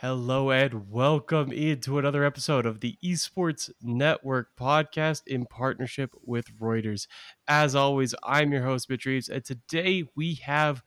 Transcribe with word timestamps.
Hello 0.00 0.50
and 0.50 0.90
welcome 0.90 1.52
into 1.52 1.98
another 1.98 2.24
episode 2.24 2.64
of 2.64 2.80
the 2.80 2.96
Esports 3.04 3.68
Network 3.82 4.56
podcast 4.58 5.20
in 5.26 5.44
partnership 5.44 6.14
with 6.24 6.58
Reuters. 6.58 7.06
As 7.46 7.74
always, 7.74 8.14
I'm 8.22 8.50
your 8.50 8.62
host, 8.62 8.88
Mitch 8.88 9.04
Reeves, 9.04 9.28
and 9.28 9.44
today 9.44 10.04
we 10.16 10.36
have 10.36 10.82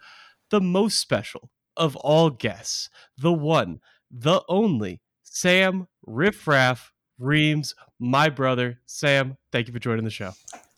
the 0.49 0.59
most 0.59 0.99
special 0.99 1.51
of 1.77 1.95
all 1.97 2.31
guests, 2.31 2.89
the 3.15 3.31
one, 3.31 3.81
the 4.09 4.41
only, 4.49 4.99
Sam 5.21 5.87
Riffraff 6.07 6.91
Reams, 7.19 7.75
my 7.99 8.29
brother. 8.29 8.79
Sam, 8.87 9.37
thank 9.51 9.67
you 9.67 9.73
for 9.73 9.79
joining 9.79 10.05
the 10.05 10.09
show. 10.09 10.31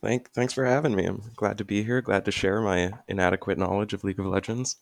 Thank, 0.03 0.31
thanks 0.31 0.51
for 0.51 0.65
having 0.65 0.93
me. 0.93 1.05
I'm 1.05 1.21
glad 1.37 1.57
to 1.59 1.63
be 1.63 1.83
here. 1.83 2.01
Glad 2.01 2.25
to 2.25 2.31
share 2.33 2.59
my 2.59 2.95
inadequate 3.07 3.57
knowledge 3.57 3.93
of 3.93 4.03
League 4.03 4.19
of 4.19 4.25
Legends. 4.25 4.75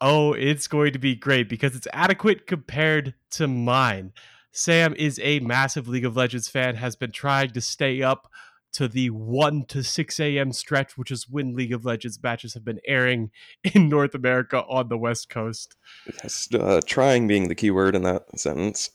Oh, 0.00 0.32
it's 0.32 0.66
going 0.66 0.92
to 0.92 0.98
be 0.98 1.14
great 1.14 1.48
because 1.48 1.76
it's 1.76 1.88
adequate 1.92 2.46
compared 2.46 3.14
to 3.32 3.46
mine. 3.46 4.12
Sam 4.52 4.94
is 4.94 5.20
a 5.22 5.40
massive 5.40 5.88
League 5.88 6.04
of 6.04 6.16
Legends 6.16 6.48
fan, 6.48 6.74
has 6.76 6.96
been 6.96 7.12
trying 7.12 7.50
to 7.50 7.60
stay 7.60 8.02
up 8.02 8.30
to 8.72 8.88
the 8.88 9.10
1 9.10 9.64
to 9.66 9.82
6 9.82 10.20
a.m. 10.20 10.52
stretch, 10.52 10.96
which 10.96 11.10
is 11.10 11.28
when 11.28 11.54
League 11.54 11.72
of 11.72 11.84
Legends 11.84 12.20
matches 12.22 12.54
have 12.54 12.64
been 12.64 12.80
airing 12.86 13.30
in 13.74 13.88
North 13.88 14.14
America 14.14 14.62
on 14.68 14.88
the 14.88 14.98
West 14.98 15.28
Coast. 15.28 15.76
Yes, 16.22 16.48
uh, 16.54 16.80
trying 16.86 17.26
being 17.26 17.48
the 17.48 17.54
key 17.54 17.70
word 17.70 17.94
in 17.94 18.02
that 18.02 18.24
sentence. 18.38 18.90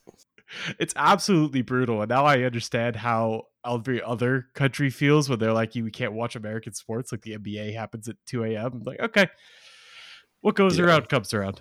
It's 0.79 0.93
absolutely 0.95 1.61
brutal. 1.61 2.01
And 2.01 2.09
now 2.09 2.25
I 2.25 2.43
understand 2.43 2.95
how 2.95 3.43
every 3.65 4.01
other 4.01 4.47
country 4.53 4.89
feels 4.89 5.27
when 5.27 5.39
they're 5.39 5.53
like, 5.53 5.75
you 5.75 5.89
can't 5.89 6.13
watch 6.13 6.35
American 6.35 6.73
sports, 6.73 7.11
like 7.11 7.21
the 7.21 7.37
NBA 7.37 7.75
happens 7.75 8.07
at 8.07 8.15
2 8.27 8.43
a.m. 8.45 8.71
I'm 8.73 8.83
like, 8.83 8.99
okay, 8.99 9.27
what 10.45 10.54
goes 10.54 10.77
yeah. 10.77 10.85
around 10.85 11.09
comes 11.09 11.34
around. 11.34 11.59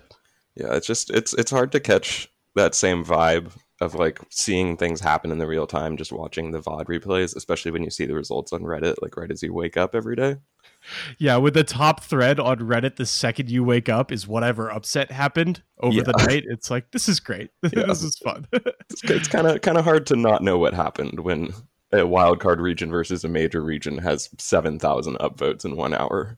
Yeah, 0.55 0.75
it's 0.75 0.85
just 0.85 1.09
it's 1.09 1.33
it's 1.33 1.49
hard 1.49 1.71
to 1.71 1.79
catch 1.79 2.29
that 2.53 2.75
same 2.75 3.03
vibe 3.03 3.51
of 3.81 3.95
like 3.95 4.19
seeing 4.29 4.77
things 4.77 5.01
happen 5.01 5.31
in 5.31 5.39
the 5.39 5.47
real 5.47 5.65
time, 5.65 5.97
just 5.97 6.13
watching 6.13 6.51
the 6.51 6.59
VOD 6.59 6.85
replays, 6.85 7.35
especially 7.35 7.71
when 7.71 7.83
you 7.83 7.89
see 7.89 8.05
the 8.05 8.13
results 8.13 8.53
on 8.53 8.61
Reddit, 8.61 8.95
like 9.01 9.17
right 9.17 9.31
as 9.31 9.41
you 9.41 9.53
wake 9.53 9.75
up 9.75 9.95
every 9.95 10.15
day. 10.15 10.35
Yeah, 11.17 11.37
with 11.37 11.55
the 11.55 11.63
top 11.63 12.03
thread 12.03 12.39
on 12.39 12.59
Reddit 12.59 12.97
the 12.97 13.07
second 13.07 13.49
you 13.49 13.63
wake 13.63 13.89
up 13.89 14.11
is 14.11 14.27
whatever 14.27 14.69
upset 14.69 15.09
happened 15.09 15.63
over 15.79 15.97
yeah. 15.97 16.03
the 16.03 16.25
night. 16.27 16.43
It's 16.47 16.69
like 16.69 16.91
this 16.91 17.09
is 17.09 17.19
great. 17.19 17.49
Yeah. 17.63 17.87
this 17.87 18.03
is 18.03 18.19
fun. 18.19 18.47
it's 18.53 19.27
kind 19.27 19.47
of 19.47 19.61
kind 19.61 19.79
of 19.79 19.83
hard 19.83 20.05
to 20.07 20.15
not 20.15 20.43
know 20.43 20.59
what 20.59 20.75
happened 20.75 21.21
when 21.21 21.55
a 21.91 22.01
wildcard 22.01 22.59
region 22.59 22.91
versus 22.91 23.23
a 23.23 23.29
major 23.29 23.63
region 23.63 23.97
has 23.97 24.29
seven 24.37 24.77
thousand 24.77 25.17
upvotes 25.17 25.65
in 25.65 25.75
one 25.75 25.95
hour. 25.95 26.37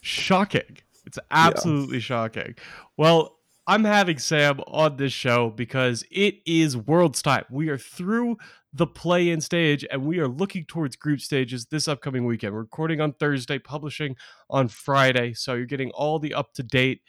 Shocking. 0.00 0.78
It's 1.04 1.18
absolutely 1.30 1.98
yeah. 1.98 2.02
shocking. 2.02 2.54
Well, 2.96 3.38
I'm 3.66 3.84
having 3.84 4.18
Sam 4.18 4.60
on 4.66 4.96
this 4.96 5.12
show 5.12 5.50
because 5.50 6.04
it 6.10 6.36
is 6.46 6.76
Worlds 6.76 7.22
time. 7.22 7.44
We 7.50 7.68
are 7.68 7.78
through 7.78 8.38
the 8.72 8.86
play 8.86 9.30
in 9.30 9.40
stage 9.40 9.84
and 9.90 10.04
we 10.04 10.18
are 10.18 10.26
looking 10.26 10.64
towards 10.64 10.96
group 10.96 11.20
stages 11.20 11.66
this 11.66 11.86
upcoming 11.86 12.24
weekend. 12.24 12.54
We're 12.54 12.62
recording 12.62 13.00
on 13.00 13.12
Thursday, 13.12 13.58
publishing 13.58 14.16
on 14.50 14.68
Friday. 14.68 15.34
So 15.34 15.54
you're 15.54 15.66
getting 15.66 15.90
all 15.90 16.18
the 16.18 16.34
up 16.34 16.54
to 16.54 16.62
date 16.62 17.02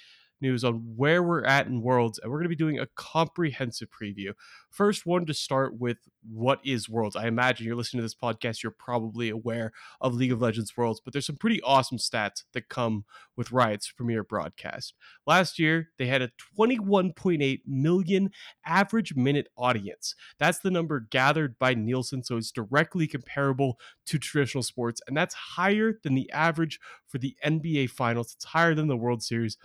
news 0.44 0.64
on 0.64 0.94
where 0.96 1.24
we're 1.24 1.44
at 1.44 1.66
in 1.66 1.82
Worlds, 1.82 2.20
and 2.20 2.32
we're 2.32 2.38
going 2.38 2.46
to 2.46 2.50
be 2.50 2.56
doing 2.56 2.78
a 2.78 2.88
comprehensive 2.96 3.90
preview. 3.90 4.34
First, 4.70 5.06
one 5.06 5.26
to 5.26 5.34
start 5.34 5.80
with 5.80 5.98
what 6.32 6.60
is 6.64 6.88
Worlds? 6.88 7.16
I 7.16 7.28
imagine 7.28 7.66
you're 7.66 7.76
listening 7.76 8.00
to 8.00 8.06
this 8.06 8.16
podcast, 8.16 8.62
you're 8.62 8.72
probably 8.72 9.30
aware 9.30 9.72
of 10.02 10.14
League 10.14 10.32
of 10.32 10.42
Legends 10.42 10.76
Worlds, 10.78 11.02
but 11.04 11.14
there's 11.14 11.26
some 11.26 11.38
pretty 11.38 11.62
awesome 11.62 11.98
stats 11.98 12.44
that 12.54 12.70
come 12.70 13.06
with 13.36 13.52
Riot's 13.52 13.92
premier 13.92 14.24
broadcast. 14.24 14.94
Last 15.26 15.58
year, 15.58 15.90
they 15.98 16.06
had 16.06 16.22
a 16.22 16.32
21.8 16.60 17.62
million 17.66 18.32
average 18.66 19.16
minute 19.16 19.48
audience. 19.58 20.16
That's 20.40 20.60
the 20.60 20.72
number 20.72 21.00
gathered 21.00 21.58
by 21.58 21.74
Nielsen, 21.74 22.24
so 22.24 22.38
it's 22.38 22.52
directly 22.52 23.08
comparable 23.08 23.80
to 24.06 24.20
traditional 24.20 24.64
sports, 24.64 25.02
and 25.08 25.16
that's 25.16 25.34
higher 25.34 26.00
than 26.04 26.16
the 26.16 26.32
average 26.32 26.80
for 27.08 27.18
the 27.18 27.36
NBA 27.46 27.90
Finals. 27.90 28.34
It's 28.36 28.46
higher 28.46 28.76
than 28.76 28.88
the 28.88 28.98
World 28.98 29.24
Series 29.24 29.58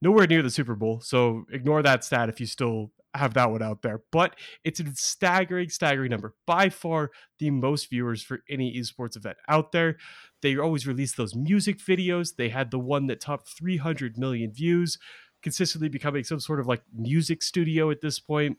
nowhere 0.00 0.26
near 0.26 0.42
the 0.42 0.50
Super 0.50 0.74
Bowl. 0.74 1.00
So 1.00 1.44
ignore 1.50 1.82
that 1.82 2.04
stat 2.04 2.28
if 2.28 2.40
you 2.40 2.46
still 2.46 2.92
have 3.14 3.34
that 3.34 3.50
one 3.50 3.62
out 3.62 3.82
there. 3.82 4.02
But 4.12 4.36
it's 4.64 4.80
a 4.80 4.84
staggering, 4.94 5.68
staggering 5.70 6.10
number. 6.10 6.34
By 6.46 6.68
far 6.68 7.10
the 7.38 7.50
most 7.50 7.90
viewers 7.90 8.22
for 8.22 8.40
any 8.48 8.76
esports 8.78 9.16
event 9.16 9.38
out 9.48 9.72
there. 9.72 9.96
They 10.42 10.56
always 10.56 10.86
release 10.86 11.14
those 11.14 11.34
music 11.34 11.78
videos. 11.78 12.36
They 12.36 12.50
had 12.50 12.70
the 12.70 12.78
one 12.78 13.06
that 13.08 13.20
topped 13.20 13.48
300 13.48 14.16
million 14.16 14.52
views, 14.52 14.98
consistently 15.42 15.88
becoming 15.88 16.24
some 16.24 16.40
sort 16.40 16.60
of 16.60 16.66
like 16.66 16.82
music 16.94 17.42
studio 17.42 17.90
at 17.90 18.00
this 18.00 18.20
point. 18.20 18.58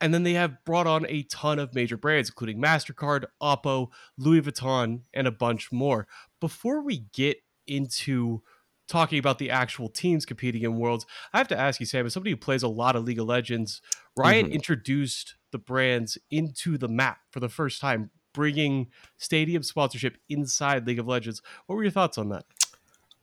And 0.00 0.12
then 0.12 0.22
they 0.22 0.34
have 0.34 0.64
brought 0.64 0.86
on 0.86 1.06
a 1.08 1.22
ton 1.24 1.58
of 1.58 1.74
major 1.74 1.96
brands, 1.96 2.28
including 2.28 2.60
MasterCard, 2.60 3.24
Oppo, 3.42 3.88
Louis 4.18 4.42
Vuitton, 4.42 5.02
and 5.14 5.26
a 5.26 5.32
bunch 5.32 5.72
more. 5.72 6.06
Before 6.40 6.82
we 6.82 7.06
get 7.12 7.38
into 7.66 8.42
talking 8.88 9.18
about 9.18 9.38
the 9.38 9.50
actual 9.50 9.88
teams 9.88 10.26
competing 10.26 10.62
in 10.62 10.76
worlds, 10.76 11.06
I 11.32 11.38
have 11.38 11.48
to 11.48 11.58
ask 11.58 11.80
you, 11.80 11.86
Sam, 11.86 12.06
as 12.06 12.12
somebody 12.12 12.30
who 12.30 12.36
plays 12.36 12.62
a 12.62 12.68
lot 12.68 12.96
of 12.96 13.04
League 13.04 13.18
of 13.18 13.26
Legends, 13.26 13.80
Riot 14.16 14.46
mm-hmm. 14.46 14.54
introduced 14.54 15.34
the 15.52 15.58
brands 15.58 16.18
into 16.30 16.76
the 16.76 16.88
map 16.88 17.18
for 17.30 17.40
the 17.40 17.48
first 17.48 17.80
time, 17.80 18.10
bringing 18.32 18.88
stadium 19.16 19.62
sponsorship 19.62 20.18
inside 20.28 20.86
League 20.86 20.98
of 20.98 21.06
Legends. 21.06 21.42
What 21.66 21.76
were 21.76 21.82
your 21.82 21.92
thoughts 21.92 22.18
on 22.18 22.28
that? 22.30 22.44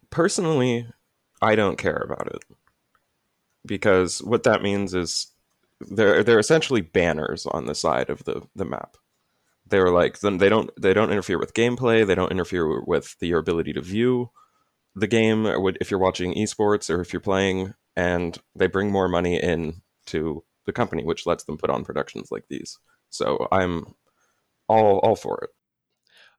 Personally, 0.09 0.87
I 1.41 1.55
don't 1.55 1.77
care 1.77 2.03
about 2.03 2.27
it 2.27 2.43
because 3.65 4.21
what 4.23 4.43
that 4.43 4.61
means 4.61 4.93
is 4.93 5.27
they're 5.79 6.23
they're 6.23 6.39
essentially 6.39 6.81
banners 6.81 7.45
on 7.45 7.65
the 7.65 7.75
side 7.75 8.09
of 8.09 8.23
the 8.25 8.41
the 8.55 8.65
map. 8.65 8.97
They're 9.67 9.89
like 9.89 10.19
they 10.19 10.49
don't 10.49 10.69
they 10.79 10.93
don't 10.93 11.11
interfere 11.11 11.39
with 11.39 11.53
gameplay. 11.53 12.05
They 12.05 12.15
don't 12.15 12.31
interfere 12.31 12.83
with 12.83 13.17
the, 13.19 13.27
your 13.27 13.39
ability 13.39 13.73
to 13.73 13.81
view 13.81 14.31
the 14.95 15.07
game 15.07 15.43
would 15.43 15.77
if 15.81 15.89
you're 15.89 15.99
watching 15.99 16.33
esports 16.33 16.89
or 16.89 17.01
if 17.01 17.13
you're 17.13 17.19
playing 17.19 17.73
and 17.95 18.37
they 18.55 18.67
bring 18.67 18.91
more 18.91 19.07
money 19.07 19.41
in 19.41 19.81
to 20.05 20.43
the 20.65 20.73
company 20.73 21.03
which 21.03 21.25
lets 21.25 21.43
them 21.45 21.57
put 21.57 21.69
on 21.69 21.83
productions 21.83 22.31
like 22.31 22.45
these 22.49 22.77
so 23.09 23.47
i'm 23.51 23.93
all 24.67 24.99
all 24.99 25.15
for 25.15 25.39
it 25.43 25.49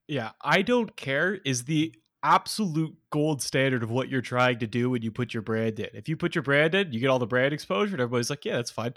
yeah 0.07 0.31
i 0.43 0.63
don't 0.63 0.97
care 0.97 1.35
is 1.45 1.65
the 1.65 1.95
absolute 2.25 2.95
gold 3.11 3.43
standard 3.43 3.83
of 3.83 3.91
what 3.91 4.09
you're 4.09 4.21
trying 4.21 4.59
to 4.59 4.67
do 4.67 4.89
when 4.91 5.03
you 5.03 5.11
put 5.11 5.35
your 5.35 5.43
brand 5.43 5.81
in 5.81 5.89
if 5.95 6.09
you 6.09 6.17
put 6.17 6.35
your 6.35 6.43
brand 6.43 6.75
in 6.75 6.93
you 6.93 7.01
get 7.01 7.09
all 7.09 7.19
the 7.19 7.27
brand 7.27 7.53
exposure 7.53 7.95
and 7.95 8.01
everybody's 8.01 8.31
like 8.31 8.45
yeah 8.45 8.57
that's 8.57 8.71
fine 8.71 8.95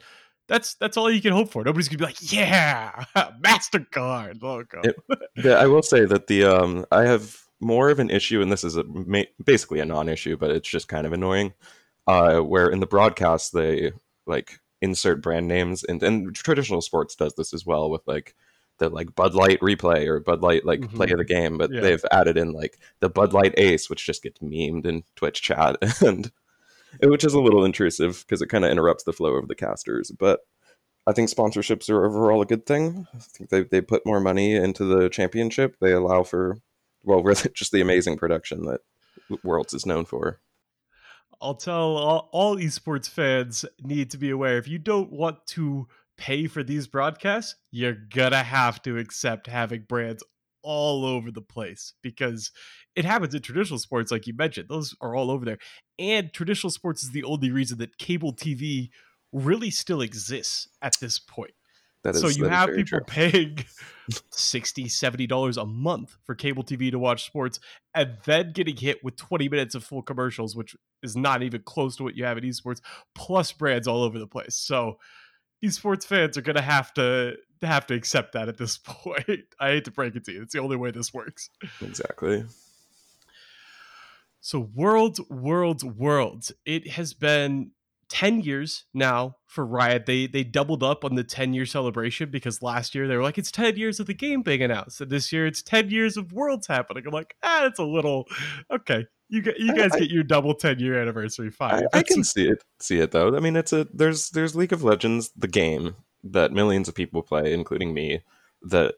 that's 0.47 0.75
that's 0.75 0.97
all 0.97 1.09
you 1.09 1.21
can 1.21 1.33
hope 1.33 1.51
for. 1.51 1.63
Nobody's 1.63 1.87
gonna 1.87 1.97
be 1.97 2.05
like, 2.05 2.31
yeah, 2.31 3.05
Mastercard 3.41 4.41
logo. 4.41 4.81
It, 4.83 4.95
yeah, 5.37 5.53
I 5.53 5.67
will 5.67 5.81
say 5.81 6.05
that 6.05 6.27
the 6.27 6.43
um, 6.43 6.85
I 6.91 7.05
have 7.05 7.44
more 7.59 7.89
of 7.89 7.99
an 7.99 8.09
issue, 8.09 8.41
and 8.41 8.51
this 8.51 8.63
is 8.63 8.77
a, 8.77 8.83
basically 9.43 9.79
a 9.79 9.85
non-issue, 9.85 10.37
but 10.37 10.51
it's 10.51 10.69
just 10.69 10.87
kind 10.87 11.05
of 11.05 11.13
annoying. 11.13 11.53
Uh, 12.07 12.39
where 12.39 12.69
in 12.69 12.79
the 12.79 12.85
broadcast 12.85 13.51
they 13.51 13.91
like 14.27 14.59
insert 14.81 15.21
brand 15.21 15.47
names, 15.47 15.83
and, 15.83 16.03
and 16.03 16.35
traditional 16.35 16.81
sports 16.81 17.15
does 17.15 17.33
this 17.35 17.53
as 17.53 17.65
well 17.65 17.89
with 17.89 18.01
like 18.05 18.35
the 18.77 18.89
like 18.89 19.15
Bud 19.15 19.33
Light 19.33 19.59
replay 19.59 20.05
or 20.07 20.19
Bud 20.19 20.41
Light 20.41 20.65
like 20.65 20.81
mm-hmm. 20.81 20.95
play 20.95 21.11
of 21.11 21.17
the 21.17 21.25
game, 21.25 21.57
but 21.57 21.71
yeah. 21.71 21.81
they've 21.81 22.05
added 22.11 22.37
in 22.37 22.51
like 22.51 22.77
the 22.99 23.09
Bud 23.09 23.33
Light 23.33 23.53
Ace, 23.57 23.89
which 23.89 24.05
just 24.05 24.23
gets 24.23 24.39
memed 24.39 24.85
in 24.85 25.03
Twitch 25.15 25.41
chat, 25.41 25.77
and 26.01 26.31
which 27.01 27.23
is 27.23 27.33
a 27.33 27.39
little 27.39 27.65
intrusive 27.65 28.23
because 28.25 28.41
it 28.41 28.49
kind 28.49 28.65
of 28.65 28.71
interrupts 28.71 29.03
the 29.03 29.13
flow 29.13 29.35
of 29.35 29.47
the 29.47 29.55
casters. 29.55 30.11
But 30.11 30.41
I 31.07 31.13
think 31.13 31.29
sponsorships 31.29 31.89
are 31.89 32.05
overall 32.05 32.41
a 32.41 32.45
good 32.45 32.65
thing. 32.65 33.07
I 33.13 33.19
think 33.19 33.49
they 33.49 33.63
they 33.63 33.81
put 33.81 34.05
more 34.05 34.19
money 34.19 34.55
into 34.55 34.83
the 34.83 35.09
championship. 35.09 35.77
They 35.79 35.91
allow 35.91 36.23
for 36.23 36.57
well, 37.05 37.23
really 37.23 37.49
just 37.53 37.71
the 37.71 37.81
amazing 37.81 38.17
production 38.17 38.65
that 38.65 38.81
Worlds 39.43 39.73
is 39.73 39.85
known 39.85 40.05
for. 40.05 40.39
I'll 41.41 41.55
tell 41.55 41.97
all, 41.97 42.29
all 42.31 42.55
esports 42.57 43.09
fans 43.09 43.65
need 43.81 44.09
to 44.11 44.17
be 44.17 44.29
aware 44.29 44.57
if 44.57 44.67
you 44.67 44.79
don't 44.79 45.11
want 45.11 45.45
to 45.47 45.87
pay 46.17 46.47
for 46.47 46.63
these 46.63 46.87
broadcasts, 46.87 47.55
you're 47.71 47.93
gonna 47.93 48.43
have 48.43 48.81
to 48.83 48.97
accept 48.97 49.47
having 49.47 49.81
brands 49.81 50.23
all 50.61 51.05
over 51.05 51.31
the 51.31 51.41
place 51.41 51.93
because 52.01 52.51
it 52.95 53.05
happens 53.05 53.35
in 53.35 53.41
traditional 53.41 53.77
sports, 53.77 54.11
like 54.11 54.25
you 54.25 54.33
mentioned. 54.33 54.69
Those 54.69 54.95
are 55.01 55.15
all 55.15 55.29
over 55.29 55.45
there. 55.45 55.59
And 55.99 56.33
traditional 56.33 56.71
sports 56.71 57.03
is 57.03 57.11
the 57.11 57.23
only 57.23 57.51
reason 57.51 57.77
that 57.79 57.97
cable 57.97 58.33
TV 58.33 58.89
really 59.31 59.69
still 59.69 60.01
exists 60.01 60.67
at 60.81 60.95
this 60.99 61.19
point. 61.19 61.53
That 62.05 62.15
is, 62.15 62.21
so 62.21 62.27
you 62.27 62.45
have 62.45 62.69
people 62.69 62.99
true. 62.99 63.05
paying 63.05 63.65
60 64.29 64.87
70 64.87 65.25
dollars 65.27 65.57
a 65.57 65.65
month 65.65 66.17
for 66.23 66.35
cable 66.35 66.63
tv 66.63 66.91
to 66.91 66.99
watch 66.99 67.25
sports 67.25 67.59
and 67.95 68.17
then 68.25 68.51
getting 68.51 68.77
hit 68.77 69.03
with 69.03 69.15
20 69.15 69.49
minutes 69.49 69.73
of 69.73 69.83
full 69.83 70.03
commercials 70.03 70.55
which 70.55 70.75
is 71.01 71.15
not 71.15 71.41
even 71.41 71.63
close 71.63 71.95
to 71.95 72.03
what 72.03 72.15
you 72.15 72.23
have 72.23 72.37
in 72.37 72.43
esports 72.43 72.81
plus 73.15 73.51
brands 73.51 73.87
all 73.87 74.03
over 74.03 74.19
the 74.19 74.27
place. 74.27 74.55
So 74.55 74.99
esports 75.63 76.05
fans 76.05 76.37
are 76.37 76.41
going 76.41 76.55
to 76.55 76.61
have 76.61 76.93
to 76.93 77.35
have 77.61 77.87
to 77.87 77.93
accept 77.93 78.33
that 78.33 78.49
at 78.49 78.57
this 78.57 78.77
point. 78.83 79.55
I 79.59 79.69
hate 79.69 79.85
to 79.85 79.91
break 79.91 80.15
it 80.15 80.25
to 80.25 80.31
you. 80.31 80.41
It's 80.41 80.53
the 80.53 80.59
only 80.59 80.75
way 80.75 80.91
this 80.91 81.13
works. 81.13 81.49
Exactly. 81.81 82.45
So 84.41 84.69
worlds 84.75 85.19
worlds 85.29 85.83
worlds. 85.83 86.51
It 86.65 86.91
has 86.91 87.13
been 87.13 87.71
10 88.09 88.41
years 88.41 88.85
now 88.93 89.37
for 89.47 89.65
Riot. 89.65 90.05
They 90.05 90.27
they 90.27 90.43
doubled 90.43 90.83
up 90.83 91.03
on 91.03 91.15
the 91.15 91.23
10 91.23 91.53
year 91.53 91.65
celebration 91.65 92.29
because 92.29 92.61
last 92.61 92.95
year 92.95 93.07
they 93.07 93.15
were 93.15 93.23
like, 93.23 93.37
it's 93.37 93.51
10 93.51 93.77
years 93.77 93.99
of 93.99 94.07
the 94.07 94.13
game 94.13 94.41
being 94.41 94.61
announced. 94.61 95.01
And 95.01 95.09
this 95.09 95.31
year 95.31 95.45
it's 95.47 95.61
10 95.61 95.89
years 95.89 96.17
of 96.17 96.31
worlds 96.31 96.67
happening. 96.67 97.03
I'm 97.05 97.13
like, 97.13 97.35
ah, 97.43 97.61
that's 97.63 97.79
a 97.79 97.83
little 97.83 98.25
okay. 98.71 99.05
You 99.29 99.41
you 99.57 99.73
guys 99.73 99.91
I, 99.93 99.99
get 99.99 100.11
your 100.11 100.23
double 100.23 100.53
10 100.53 100.79
year 100.79 101.01
anniversary 101.01 101.49
fine. 101.49 101.85
I, 101.93 101.99
I 101.99 102.03
can 102.03 102.23
see 102.23 102.47
it 102.47 102.63
see 102.79 102.99
it 102.99 103.11
though. 103.11 103.35
I 103.35 103.39
mean 103.39 103.55
it's 103.55 103.73
a 103.73 103.87
there's 103.93 104.29
there's 104.29 104.55
League 104.55 104.73
of 104.73 104.83
Legends, 104.83 105.31
the 105.35 105.47
game 105.47 105.95
that 106.23 106.51
millions 106.51 106.87
of 106.87 106.95
people 106.95 107.21
play, 107.21 107.53
including 107.53 107.93
me, 107.93 108.21
that 108.61 108.95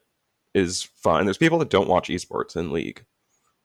is 0.54 0.82
fun. 0.82 1.24
There's 1.24 1.38
people 1.38 1.58
that 1.58 1.70
don't 1.70 1.88
watch 1.88 2.08
esports 2.08 2.56
in 2.56 2.72
League. 2.72 3.04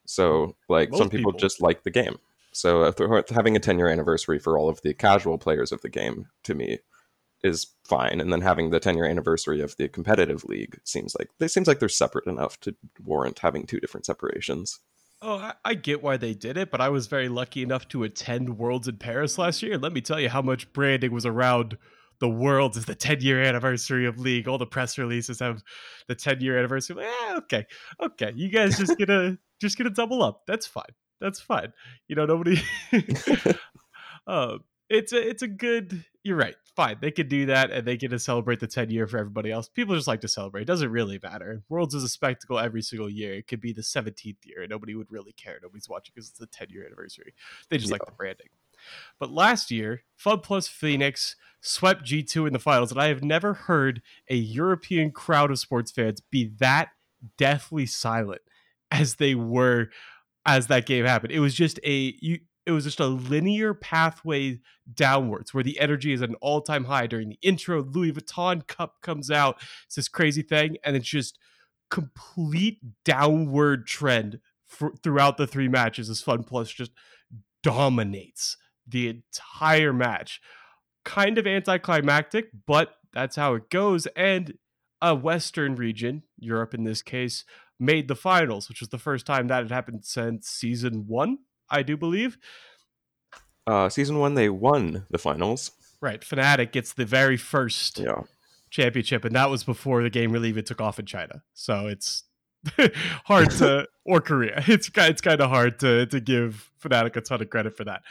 So 0.05 0.55
like 0.69 0.91
Most 0.91 0.99
some 0.99 1.09
people, 1.09 1.31
people 1.31 1.39
just 1.39 1.61
like 1.61 1.83
the 1.83 1.91
game. 1.91 2.17
So 2.53 2.83
uh, 2.83 3.23
having 3.29 3.55
a 3.55 3.59
10 3.59 3.77
year 3.77 3.89
anniversary 3.89 4.39
for 4.39 4.57
all 4.57 4.69
of 4.69 4.81
the 4.81 4.93
casual 4.93 5.37
players 5.37 5.71
of 5.71 5.81
the 5.81 5.89
game 5.89 6.27
to 6.43 6.53
me 6.55 6.79
is 7.43 7.67
fine, 7.83 8.21
and 8.21 8.31
then 8.31 8.41
having 8.41 8.69
the 8.69 8.79
10 8.79 8.95
year 8.95 9.05
anniversary 9.05 9.59
of 9.59 9.75
the 9.75 9.89
competitive 9.89 10.45
league 10.45 10.79
seems 10.83 11.15
like 11.19 11.29
they 11.39 11.47
seems 11.47 11.67
like 11.67 11.79
they're 11.79 11.89
separate 11.89 12.27
enough 12.27 12.59
to 12.61 12.75
warrant 13.03 13.39
having 13.39 13.65
two 13.65 13.79
different 13.79 14.05
separations. 14.05 14.79
Oh, 15.21 15.35
I, 15.35 15.53
I 15.65 15.73
get 15.73 16.03
why 16.03 16.17
they 16.17 16.33
did 16.33 16.57
it, 16.57 16.69
but 16.69 16.81
I 16.81 16.89
was 16.89 17.07
very 17.07 17.29
lucky 17.29 17.63
enough 17.63 17.87
to 17.89 18.03
attend 18.03 18.57
Worlds 18.57 18.87
in 18.87 18.97
Paris 18.97 19.37
last 19.37 19.63
year. 19.63 19.77
Let 19.77 19.93
me 19.93 20.01
tell 20.01 20.19
you 20.19 20.29
how 20.29 20.41
much 20.41 20.71
branding 20.73 21.11
was 21.11 21.25
around 21.25 21.77
the 22.19 22.29
Worlds 22.29 22.77
is 22.77 22.85
the 22.85 22.95
10 22.95 23.21
year 23.21 23.41
anniversary 23.41 24.05
of 24.05 24.19
League. 24.19 24.47
All 24.47 24.57
the 24.57 24.65
press 24.65 24.97
releases 24.97 25.39
have 25.39 25.63
the 26.07 26.15
10 26.15 26.39
year 26.39 26.57
anniversary. 26.57 27.03
Eh, 27.03 27.35
okay, 27.37 27.65
okay, 28.01 28.31
you 28.35 28.49
guys 28.49 28.77
just 28.77 28.97
gonna 28.97 29.37
just 29.61 29.77
gonna 29.77 29.89
double 29.89 30.21
up. 30.21 30.43
That's 30.45 30.67
fine 30.67 30.93
that's 31.23 31.39
fine. 31.39 31.71
You 32.07 32.15
know, 32.15 32.25
nobody. 32.25 32.61
uh, 34.27 34.57
it's 34.89 35.13
a 35.13 35.29
it's 35.29 35.41
a 35.41 35.47
good. 35.47 36.03
You're 36.23 36.37
right. 36.37 36.55
Fine, 36.75 36.97
they 37.01 37.11
could 37.11 37.29
do 37.29 37.45
that, 37.47 37.69
and 37.69 37.85
they 37.87 37.97
get 37.97 38.09
to 38.09 38.17
celebrate 38.17 38.59
the 38.59 38.65
10 38.65 38.89
year 38.89 39.05
for 39.05 39.19
everybody 39.19 39.51
else. 39.51 39.69
People 39.69 39.93
just 39.93 40.07
like 40.07 40.21
to 40.21 40.27
celebrate. 40.27 40.63
It 40.63 40.65
doesn't 40.65 40.89
really 40.89 41.19
matter. 41.21 41.61
Worlds 41.69 41.93
is 41.93 42.03
a 42.03 42.09
spectacle 42.09 42.57
every 42.57 42.81
single 42.81 43.09
year. 43.09 43.35
It 43.35 43.47
could 43.47 43.61
be 43.61 43.73
the 43.73 43.83
17th 43.83 44.37
year, 44.43 44.61
and 44.61 44.71
nobody 44.71 44.95
would 44.95 45.11
really 45.11 45.33
care. 45.33 45.59
Nobody's 45.61 45.87
watching 45.87 46.13
because 46.15 46.29
it's 46.29 46.39
the 46.39 46.47
10 46.47 46.69
year 46.71 46.85
anniversary. 46.85 47.35
They 47.69 47.77
just 47.77 47.89
yeah. 47.89 47.95
like 47.95 48.05
the 48.05 48.11
branding. 48.13 48.47
But 49.19 49.31
last 49.31 49.69
year, 49.69 50.01
FunPlus 50.19 50.67
Phoenix 50.67 51.35
swept 51.61 52.05
G2 52.05 52.47
in 52.47 52.53
the 52.53 52.59
finals, 52.59 52.91
and 52.91 52.99
I 52.99 53.07
have 53.07 53.23
never 53.23 53.53
heard 53.53 54.01
a 54.27 54.35
European 54.35 55.11
crowd 55.11 55.51
of 55.51 55.59
sports 55.59 55.91
fans 55.91 56.21
be 56.31 56.51
that 56.59 56.89
deathly 57.37 57.85
silent 57.85 58.41
as 58.89 59.15
they 59.15 59.35
were 59.35 59.89
as 60.45 60.67
that 60.67 60.85
game 60.85 61.05
happened. 61.05 61.31
It 61.31 61.39
was 61.39 61.53
just 61.53 61.79
a 61.83 62.15
you 62.19 62.39
it 62.65 62.71
was 62.71 62.85
just 62.85 62.99
a 62.99 63.07
linear 63.07 63.73
pathway 63.73 64.59
downwards 64.93 65.53
where 65.53 65.63
the 65.63 65.79
energy 65.79 66.13
is 66.13 66.21
at 66.21 66.29
an 66.29 66.35
all-time 66.35 66.85
high 66.85 67.07
during 67.07 67.29
the 67.29 67.39
intro 67.41 67.83
louis 67.83 68.11
vuitton 68.11 68.65
cup 68.67 69.01
comes 69.01 69.29
out 69.29 69.61
it's 69.85 69.95
this 69.95 70.07
crazy 70.07 70.41
thing 70.41 70.77
and 70.83 70.95
it's 70.95 71.07
just 71.07 71.37
complete 71.89 72.79
downward 73.03 73.85
trend 73.85 74.39
for, 74.65 74.93
throughout 75.03 75.37
the 75.37 75.45
three 75.47 75.67
matches 75.67 76.09
as 76.09 76.21
Fun 76.21 76.43
Plus 76.43 76.71
just 76.71 76.91
dominates 77.61 78.57
the 78.87 79.07
entire 79.07 79.93
match 79.93 80.41
kind 81.05 81.37
of 81.37 81.45
anticlimactic 81.45 82.49
but 82.65 82.95
that's 83.13 83.35
how 83.35 83.53
it 83.53 83.69
goes 83.69 84.07
and 84.15 84.57
a 85.01 85.13
western 85.13 85.75
region 85.75 86.23
europe 86.37 86.73
in 86.73 86.83
this 86.83 87.01
case 87.01 87.45
made 87.79 88.07
the 88.07 88.15
finals, 88.15 88.69
which 88.69 88.79
was 88.79 88.89
the 88.89 88.97
first 88.97 89.25
time 89.25 89.47
that 89.47 89.63
had 89.63 89.71
happened 89.71 90.05
since 90.05 90.47
season 90.47 91.05
one, 91.07 91.39
I 91.69 91.83
do 91.83 91.97
believe. 91.97 92.37
Uh, 93.65 93.89
season 93.89 94.19
one, 94.19 94.33
they 94.33 94.49
won 94.49 95.05
the 95.09 95.17
finals. 95.17 95.71
Right. 96.01 96.21
Fnatic 96.21 96.71
gets 96.71 96.93
the 96.93 97.05
very 97.05 97.37
first 97.37 97.99
yeah. 97.99 98.23
championship, 98.69 99.23
and 99.23 99.35
that 99.35 99.49
was 99.49 99.63
before 99.63 100.03
the 100.03 100.09
game 100.09 100.31
really 100.31 100.49
even 100.49 100.65
took 100.65 100.81
off 100.81 100.99
in 100.99 101.05
China. 101.05 101.43
So 101.53 101.87
it's 101.87 102.23
hard 103.25 103.51
to, 103.51 103.87
or 104.05 104.19
Korea. 104.19 104.63
It's 104.67 104.89
it's 104.95 105.21
kind 105.21 105.39
of 105.39 105.49
hard 105.49 105.79
to 105.79 106.05
to 106.07 106.19
give 106.19 106.71
Fnatic 106.81 107.15
a 107.15 107.21
ton 107.21 107.41
of 107.41 107.49
credit 107.49 107.77
for 107.77 107.85
that. 107.85 108.01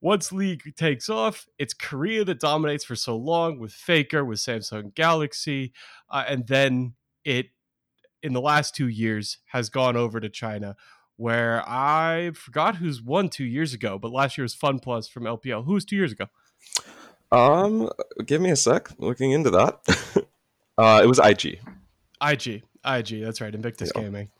Once 0.00 0.32
League 0.32 0.74
takes 0.76 1.10
off, 1.10 1.46
it's 1.58 1.74
Korea 1.74 2.24
that 2.24 2.38
dominates 2.38 2.84
for 2.84 2.94
so 2.94 3.16
long 3.16 3.58
with 3.58 3.72
Faker, 3.72 4.24
with 4.24 4.38
Samsung 4.38 4.94
Galaxy, 4.94 5.72
uh, 6.08 6.24
and 6.26 6.46
then 6.46 6.94
it 7.24 7.50
in 8.22 8.32
the 8.32 8.40
last 8.40 8.74
two 8.74 8.88
years 8.88 9.38
has 9.46 9.68
gone 9.68 9.96
over 9.96 10.20
to 10.20 10.28
China, 10.28 10.76
where 11.16 11.62
I 11.68 12.32
forgot 12.34 12.76
who's 12.76 13.02
won 13.02 13.28
two 13.28 13.44
years 13.44 13.74
ago, 13.74 13.98
but 13.98 14.12
last 14.12 14.38
year 14.38 14.44
was 14.44 14.54
FunPlus 14.54 15.10
from 15.10 15.24
LPL. 15.24 15.64
Who 15.64 15.74
was 15.74 15.84
two 15.84 15.96
years 15.96 16.12
ago? 16.12 16.26
Um, 17.30 17.90
give 18.24 18.40
me 18.40 18.50
a 18.50 18.56
sec. 18.56 18.90
Looking 18.98 19.32
into 19.32 19.50
that. 19.50 20.26
uh, 20.78 21.00
it 21.02 21.06
was 21.06 21.18
IG. 21.18 21.60
IG, 22.22 22.62
IG. 22.84 23.22
That's 23.22 23.40
right. 23.40 23.54
Invictus 23.54 23.92
yeah. 23.94 24.02
Gaming. 24.02 24.30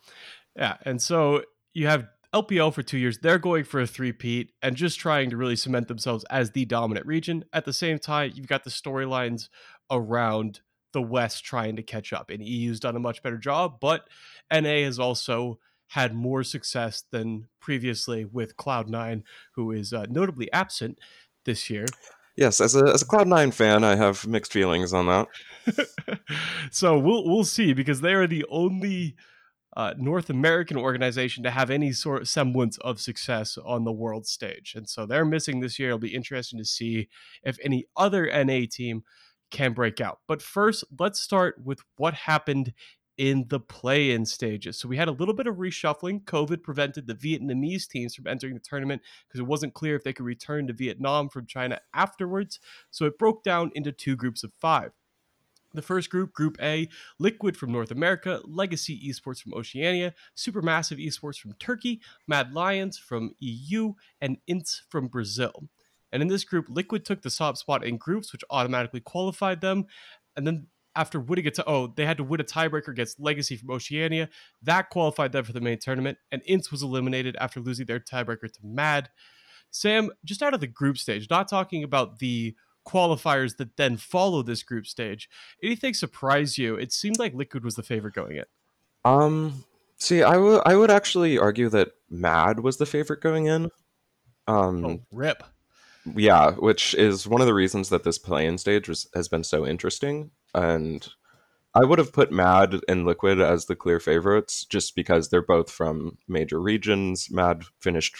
Yeah, 0.56 0.76
and 0.82 1.00
so 1.00 1.42
you 1.74 1.86
have 1.86 2.08
LPL 2.34 2.74
for 2.74 2.82
two 2.82 2.98
years. 2.98 3.18
They're 3.18 3.38
going 3.38 3.64
for 3.64 3.80
a 3.80 3.86
three-peat 3.86 4.52
and 4.62 4.76
just 4.76 4.98
trying 4.98 5.30
to 5.30 5.36
really 5.36 5.56
cement 5.56 5.88
themselves 5.88 6.24
as 6.30 6.50
the 6.50 6.64
dominant 6.64 7.06
region. 7.06 7.44
At 7.52 7.64
the 7.64 7.72
same 7.72 7.98
time, 7.98 8.32
you've 8.34 8.48
got 8.48 8.64
the 8.64 8.70
storylines 8.70 9.48
around 9.90 10.60
the 10.92 11.02
West 11.02 11.44
trying 11.44 11.76
to 11.76 11.82
catch 11.82 12.12
up. 12.12 12.30
And 12.30 12.42
EU's 12.42 12.80
done 12.80 12.96
a 12.96 13.00
much 13.00 13.22
better 13.22 13.38
job, 13.38 13.78
but 13.80 14.08
NA 14.52 14.84
has 14.84 14.98
also 14.98 15.58
had 15.88 16.14
more 16.14 16.44
success 16.44 17.04
than 17.10 17.48
previously 17.60 18.24
with 18.24 18.56
Cloud9, 18.56 19.22
who 19.52 19.72
is 19.72 19.92
uh, 19.92 20.06
notably 20.08 20.52
absent 20.52 20.98
this 21.44 21.70
year. 21.70 21.86
Yes, 22.36 22.60
as 22.60 22.76
a 22.76 22.84
as 22.84 23.02
a 23.02 23.06
Cloud9 23.06 23.52
fan, 23.52 23.82
I 23.82 23.96
have 23.96 24.26
mixed 24.26 24.52
feelings 24.52 24.92
on 24.92 25.06
that. 25.06 26.20
so 26.70 26.96
we'll 26.96 27.24
we'll 27.26 27.44
see 27.44 27.72
because 27.72 28.00
they 28.00 28.14
are 28.14 28.28
the 28.28 28.44
only 28.48 29.16
uh, 29.76 29.94
North 29.98 30.30
American 30.30 30.76
organization 30.76 31.42
to 31.42 31.50
have 31.50 31.68
any 31.68 31.90
sort 31.90 32.22
of 32.22 32.28
semblance 32.28 32.78
of 32.78 33.00
success 33.00 33.58
on 33.64 33.84
the 33.84 33.92
world 33.92 34.26
stage, 34.26 34.74
and 34.76 34.88
so 34.88 35.04
they're 35.04 35.24
missing 35.24 35.58
this 35.58 35.80
year. 35.80 35.88
It'll 35.88 35.98
be 35.98 36.14
interesting 36.14 36.60
to 36.60 36.64
see 36.64 37.08
if 37.42 37.58
any 37.64 37.86
other 37.96 38.26
NA 38.44 38.66
team 38.70 39.02
can 39.50 39.72
break 39.72 40.00
out. 40.00 40.20
But 40.26 40.42
first, 40.42 40.84
let's 40.98 41.20
start 41.20 41.56
with 41.64 41.80
what 41.96 42.14
happened 42.14 42.72
in 43.18 43.44
the 43.48 43.58
play 43.58 44.12
in 44.12 44.24
stages. 44.24 44.78
So 44.78 44.88
we 44.88 44.96
had 44.96 45.08
a 45.08 45.12
little 45.12 45.34
bit 45.34 45.48
of 45.48 45.56
reshuffling. 45.56 46.22
COVID 46.24 46.62
prevented 46.62 47.06
the 47.06 47.14
Vietnamese 47.14 47.88
teams 47.88 48.14
from 48.14 48.28
entering 48.28 48.54
the 48.54 48.60
tournament 48.60 49.02
because 49.26 49.40
it 49.40 49.46
wasn't 49.46 49.74
clear 49.74 49.96
if 49.96 50.04
they 50.04 50.12
could 50.12 50.24
return 50.24 50.68
to 50.68 50.72
Vietnam 50.72 51.28
from 51.28 51.46
China 51.46 51.80
afterwards. 51.92 52.60
So 52.90 53.06
it 53.06 53.18
broke 53.18 53.42
down 53.42 53.72
into 53.74 53.90
two 53.90 54.14
groups 54.14 54.44
of 54.44 54.52
five. 54.60 54.92
The 55.74 55.82
first 55.82 56.08
group, 56.08 56.32
Group 56.32 56.56
A, 56.62 56.88
Liquid 57.18 57.56
from 57.56 57.72
North 57.72 57.90
America, 57.90 58.40
Legacy 58.44 58.98
Esports 59.06 59.42
from 59.42 59.52
Oceania, 59.52 60.14
Supermassive 60.34 61.04
Esports 61.04 61.38
from 61.38 61.52
Turkey, 61.54 62.00
Mad 62.26 62.54
Lions 62.54 62.96
from 62.96 63.34
EU, 63.40 63.92
and 64.20 64.38
INTZ 64.48 64.82
from 64.88 65.08
Brazil. 65.08 65.68
And 66.12 66.22
in 66.22 66.28
this 66.28 66.44
group, 66.44 66.66
Liquid 66.68 67.04
took 67.04 67.22
the 67.22 67.30
top 67.30 67.56
spot 67.56 67.84
in 67.84 67.96
groups, 67.96 68.32
which 68.32 68.44
automatically 68.50 69.00
qualified 69.00 69.60
them. 69.60 69.86
And 70.36 70.46
then 70.46 70.66
after 70.96 71.20
winning 71.20 71.46
it, 71.46 71.58
oh, 71.66 71.92
they 71.94 72.06
had 72.06 72.16
to 72.16 72.24
win 72.24 72.40
a 72.40 72.44
tiebreaker 72.44 72.88
against 72.88 73.20
Legacy 73.20 73.56
from 73.56 73.70
Oceania. 73.70 74.28
That 74.62 74.90
qualified 74.90 75.32
them 75.32 75.44
for 75.44 75.52
the 75.52 75.60
main 75.60 75.78
tournament. 75.78 76.18
And 76.32 76.42
INTZ 76.44 76.72
was 76.72 76.82
eliminated 76.82 77.36
after 77.38 77.60
losing 77.60 77.86
their 77.86 78.00
tiebreaker 78.00 78.50
to 78.50 78.60
Mad. 78.62 79.10
Sam, 79.70 80.10
just 80.24 80.42
out 80.42 80.54
of 80.54 80.60
the 80.60 80.66
group 80.66 80.98
stage, 80.98 81.28
not 81.30 81.48
talking 81.48 81.84
about 81.84 82.18
the 82.18 82.54
qualifiers 82.86 83.58
that 83.58 83.76
then 83.76 83.96
follow 83.96 84.42
this 84.42 84.62
group 84.62 84.86
stage, 84.86 85.28
anything 85.62 85.92
surprise 85.92 86.56
you? 86.56 86.74
It 86.76 86.92
seemed 86.92 87.18
like 87.18 87.34
Liquid 87.34 87.64
was 87.64 87.74
the 87.74 87.82
favorite 87.82 88.14
going 88.14 88.36
in. 88.36 88.44
Um, 89.04 89.64
see, 89.98 90.22
I 90.22 90.36
would 90.36 90.62
I 90.64 90.74
would 90.74 90.90
actually 90.90 91.38
argue 91.38 91.68
that 91.68 91.90
Mad 92.10 92.60
was 92.60 92.78
the 92.78 92.86
favorite 92.86 93.20
going 93.20 93.46
in. 93.46 93.70
Um, 94.46 94.84
oh, 94.84 95.00
rip 95.12 95.44
yeah, 96.16 96.52
which 96.52 96.94
is 96.94 97.26
one 97.26 97.40
of 97.40 97.46
the 97.46 97.54
reasons 97.54 97.88
that 97.88 98.04
this 98.04 98.18
play-in 98.18 98.58
stage 98.58 98.88
was, 98.88 99.08
has 99.14 99.28
been 99.28 99.44
so 99.44 99.66
interesting. 99.66 100.30
And 100.54 101.06
I 101.74 101.84
would 101.84 101.98
have 101.98 102.12
put 102.12 102.32
Mad 102.32 102.80
and 102.88 103.06
Liquid 103.06 103.40
as 103.40 103.66
the 103.66 103.76
clear 103.76 104.00
favorites 104.00 104.64
just 104.64 104.94
because 104.96 105.28
they're 105.28 105.42
both 105.42 105.70
from 105.70 106.18
major 106.26 106.60
regions. 106.60 107.30
Mad 107.30 107.64
finished 107.80 108.16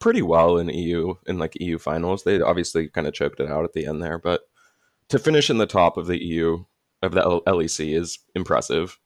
pretty 0.00 0.22
well 0.22 0.58
in 0.58 0.68
EU 0.68 1.14
in 1.26 1.38
like 1.38 1.60
EU 1.60 1.78
finals. 1.78 2.24
They 2.24 2.40
obviously 2.40 2.88
kind 2.88 3.06
of 3.06 3.14
choked 3.14 3.40
it 3.40 3.50
out 3.50 3.64
at 3.64 3.72
the 3.72 3.86
end 3.86 4.02
there, 4.02 4.18
but 4.18 4.42
to 5.08 5.18
finish 5.18 5.50
in 5.50 5.58
the 5.58 5.66
top 5.66 5.96
of 5.96 6.06
the 6.06 6.22
EU 6.22 6.64
of 7.02 7.12
the 7.12 7.22
LEC 7.46 7.94
is 7.94 8.18
impressive. 8.34 8.98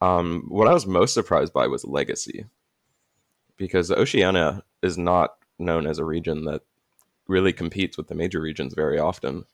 Um, 0.00 0.44
what 0.48 0.68
I 0.68 0.72
was 0.72 0.86
most 0.86 1.14
surprised 1.14 1.52
by 1.52 1.66
was 1.66 1.84
Legacy 1.84 2.46
because 3.56 3.90
Oceania 3.90 4.62
is 4.82 4.98
not 4.98 5.36
known 5.58 5.86
as 5.86 5.98
a 5.98 6.04
region 6.04 6.44
that 6.44 6.62
really 7.28 7.52
competes 7.52 7.96
with 7.96 8.08
the 8.08 8.14
major 8.14 8.40
regions 8.40 8.74
very 8.74 8.98
often. 8.98 9.44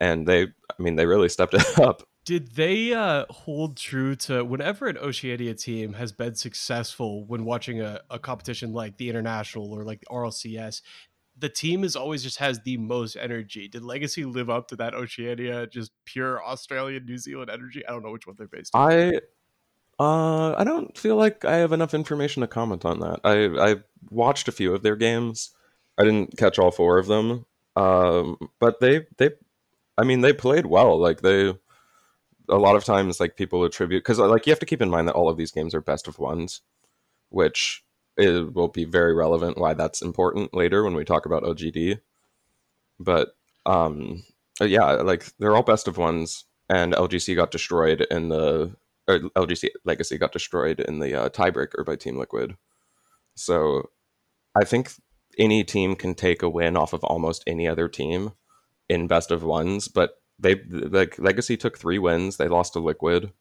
And 0.00 0.26
they, 0.26 0.42
I 0.44 0.82
mean, 0.82 0.96
they 0.96 1.06
really 1.06 1.28
stepped 1.28 1.54
it 1.54 1.78
up. 1.78 2.02
Did 2.24 2.54
they 2.54 2.92
uh, 2.92 3.26
hold 3.30 3.76
true 3.76 4.14
to 4.16 4.44
whenever 4.44 4.86
an 4.86 4.96
Oceania 4.96 5.54
team 5.54 5.94
has 5.94 6.12
been 6.12 6.36
successful 6.36 7.26
when 7.26 7.44
watching 7.44 7.80
a, 7.80 8.00
a 8.10 8.18
competition 8.18 8.72
like 8.72 8.96
the 8.96 9.08
International 9.08 9.72
or 9.72 9.84
like 9.84 10.00
the 10.00 10.06
RLCS? 10.06 10.82
the 11.38 11.48
team 11.48 11.82
is 11.82 11.96
always 11.96 12.22
just 12.22 12.38
has 12.38 12.60
the 12.60 12.76
most 12.76 13.16
energy. 13.16 13.68
Did 13.68 13.82
Legacy 13.82 14.24
live 14.24 14.50
up 14.50 14.68
to 14.68 14.76
that 14.76 14.94
Oceania, 14.94 15.66
just 15.66 15.92
pure 16.04 16.44
Australian, 16.44 17.06
New 17.06 17.18
Zealand 17.18 17.50
energy? 17.50 17.82
I 17.86 17.92
don't 17.92 18.02
know 18.02 18.12
which 18.12 18.26
one 18.26 18.36
they're 18.38 18.48
based 18.48 18.74
on. 18.74 18.92
I 18.92 19.12
uh, 19.98 20.54
I 20.56 20.64
don't 20.64 20.96
feel 20.96 21.16
like 21.16 21.44
I 21.44 21.56
have 21.56 21.72
enough 21.72 21.94
information 21.94 22.40
to 22.40 22.46
comment 22.46 22.84
on 22.84 23.00
that. 23.00 23.20
I 23.24 23.72
I 23.72 23.76
watched 24.10 24.48
a 24.48 24.52
few 24.52 24.74
of 24.74 24.82
their 24.82 24.96
games. 24.96 25.50
I 25.98 26.04
didn't 26.04 26.36
catch 26.36 26.58
all 26.58 26.70
four 26.70 26.98
of 26.98 27.06
them, 27.06 27.46
um, 27.76 28.36
but 28.58 28.80
they 28.80 29.06
they, 29.18 29.30
I 29.98 30.04
mean, 30.04 30.20
they 30.20 30.32
played 30.32 30.66
well. 30.66 30.98
Like 30.98 31.20
they, 31.20 31.54
a 32.48 32.56
lot 32.56 32.76
of 32.76 32.84
times, 32.84 33.20
like 33.20 33.36
people 33.36 33.64
attribute 33.64 34.02
because 34.02 34.18
like 34.18 34.46
you 34.46 34.50
have 34.50 34.60
to 34.60 34.66
keep 34.66 34.82
in 34.82 34.90
mind 34.90 35.08
that 35.08 35.14
all 35.14 35.28
of 35.28 35.36
these 35.36 35.52
games 35.52 35.74
are 35.74 35.80
best 35.80 36.08
of 36.08 36.18
ones, 36.18 36.62
which 37.28 37.84
it 38.16 38.52
will 38.54 38.68
be 38.68 38.84
very 38.84 39.14
relevant 39.14 39.58
why 39.58 39.74
that's 39.74 40.02
important 40.02 40.54
later 40.54 40.84
when 40.84 40.94
we 40.94 41.04
talk 41.04 41.26
about 41.26 41.44
LGD. 41.44 42.00
But 42.98 43.34
um, 43.66 44.22
yeah, 44.60 44.92
like 44.92 45.26
they're 45.38 45.56
all 45.56 45.62
best 45.62 45.88
of 45.88 45.98
ones, 45.98 46.44
and 46.68 46.92
LGC 46.94 47.36
got 47.36 47.50
destroyed 47.50 48.06
in 48.10 48.28
the 48.28 48.76
LGC 49.08 49.68
Legacy 49.84 50.18
got 50.18 50.32
destroyed 50.32 50.80
in 50.80 51.00
the 51.00 51.14
uh, 51.14 51.28
tiebreaker 51.28 51.84
by 51.84 51.96
Team 51.96 52.16
Liquid. 52.16 52.56
So 53.34 53.90
I 54.54 54.64
think 54.64 54.92
any 55.38 55.64
team 55.64 55.96
can 55.96 56.14
take 56.14 56.42
a 56.42 56.48
win 56.48 56.76
off 56.76 56.92
of 56.92 57.04
almost 57.04 57.44
any 57.46 57.66
other 57.66 57.88
team 57.88 58.32
in 58.88 59.06
best 59.06 59.30
of 59.30 59.42
ones, 59.42 59.88
but 59.88 60.20
they 60.38 60.56
like 60.68 61.18
Legacy 61.18 61.56
took 61.56 61.78
three 61.78 61.98
wins. 61.98 62.36
They 62.36 62.48
lost 62.48 62.72
to 62.74 62.80
Liquid, 62.80 63.32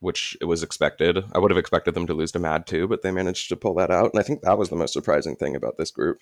which 0.00 0.36
it 0.40 0.44
was 0.44 0.62
expected. 0.62 1.24
I 1.32 1.38
would 1.38 1.50
have 1.50 1.58
expected 1.58 1.94
them 1.94 2.06
to 2.06 2.14
lose 2.14 2.32
to 2.32 2.38
Mad 2.38 2.66
too, 2.66 2.86
but 2.86 3.02
they 3.02 3.10
managed 3.10 3.48
to 3.48 3.56
pull 3.56 3.74
that 3.74 3.90
out, 3.90 4.12
and 4.12 4.20
I 4.20 4.22
think 4.22 4.42
that 4.42 4.58
was 4.58 4.68
the 4.68 4.76
most 4.76 4.92
surprising 4.92 5.36
thing 5.36 5.56
about 5.56 5.78
this 5.78 5.90
group. 5.90 6.18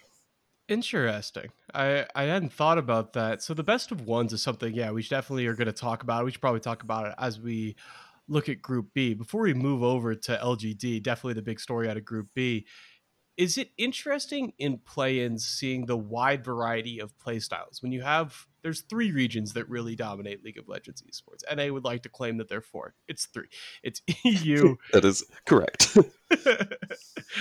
Interesting. 0.68 1.50
I 1.74 2.06
I 2.14 2.24
hadn't 2.24 2.52
thought 2.52 2.78
about 2.78 3.14
that. 3.14 3.42
So 3.42 3.54
the 3.54 3.64
best 3.64 3.90
of 3.90 4.06
ones 4.06 4.32
is 4.32 4.40
something, 4.40 4.72
yeah, 4.72 4.92
we 4.92 5.02
definitely 5.02 5.46
are 5.46 5.54
going 5.54 5.66
to 5.66 5.72
talk 5.72 6.04
about. 6.04 6.22
It. 6.22 6.24
We 6.26 6.30
should 6.30 6.40
probably 6.40 6.60
talk 6.60 6.84
about 6.84 7.06
it 7.08 7.14
as 7.18 7.40
we 7.40 7.74
look 8.28 8.48
at 8.48 8.62
Group 8.62 8.86
B. 8.94 9.12
Before 9.14 9.42
we 9.42 9.52
move 9.52 9.82
over 9.82 10.14
to 10.14 10.38
LGD, 10.40 11.02
definitely 11.02 11.34
the 11.34 11.42
big 11.42 11.58
story 11.58 11.90
out 11.90 11.96
of 11.96 12.04
Group 12.04 12.28
B. 12.34 12.66
Is 13.40 13.56
it 13.56 13.70
interesting 13.78 14.52
in 14.58 14.76
play-ins 14.76 15.46
seeing 15.46 15.86
the 15.86 15.96
wide 15.96 16.44
variety 16.44 17.00
of 17.00 17.16
playstyles? 17.16 17.82
When 17.82 17.90
you 17.90 18.02
have 18.02 18.46
there's 18.62 18.82
three 18.82 19.12
regions 19.12 19.54
that 19.54 19.66
really 19.66 19.96
dominate 19.96 20.44
League 20.44 20.58
of 20.58 20.68
Legends 20.68 21.02
esports. 21.02 21.42
and 21.50 21.58
NA 21.58 21.72
would 21.72 21.82
like 21.82 22.02
to 22.02 22.10
claim 22.10 22.36
that 22.36 22.50
they're 22.50 22.60
four. 22.60 22.94
It's 23.08 23.24
three. 23.24 23.46
It's 23.82 24.02
EU. 24.24 24.76
that 24.92 25.06
is 25.06 25.24
correct. 25.46 25.96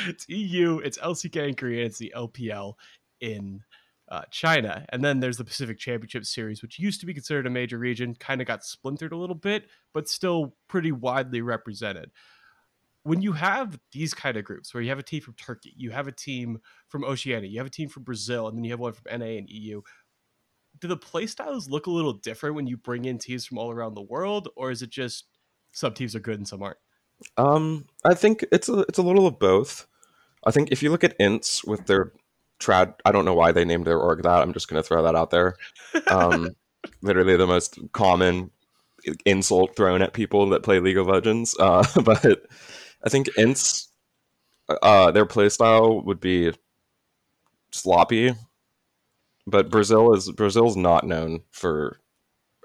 it's 0.07 0.29
EU, 0.29 0.77
it's 0.77 0.97
LCK 0.99 1.49
in 1.49 1.55
Korea, 1.55 1.83
it's 1.83 1.97
the 1.97 2.13
LPL 2.15 2.75
in 3.19 3.59
uh, 4.07 4.21
China. 4.31 4.85
And 4.93 5.03
then 5.03 5.19
there's 5.19 5.37
the 5.37 5.43
Pacific 5.43 5.79
Championship 5.79 6.23
Series, 6.23 6.61
which 6.61 6.79
used 6.79 7.01
to 7.01 7.07
be 7.07 7.13
considered 7.13 7.45
a 7.45 7.49
major 7.49 7.77
region, 7.77 8.15
kind 8.15 8.39
of 8.39 8.47
got 8.47 8.63
splintered 8.63 9.11
a 9.11 9.17
little 9.17 9.35
bit, 9.35 9.65
but 9.93 10.07
still 10.07 10.55
pretty 10.69 10.93
widely 10.93 11.41
represented. 11.41 12.11
When 13.03 13.21
you 13.21 13.33
have 13.33 13.79
these 13.91 14.13
kind 14.13 14.37
of 14.37 14.43
groups 14.43 14.73
where 14.73 14.83
you 14.83 14.89
have 14.89 14.99
a 14.99 15.03
team 15.03 15.21
from 15.21 15.35
Turkey, 15.35 15.73
you 15.77 15.91
have 15.91 16.07
a 16.07 16.11
team 16.11 16.59
from 16.89 17.03
Oceania, 17.03 17.49
you 17.49 17.57
have 17.57 17.67
a 17.67 17.71
team 17.71 17.89
from 17.89 18.03
Brazil, 18.03 18.47
and 18.47 18.57
then 18.57 18.63
you 18.63 18.71
have 18.71 18.79
one 18.79 18.93
from 18.93 19.19
NA 19.19 19.37
and 19.37 19.49
EU, 19.49 19.81
do 20.79 20.87
the 20.87 20.97
playstyles 20.97 21.69
look 21.69 21.87
a 21.87 21.91
little 21.91 22.13
different 22.13 22.55
when 22.55 22.67
you 22.67 22.77
bring 22.77 23.05
in 23.05 23.17
teams 23.17 23.45
from 23.45 23.57
all 23.57 23.71
around 23.71 23.95
the 23.95 24.01
world, 24.01 24.49
or 24.55 24.71
is 24.71 24.81
it 24.81 24.89
just 24.89 25.25
some 25.71 25.93
teams 25.93 26.15
are 26.15 26.19
good 26.19 26.37
and 26.37 26.47
some 26.47 26.61
aren't? 26.61 26.77
Um, 27.37 27.87
I 28.05 28.13
think 28.13 28.45
it's 28.51 28.69
a 28.69 28.79
it's 28.81 28.99
a 28.99 29.03
little 29.03 29.27
of 29.27 29.39
both. 29.39 29.87
I 30.45 30.51
think 30.51 30.71
if 30.71 30.81
you 30.81 30.89
look 30.89 31.03
at 31.03 31.17
INTZ 31.19 31.67
with 31.67 31.85
their 31.85 32.13
trad. 32.59 32.93
I 33.05 33.11
don't 33.11 33.25
know 33.25 33.33
why 33.33 33.51
they 33.51 33.65
named 33.65 33.85
their 33.85 33.97
org 33.97 34.23
that. 34.23 34.41
I'm 34.41 34.53
just 34.53 34.67
going 34.67 34.81
to 34.81 34.87
throw 34.87 35.03
that 35.03 35.15
out 35.15 35.31
there. 35.31 35.55
Um, 36.07 36.49
literally 37.01 37.35
the 37.35 37.47
most 37.47 37.79
common 37.93 38.51
insult 39.25 39.75
thrown 39.75 40.01
at 40.01 40.13
people 40.13 40.49
that 40.49 40.63
play 40.63 40.79
League 40.79 40.97
of 40.97 41.07
Legends. 41.07 41.55
Uh, 41.59 41.85
but 42.03 42.45
I 43.03 43.09
think 43.09 43.27
INTZ, 43.37 43.87
uh, 44.81 45.11
their 45.11 45.25
playstyle 45.25 46.03
would 46.05 46.19
be 46.19 46.53
sloppy. 47.71 48.33
But 49.47 49.69
Brazil 49.69 50.13
is 50.13 50.31
Brazil's 50.31 50.75
not 50.75 51.07
known 51.07 51.41
for 51.51 51.99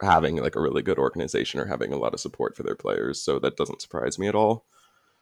having 0.02 0.36
like 0.36 0.56
a 0.56 0.60
really 0.60 0.82
good 0.82 0.98
organization 0.98 1.60
or 1.60 1.66
having 1.66 1.92
a 1.92 1.96
lot 1.96 2.14
of 2.14 2.20
support 2.20 2.56
for 2.56 2.62
their 2.62 2.74
players, 2.74 3.22
so 3.22 3.38
that 3.38 3.56
doesn't 3.56 3.80
surprise 3.80 4.18
me 4.18 4.28
at 4.28 4.34
all. 4.34 4.66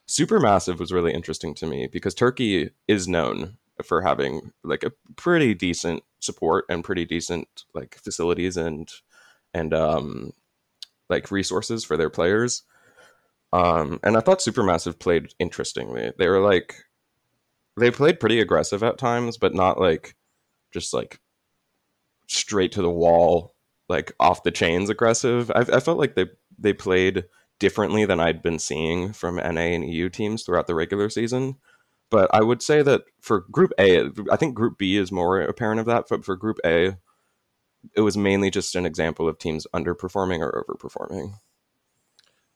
Supermassive 0.09 0.79
was 0.79 0.93
really 0.93 1.13
interesting 1.13 1.55
to 1.55 1.67
me 1.67 1.87
because 1.87 2.15
Turkey 2.15 2.71
is 2.89 3.07
known 3.07 3.59
for 3.85 4.03
having 4.03 4.53
like 4.65 4.83
a 4.85 4.93
pretty 5.17 5.55
decent 5.55 6.03
support 6.21 6.65
and 6.69 6.85
pretty 6.85 7.05
decent 7.05 7.65
like 7.75 7.97
facilities 7.97 8.57
and 8.57 8.91
and 9.55 9.73
um 9.75 10.33
like 11.09 11.31
resources 11.31 11.85
for 11.85 11.97
their 11.97 12.11
players. 12.11 12.63
Um 13.53 14.01
and 14.03 14.17
I 14.17 14.21
thought 14.21 14.41
Supermassive 14.41 14.99
played 14.99 15.35
interestingly. 15.39 16.13
They 16.19 16.29
were 16.29 16.41
like 16.41 16.77
they 17.77 17.91
played 17.91 18.21
pretty 18.21 18.41
aggressive 18.41 18.83
at 18.83 18.99
times, 18.99 19.39
but 19.39 19.55
not 19.55 19.81
like 19.81 20.15
just 20.73 20.93
like 20.93 21.21
straight 22.27 22.73
to 22.73 22.83
the 22.83 22.91
wall, 22.91 23.55
like 23.89 24.13
off 24.21 24.43
the 24.43 24.51
chains 24.51 24.91
aggressive. 24.91 25.51
I, 25.51 25.61
I 25.61 25.81
felt 25.81 25.99
like 25.99 26.15
they 26.15 26.27
they 26.59 26.73
played 26.73 27.25
differently 27.59 28.05
than 28.05 28.21
I'd 28.21 28.43
been 28.43 28.59
seeing 28.59 29.13
from 29.13 29.37
NA 29.37 29.71
and 29.77 29.89
EU 29.89 30.09
teams 30.09 30.43
throughout 30.43 30.67
the 30.67 30.75
regular 30.75 31.09
season. 31.09 31.57
But 32.11 32.29
I 32.35 32.43
would 32.43 32.61
say 32.63 32.83
that 32.83 33.05
for 33.21 33.41
Group 33.51 33.73
A, 33.79 34.11
I 34.31 34.37
think 34.37 34.55
Group 34.55 34.77
B 34.79 34.97
is 34.97 35.11
more 35.13 35.41
apparent 35.41 35.81
of 35.81 35.87
that. 35.87 36.07
But 36.11 36.25
for 36.25 36.37
Group 36.37 36.59
A, 36.67 36.99
it 37.97 38.01
was 38.03 38.17
mainly 38.17 38.51
just 38.51 38.75
an 38.75 38.85
example 38.85 39.29
of 39.29 39.39
teams 39.39 39.67
underperforming 39.75 40.41
or 40.41 40.65
overperforming. 40.69 41.35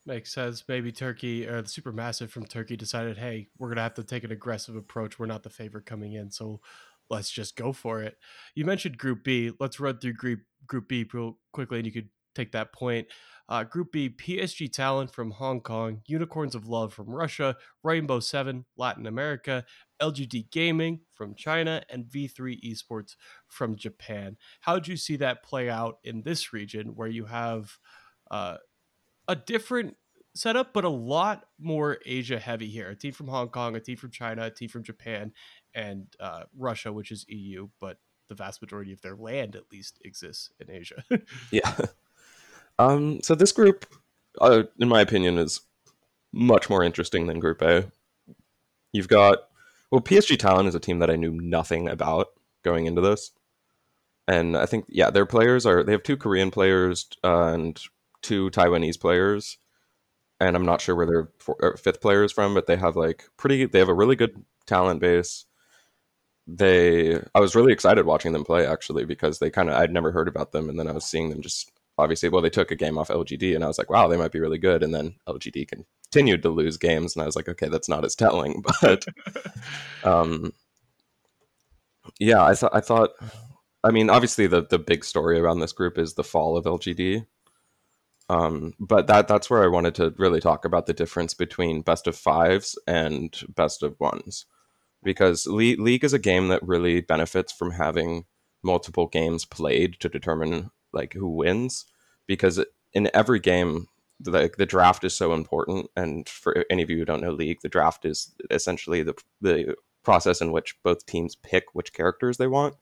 Makes 0.07 0.33
sense. 0.33 0.63
Maybe 0.69 0.93
Turkey 0.93 1.45
or 1.45 1.61
the 1.61 1.67
supermassive 1.67 2.29
from 2.29 2.45
Turkey 2.45 2.77
decided, 2.77 3.17
hey, 3.17 3.49
we're 3.57 3.67
gonna 3.67 3.81
have 3.81 3.95
to 3.95 4.05
take 4.05 4.23
an 4.23 4.31
aggressive 4.31 4.77
approach. 4.77 5.19
We're 5.19 5.25
not 5.25 5.43
the 5.43 5.49
favorite 5.49 5.85
coming 5.85 6.13
in, 6.13 6.31
so 6.31 6.61
let's 7.09 7.29
just 7.29 7.57
go 7.57 7.73
for 7.73 8.01
it. 8.01 8.15
You 8.55 8.63
mentioned 8.63 8.97
Group 8.97 9.25
B. 9.25 9.51
Let's 9.59 9.81
run 9.81 9.99
through 9.99 10.13
Group 10.13 10.39
Group 10.65 10.87
B 10.87 11.05
real 11.11 11.37
quickly, 11.51 11.79
and 11.79 11.85
you 11.85 11.91
could 11.91 12.07
take 12.35 12.53
that 12.53 12.71
point. 12.71 13.07
Uh, 13.49 13.65
Group 13.65 13.91
B, 13.91 14.09
PSG 14.09 14.71
Talon 14.71 15.09
from 15.09 15.31
Hong 15.31 15.59
Kong, 15.59 15.99
Unicorns 16.05 16.55
of 16.55 16.69
Love 16.69 16.93
from 16.93 17.09
Russia, 17.09 17.57
Rainbow 17.83 18.21
Seven, 18.21 18.63
Latin 18.77 19.07
America, 19.07 19.65
LGD 20.01 20.51
Gaming 20.51 21.01
from 21.15 21.35
China, 21.35 21.83
and 21.89 22.05
V3 22.05 22.61
Esports 22.63 23.15
from 23.49 23.75
Japan. 23.75 24.37
How 24.61 24.75
did 24.75 24.87
you 24.87 24.95
see 24.95 25.17
that 25.17 25.43
play 25.43 25.69
out 25.69 25.97
in 26.05 26.23
this 26.23 26.53
region 26.53 26.95
where 26.95 27.09
you 27.09 27.25
have 27.25 27.77
uh, 28.31 28.57
a 29.27 29.35
different 29.35 29.97
setup, 30.35 30.73
but 30.73 30.83
a 30.83 30.89
lot 30.89 31.45
more 31.59 31.97
Asia 32.05 32.39
heavy 32.39 32.67
here? 32.67 32.89
A 32.89 32.95
team 32.95 33.11
from 33.11 33.27
Hong 33.27 33.49
Kong, 33.49 33.75
a 33.75 33.79
team 33.79 33.97
from 33.97 34.11
China, 34.11 34.45
a 34.45 34.51
team 34.51 34.69
from 34.69 34.83
Japan, 34.83 35.33
and 35.73 36.07
uh, 36.19 36.43
Russia, 36.55 36.93
which 36.93 37.11
is 37.11 37.25
EU, 37.27 37.69
but 37.79 37.97
the 38.29 38.35
vast 38.35 38.61
majority 38.61 38.91
of 38.91 39.01
their 39.01 39.15
land 39.15 39.55
at 39.55 39.71
least 39.71 39.99
exists 40.03 40.51
in 40.59 40.69
Asia. 40.69 41.03
yeah. 41.51 41.75
Um, 42.79 43.19
so 43.23 43.35
this 43.35 43.51
group, 43.51 43.85
uh, 44.39 44.63
in 44.79 44.87
my 44.87 45.01
opinion, 45.01 45.37
is 45.37 45.61
much 46.33 46.69
more 46.69 46.83
interesting 46.83 47.27
than 47.27 47.39
Group 47.39 47.61
A. 47.61 47.91
You've 48.91 49.07
got 49.07 49.39
well, 49.91 50.01
PSG 50.01 50.37
Talon 50.37 50.67
is 50.67 50.75
a 50.75 50.79
team 50.79 50.99
that 50.99 51.09
I 51.09 51.15
knew 51.15 51.31
nothing 51.31 51.87
about 51.87 52.27
going 52.63 52.85
into 52.85 53.01
this, 53.01 53.31
and 54.27 54.57
I 54.57 54.65
think 54.65 54.85
yeah, 54.89 55.09
their 55.09 55.25
players 55.25 55.65
are 55.65 55.83
they 55.83 55.93
have 55.93 56.03
two 56.03 56.17
Korean 56.17 56.51
players 56.51 57.07
uh, 57.23 57.53
and 57.53 57.81
two 58.27 58.49
Taiwanese 58.49 58.99
players, 58.99 59.57
and 60.39 60.55
I'm 60.55 60.65
not 60.65 60.81
sure 60.81 60.95
where 60.95 61.05
their 61.05 61.29
four, 61.39 61.57
uh, 61.63 61.77
fifth 61.77 62.01
player 62.01 62.23
is 62.23 62.31
from, 62.31 62.53
but 62.53 62.67
they 62.67 62.77
have 62.77 62.95
like 62.95 63.25
pretty 63.37 63.65
they 63.65 63.79
have 63.79 63.89
a 63.89 63.93
really 63.93 64.15
good 64.15 64.43
talent 64.65 64.99
base. 65.01 65.45
They 66.47 67.19
I 67.35 67.39
was 67.39 67.55
really 67.55 67.73
excited 67.73 68.05
watching 68.05 68.33
them 68.33 68.45
play 68.45 68.65
actually 68.65 69.05
because 69.05 69.39
they 69.39 69.49
kind 69.49 69.69
of 69.69 69.75
I'd 69.75 69.93
never 69.93 70.11
heard 70.11 70.27
about 70.27 70.51
them, 70.51 70.69
and 70.69 70.79
then 70.79 70.87
I 70.87 70.93
was 70.93 71.05
seeing 71.05 71.29
them 71.29 71.41
just 71.41 71.71
obviously, 71.97 72.29
well, 72.29 72.41
they 72.41 72.49
took 72.49 72.71
a 72.71 72.75
game 72.75 72.97
off 72.97 73.09
LGD, 73.09 73.55
and 73.55 73.63
I 73.63 73.67
was 73.67 73.77
like, 73.77 73.89
wow, 73.89 74.07
they 74.07 74.17
might 74.17 74.31
be 74.31 74.39
really 74.39 74.57
good. 74.57 74.83
And 74.83 74.93
then 74.93 75.15
LGD 75.27 75.67
continued 75.67 76.43
to 76.43 76.49
lose 76.49 76.77
games, 76.77 77.15
and 77.15 77.23
I 77.23 77.25
was 77.25 77.35
like, 77.35 77.49
okay, 77.49 77.69
that's 77.69 77.89
not 77.89 78.05
as 78.05 78.15
telling. 78.15 78.63
But, 78.81 79.05
um, 80.03 80.53
yeah, 82.19 82.43
I 82.43 82.53
thought, 82.53 82.75
I 82.75 82.81
thought, 82.81 83.11
I 83.83 83.91
mean, 83.91 84.09
obviously, 84.09 84.47
the 84.47 84.61
the 84.63 84.79
big 84.79 85.03
story 85.05 85.39
around 85.39 85.59
this 85.59 85.71
group 85.71 85.97
is 85.97 86.13
the 86.13 86.23
fall 86.23 86.57
of 86.57 86.65
LGD. 86.65 87.25
Um, 88.29 88.73
but 88.79 89.07
that 89.07 89.27
that's 89.27 89.49
where 89.49 89.63
I 89.63 89.67
wanted 89.67 89.95
to 89.95 90.13
really 90.17 90.41
talk 90.41 90.65
about 90.65 90.85
the 90.85 90.93
difference 90.93 91.33
between 91.33 91.81
best 91.81 92.07
of 92.07 92.15
fives 92.15 92.77
and 92.85 93.33
best 93.55 93.83
of 93.83 93.99
ones, 93.99 94.45
because 95.03 95.47
Le- 95.47 95.81
League 95.81 96.03
is 96.03 96.13
a 96.13 96.19
game 96.19 96.49
that 96.49 96.67
really 96.67 96.99
benefits 97.01 97.53
from 97.53 97.71
having 97.71 98.25
multiple 98.63 99.07
games 99.07 99.45
played 99.45 99.99
to 100.01 100.09
determine 100.09 100.71
like 100.91 101.13
who 101.13 101.27
wins. 101.27 101.85
Because 102.25 102.63
in 102.93 103.09
every 103.13 103.39
game 103.39 103.87
the 104.19 104.51
the 104.57 104.65
draft 104.65 105.03
is 105.03 105.13
so 105.13 105.33
important. 105.33 105.89
And 105.95 106.27
for 106.27 106.65
any 106.69 106.83
of 106.83 106.89
you 106.89 106.97
who 106.97 107.05
don't 107.05 107.21
know 107.21 107.31
league 107.31 107.61
the 107.61 107.69
draft 107.69 108.03
is 108.05 108.33
essentially 108.51 109.03
the 109.03 109.13
the 109.41 109.75
process 110.03 110.41
in 110.41 110.51
which 110.51 110.75
both 110.83 111.05
teams 111.05 111.35
pick 111.35 111.65
which 111.73 111.93
characters 111.93 112.37
they 112.37 112.47
want. 112.47 112.75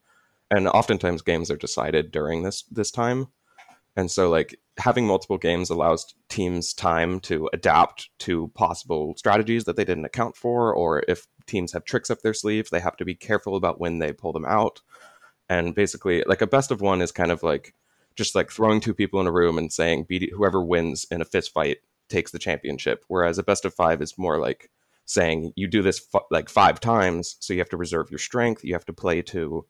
And 0.49 0.67
oftentimes 0.67 1.21
games 1.21 1.51
are 1.51 1.57
decided 1.57 2.11
during 2.11 2.43
this 2.43 2.63
this 2.63 2.89
time 2.89 3.27
and 3.95 4.11
so 4.11 4.29
like 4.29 4.59
having 4.77 5.07
multiple 5.07 5.37
games 5.37 5.69
allows 5.69 6.13
teams 6.29 6.73
time 6.73 7.19
to 7.21 7.49
adapt 7.53 8.09
to 8.19 8.49
possible 8.49 9.15
strategies 9.17 9.63
that 9.63 9.77
they 9.77 9.85
didn't 9.85 10.05
account 10.05 10.35
for 10.35 10.73
or 10.73 11.03
if 11.07 11.27
teams 11.47 11.71
have 11.71 11.85
tricks 11.85 12.09
up 12.09 12.21
their 12.21 12.33
sleeve, 12.33 12.69
they 12.69 12.79
have 12.79 12.97
to 12.97 13.05
be 13.05 13.15
careful 13.15 13.55
about 13.55 13.79
when 13.79 13.99
they 13.99 14.11
pull 14.11 14.33
them 14.33 14.45
out. 14.45 14.81
And 15.47 15.73
basically 15.73 16.23
like 16.27 16.41
a 16.41 16.47
best 16.47 16.71
of 16.71 16.81
one 16.81 17.01
is 17.01 17.11
kind 17.11 17.31
of 17.31 17.41
like 17.43 17.73
just 18.15 18.35
like 18.35 18.51
throwing 18.51 18.81
two 18.81 18.93
people 18.93 19.21
in 19.21 19.27
a 19.27 19.31
room 19.31 19.57
and 19.57 19.71
saying 19.71 20.07
whoever 20.33 20.63
wins 20.63 21.05
in 21.09 21.21
a 21.21 21.25
fist 21.25 21.53
fight 21.53 21.77
takes 22.09 22.31
the 22.31 22.39
championship. 22.39 23.05
Whereas 23.07 23.37
a 23.37 23.43
best 23.43 23.63
of 23.63 23.73
five 23.73 24.01
is 24.01 24.17
more 24.17 24.39
like 24.39 24.69
saying 25.05 25.53
you 25.55 25.67
do 25.67 25.81
this 25.81 26.05
f- 26.13 26.23
like 26.31 26.49
five 26.49 26.79
times 26.79 27.37
so 27.39 27.53
you 27.53 27.59
have 27.59 27.69
to 27.69 27.77
reserve 27.77 28.09
your 28.11 28.19
strength. 28.19 28.63
You 28.63 28.73
have 28.73 28.85
to 28.85 28.93
play 28.93 29.21
to 29.21 29.65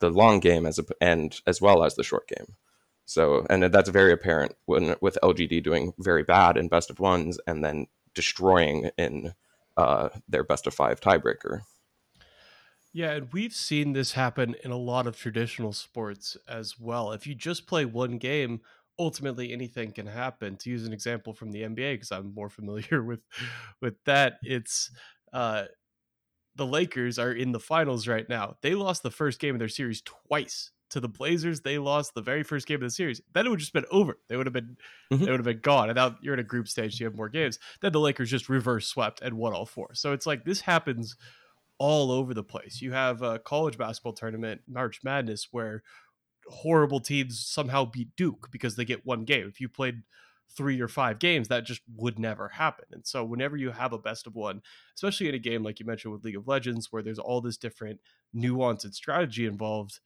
the 0.00 0.10
long 0.10 0.40
game 0.40 0.66
as 0.66 0.78
a 0.78 0.84
and 1.00 1.40
as 1.46 1.60
well 1.60 1.84
as 1.84 1.94
the 1.94 2.02
short 2.02 2.28
game 2.28 2.56
so 3.04 3.46
and 3.50 3.62
that's 3.64 3.90
very 3.90 4.12
apparent 4.12 4.54
when 4.66 4.94
with 5.00 5.18
lgd 5.22 5.62
doing 5.62 5.92
very 5.98 6.22
bad 6.22 6.56
in 6.56 6.68
best 6.68 6.90
of 6.90 7.00
ones 7.00 7.38
and 7.46 7.64
then 7.64 7.86
destroying 8.14 8.90
in 8.98 9.32
uh, 9.76 10.10
their 10.28 10.44
best 10.44 10.66
of 10.66 10.74
five 10.74 11.00
tiebreaker 11.00 11.62
yeah, 12.94 13.12
and 13.12 13.32
we've 13.32 13.54
seen 13.54 13.94
this 13.94 14.12
happen 14.12 14.54
in 14.62 14.70
a 14.70 14.76
lot 14.76 15.06
of 15.06 15.16
traditional 15.16 15.72
sports 15.72 16.36
as 16.46 16.78
well. 16.78 17.12
If 17.12 17.26
you 17.26 17.34
just 17.34 17.66
play 17.66 17.86
one 17.86 18.18
game, 18.18 18.60
ultimately 18.98 19.52
anything 19.52 19.92
can 19.92 20.06
happen. 20.06 20.56
To 20.58 20.70
use 20.70 20.86
an 20.86 20.92
example 20.92 21.32
from 21.32 21.52
the 21.52 21.62
NBA, 21.62 21.94
because 21.94 22.12
I'm 22.12 22.34
more 22.34 22.50
familiar 22.50 23.02
with 23.04 23.20
with 23.80 23.94
that, 24.04 24.34
it's 24.42 24.90
uh, 25.32 25.64
the 26.54 26.66
Lakers 26.66 27.18
are 27.18 27.32
in 27.32 27.52
the 27.52 27.60
finals 27.60 28.06
right 28.06 28.28
now. 28.28 28.56
They 28.60 28.74
lost 28.74 29.02
the 29.02 29.10
first 29.10 29.40
game 29.40 29.54
of 29.54 29.58
their 29.58 29.68
series 29.68 30.02
twice 30.02 30.70
to 30.92 31.00
the 31.00 31.08
Blazers. 31.08 31.60
They 31.60 31.78
lost 31.78 32.14
the 32.14 32.22
very 32.22 32.42
first 32.42 32.66
game 32.66 32.76
of 32.76 32.82
the 32.82 32.90
series. 32.90 33.20
Then 33.34 33.46
it 33.46 33.50
would 33.50 33.58
just 33.58 33.72
been 33.72 33.84
over. 33.90 34.18
They 34.28 34.36
would 34.36 34.46
have 34.46 34.52
been 34.52 34.76
mm-hmm. 35.12 35.24
they 35.24 35.30
would 35.30 35.40
have 35.40 35.44
been 35.44 35.60
gone. 35.60 35.90
And 35.90 35.96
now 35.96 36.16
you're 36.22 36.34
in 36.34 36.40
a 36.40 36.44
group 36.44 36.68
stage, 36.68 36.98
you 37.00 37.06
have 37.06 37.16
more 37.16 37.28
games. 37.28 37.58
Then 37.80 37.92
the 37.92 38.00
Lakers 38.00 38.30
just 38.30 38.48
reverse 38.48 38.86
swept 38.86 39.20
and 39.22 39.36
won 39.36 39.52
all 39.52 39.66
four. 39.66 39.94
So 39.94 40.12
it's 40.12 40.26
like 40.26 40.44
this 40.44 40.60
happens 40.60 41.16
all 41.78 42.12
over 42.12 42.34
the 42.34 42.44
place. 42.44 42.80
You 42.80 42.92
have 42.92 43.22
a 43.22 43.38
college 43.38 43.76
basketball 43.76 44.12
tournament, 44.12 44.60
March 44.68 45.00
Madness, 45.02 45.48
where 45.50 45.82
horrible 46.48 47.00
teams 47.00 47.44
somehow 47.44 47.84
beat 47.84 48.14
Duke 48.16 48.48
because 48.50 48.76
they 48.76 48.84
get 48.84 49.06
one 49.06 49.24
game. 49.24 49.48
If 49.48 49.60
you 49.60 49.68
played 49.68 50.02
three 50.56 50.80
or 50.80 50.88
five 50.88 51.18
games, 51.18 51.48
that 51.48 51.64
just 51.64 51.80
would 51.96 52.18
never 52.18 52.48
happen. 52.48 52.84
And 52.92 53.06
so, 53.06 53.24
whenever 53.24 53.56
you 53.56 53.70
have 53.70 53.92
a 53.92 53.98
best 53.98 54.26
of 54.26 54.34
one, 54.34 54.62
especially 54.94 55.28
in 55.28 55.34
a 55.34 55.38
game 55.38 55.62
like 55.62 55.80
you 55.80 55.86
mentioned 55.86 56.12
with 56.12 56.24
League 56.24 56.36
of 56.36 56.48
Legends, 56.48 56.88
where 56.90 57.02
there's 57.02 57.18
all 57.18 57.40
this 57.40 57.56
different 57.56 58.00
nuance 58.32 58.84
and 58.84 58.94
strategy 58.94 59.46
involved, 59.46 60.00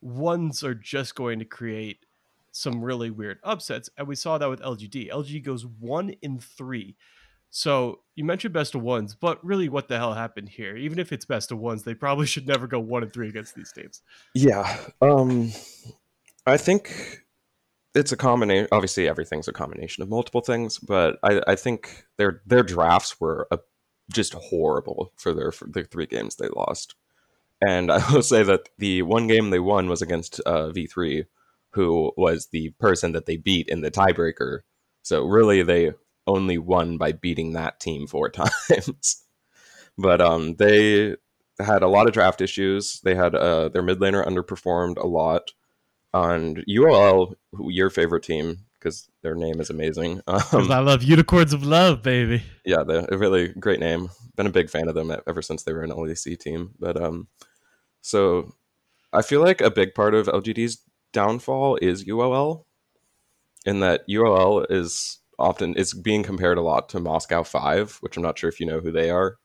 ones 0.00 0.64
are 0.64 0.74
just 0.74 1.14
going 1.14 1.38
to 1.38 1.44
create 1.44 2.06
some 2.52 2.82
really 2.82 3.10
weird 3.10 3.38
upsets. 3.44 3.88
And 3.96 4.08
we 4.08 4.16
saw 4.16 4.38
that 4.38 4.50
with 4.50 4.60
LGD. 4.60 5.10
LG 5.10 5.44
goes 5.44 5.66
one 5.66 6.10
in 6.22 6.38
three 6.38 6.96
so 7.50 8.00
you 8.14 8.24
mentioned 8.24 8.54
best 8.54 8.76
of 8.76 8.82
ones, 8.82 9.14
but 9.14 9.44
really, 9.44 9.68
what 9.68 9.88
the 9.88 9.98
hell 9.98 10.14
happened 10.14 10.48
here? 10.48 10.76
Even 10.76 11.00
if 11.00 11.12
it's 11.12 11.24
best 11.24 11.50
of 11.50 11.58
ones, 11.58 11.82
they 11.82 11.94
probably 11.94 12.26
should 12.26 12.46
never 12.46 12.66
go 12.66 12.78
one 12.78 13.02
and 13.02 13.12
three 13.12 13.28
against 13.28 13.56
these 13.56 13.72
teams. 13.72 14.02
Yeah, 14.34 14.78
um, 15.02 15.52
I 16.46 16.56
think 16.56 17.24
it's 17.94 18.12
a 18.12 18.16
combination. 18.16 18.68
Obviously, 18.70 19.08
everything's 19.08 19.48
a 19.48 19.52
combination 19.52 20.02
of 20.02 20.08
multiple 20.08 20.40
things, 20.40 20.78
but 20.78 21.18
I, 21.24 21.42
I 21.48 21.56
think 21.56 22.06
their 22.18 22.40
their 22.46 22.62
drafts 22.62 23.20
were 23.20 23.48
a, 23.50 23.58
just 24.12 24.34
horrible 24.34 25.12
for 25.16 25.34
their 25.34 25.50
for 25.50 25.66
their 25.66 25.84
three 25.84 26.06
games 26.06 26.36
they 26.36 26.48
lost. 26.48 26.94
And 27.60 27.90
I 27.90 28.12
will 28.12 28.22
say 28.34 28.42
that 28.42 28.68
the 28.78 29.02
one 29.02 29.26
game 29.26 29.50
they 29.50 29.60
won 29.60 29.88
was 29.88 30.02
against 30.02 30.40
uh, 30.46 30.70
V3, 30.70 31.26
who 31.72 32.12
was 32.16 32.48
the 32.48 32.70
person 32.78 33.12
that 33.12 33.26
they 33.26 33.36
beat 33.36 33.68
in 33.68 33.80
the 33.80 33.90
tiebreaker. 33.90 34.60
So 35.02 35.24
really, 35.24 35.62
they 35.62 35.92
only 36.26 36.58
won 36.58 36.96
by 36.96 37.12
beating 37.12 37.52
that 37.52 37.80
team 37.80 38.06
four 38.06 38.30
times. 38.70 39.24
but 39.98 40.20
um, 40.20 40.56
they 40.56 41.16
had 41.58 41.82
a 41.82 41.88
lot 41.88 42.06
of 42.06 42.12
draft 42.12 42.40
issues. 42.40 43.00
They 43.02 43.14
had 43.14 43.34
uh, 43.34 43.68
their 43.68 43.82
mid 43.82 43.98
laner 43.98 44.26
underperformed 44.26 44.96
a 44.96 45.06
lot. 45.06 45.52
And 46.12 46.64
UOL, 46.68 47.34
your 47.68 47.88
favorite 47.88 48.24
team, 48.24 48.66
because 48.74 49.08
their 49.22 49.36
name 49.36 49.60
is 49.60 49.70
amazing. 49.70 50.22
Um, 50.52 50.72
I 50.72 50.80
love 50.80 51.02
Unicorns 51.04 51.52
of 51.52 51.64
Love, 51.64 52.02
baby. 52.02 52.42
Yeah, 52.64 52.82
they're 52.82 53.06
a 53.08 53.16
really 53.16 53.48
great 53.48 53.78
name. 53.78 54.08
Been 54.36 54.46
a 54.46 54.50
big 54.50 54.70
fan 54.70 54.88
of 54.88 54.94
them 54.94 55.14
ever 55.28 55.42
since 55.42 55.62
they 55.62 55.72
were 55.72 55.82
an 55.82 55.90
LEC 55.90 56.38
team. 56.38 56.72
But 56.80 57.00
um, 57.00 57.28
so 58.00 58.54
I 59.12 59.22
feel 59.22 59.40
like 59.40 59.60
a 59.60 59.70
big 59.70 59.94
part 59.94 60.14
of 60.14 60.26
LGD's 60.26 60.82
downfall 61.12 61.76
is 61.76 62.04
UOL, 62.04 62.64
in 63.66 63.80
that 63.80 64.08
UOL 64.08 64.66
is 64.70 65.18
often 65.38 65.74
it's 65.76 65.94
being 65.94 66.22
compared 66.22 66.58
a 66.58 66.62
lot 66.62 66.88
to 66.90 67.00
Moscow 67.00 67.42
Five, 67.42 67.96
which 68.00 68.16
I'm 68.16 68.22
not 68.22 68.38
sure 68.38 68.48
if 68.48 68.60
you 68.60 68.66
know 68.66 68.80
who 68.80 68.92
they 68.92 69.10
are. 69.10 69.38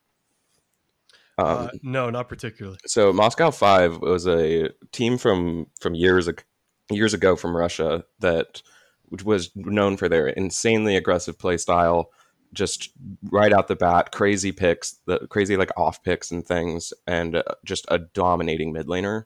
Um, 1.38 1.48
uh, 1.48 1.68
no, 1.84 2.10
not 2.10 2.30
particularly. 2.30 2.78
So 2.86 3.12
Moscow 3.12 3.52
Five 3.52 4.00
was 4.00 4.28
a 4.28 4.70
team 4.92 5.18
from 5.18 5.68
from 5.80 5.96
years 5.96 6.28
ago, 6.28 6.44
years 6.90 7.14
ago 7.14 7.36
from 7.36 7.56
Russia 7.56 8.04
that 8.20 8.62
which 9.10 9.24
was 9.24 9.52
known 9.56 9.98
for 9.98 10.10
their 10.10 10.28
insanely 10.28 10.96
aggressive 10.96 11.38
play 11.38 11.58
style, 11.58 12.12
just 12.56 12.90
right 13.30 13.54
out 13.54 13.68
the 13.68 13.76
bat, 13.76 14.12
crazy 14.12 14.52
picks, 14.52 14.94
the 15.06 15.28
crazy 15.28 15.58
like 15.58 15.72
off 15.78 16.04
picks 16.04 16.32
and 16.32 16.46
things, 16.46 16.94
and 17.06 17.36
uh, 17.36 17.44
just 17.64 17.86
a 17.90 18.00
dominating 18.00 18.74
mid 18.74 18.88
laner. 18.88 19.26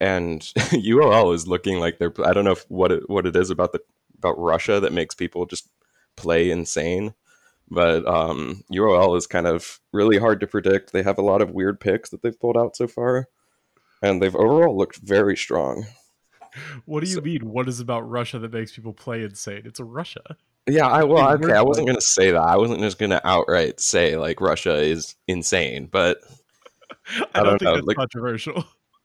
And 0.00 0.40
UOL 0.56 1.34
is 1.34 1.48
looking 1.48 1.80
like 1.80 1.98
they're 1.98 2.12
I 2.24 2.34
don't 2.34 2.44
know 2.44 2.52
if, 2.52 2.64
what 2.68 2.92
it, 2.92 3.08
what 3.08 3.26
it 3.26 3.34
is 3.34 3.50
about 3.50 3.72
the 3.72 3.80
about 4.18 4.38
Russia 4.38 4.80
that 4.80 4.92
makes 4.92 5.14
people 5.14 5.46
just 5.46 5.70
play 6.16 6.50
insane. 6.50 7.14
But 7.70 8.06
um, 8.06 8.64
UOL 8.72 9.16
is 9.16 9.26
kind 9.26 9.46
of 9.46 9.80
really 9.92 10.18
hard 10.18 10.40
to 10.40 10.46
predict. 10.46 10.92
They 10.92 11.02
have 11.02 11.18
a 11.18 11.22
lot 11.22 11.42
of 11.42 11.50
weird 11.50 11.80
picks 11.80 12.10
that 12.10 12.22
they've 12.22 12.38
pulled 12.38 12.56
out 12.56 12.76
so 12.76 12.86
far, 12.86 13.28
and 14.02 14.22
they've 14.22 14.34
overall 14.34 14.76
looked 14.76 14.96
very 14.96 15.36
strong. 15.36 15.86
What 16.86 17.04
do 17.04 17.10
you 17.10 17.16
so, 17.16 17.20
mean? 17.20 17.50
What 17.50 17.68
is 17.68 17.78
about 17.78 18.08
Russia 18.08 18.38
that 18.38 18.52
makes 18.52 18.72
people 18.72 18.92
play 18.92 19.22
insane? 19.22 19.62
It's 19.64 19.80
a 19.80 19.84
Russia. 19.84 20.36
Yeah, 20.66 20.86
I 20.86 21.04
well, 21.04 21.32
okay, 21.34 21.52
I 21.52 21.62
wasn't 21.62 21.86
gonna 21.86 22.00
say 22.00 22.30
that. 22.32 22.42
I 22.42 22.56
wasn't 22.56 22.80
just 22.80 22.98
gonna 22.98 23.20
outright 23.24 23.80
say 23.80 24.16
like 24.16 24.40
Russia 24.40 24.76
is 24.76 25.14
insane, 25.26 25.88
but 25.90 26.18
I, 27.08 27.40
I, 27.40 27.42
don't, 27.42 27.58
think 27.58 27.76
know. 27.76 27.82
like, 27.84 27.96
controversial. 27.96 28.64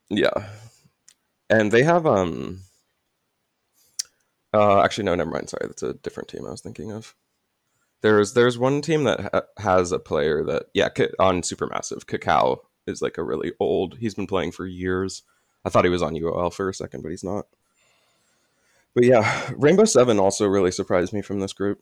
Yeah, 0.09 0.49
and 1.49 1.71
they 1.71 1.83
have 1.83 2.05
um 2.05 2.59
uh, 4.53 4.81
actually, 4.81 5.05
no, 5.05 5.15
never 5.15 5.31
mind. 5.31 5.49
Sorry, 5.49 5.65
that's 5.67 5.83
a 5.83 5.95
different 5.95 6.29
team 6.29 6.45
I 6.45 6.51
was 6.51 6.61
thinking 6.61 6.91
of. 6.91 7.15
There's 8.01 8.33
there's 8.33 8.57
one 8.57 8.81
team 8.81 9.05
that 9.05 9.29
ha- 9.33 9.41
has 9.57 9.91
a 9.91 9.99
player 9.99 10.43
that 10.43 10.65
yeah 10.73 10.89
on 11.19 11.41
Supermassive. 11.41 12.05
Kakao 12.05 12.59
is 12.85 13.01
like 13.01 13.17
a 13.17 13.23
really 13.23 13.53
old. 13.59 13.97
He's 13.97 14.13
been 14.13 14.27
playing 14.27 14.51
for 14.51 14.67
years. 14.67 15.23
I 15.65 15.69
thought 15.69 15.85
he 15.85 15.89
was 15.89 16.03
on 16.03 16.13
UOL 16.13 16.53
for 16.53 16.69
a 16.69 16.73
second, 16.73 17.01
but 17.01 17.09
he's 17.09 17.23
not. 17.23 17.47
But 18.95 19.05
yeah, 19.05 19.51
Rainbow 19.57 19.85
Seven 19.85 20.19
also 20.19 20.45
really 20.45 20.71
surprised 20.71 21.13
me 21.13 21.21
from 21.21 21.39
this 21.39 21.53
group 21.53 21.81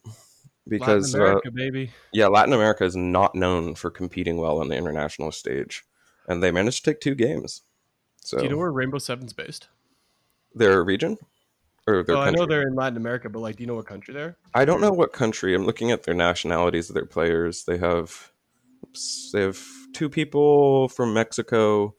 because 0.67 1.13
Latin 1.13 1.27
America, 1.27 1.47
uh, 1.49 1.51
baby. 1.51 1.91
Yeah, 2.13 2.27
Latin 2.27 2.53
America 2.53 2.85
is 2.85 2.95
not 2.95 3.35
known 3.35 3.75
for 3.75 3.89
competing 3.89 4.37
well 4.37 4.59
on 4.59 4.69
the 4.69 4.77
international 4.77 5.31
stage, 5.31 5.83
and 6.27 6.41
they 6.41 6.51
managed 6.51 6.83
to 6.85 6.91
take 6.91 7.01
two 7.01 7.15
games. 7.15 7.63
So, 8.21 8.37
do 8.37 8.43
you 8.43 8.49
know 8.49 8.57
where 8.57 8.71
Rainbow 8.71 8.99
Seven's 8.99 9.33
based? 9.33 9.67
Their 10.53 10.83
region? 10.83 11.17
Or 11.87 12.03
their 12.03 12.15
oh, 12.15 12.21
I 12.21 12.29
know 12.29 12.45
they're 12.45 12.67
in 12.67 12.75
Latin 12.75 12.97
America, 12.97 13.29
but 13.29 13.39
like, 13.39 13.55
do 13.55 13.63
you 13.63 13.67
know 13.67 13.75
what 13.75 13.87
country 13.87 14.13
they're? 14.13 14.37
I 14.53 14.65
don't 14.65 14.81
know 14.81 14.91
what 14.91 15.13
country. 15.13 15.55
I'm 15.55 15.65
looking 15.65 15.91
at 15.91 16.03
their 16.03 16.13
nationalities 16.13 16.89
of 16.89 16.93
their 16.93 17.05
players. 17.05 17.65
They 17.65 17.79
have, 17.79 18.31
oops, 18.85 19.31
they 19.33 19.41
have 19.41 19.59
two 19.93 20.07
people 20.07 20.89
from 20.89 21.13
Mexico, 21.13 21.95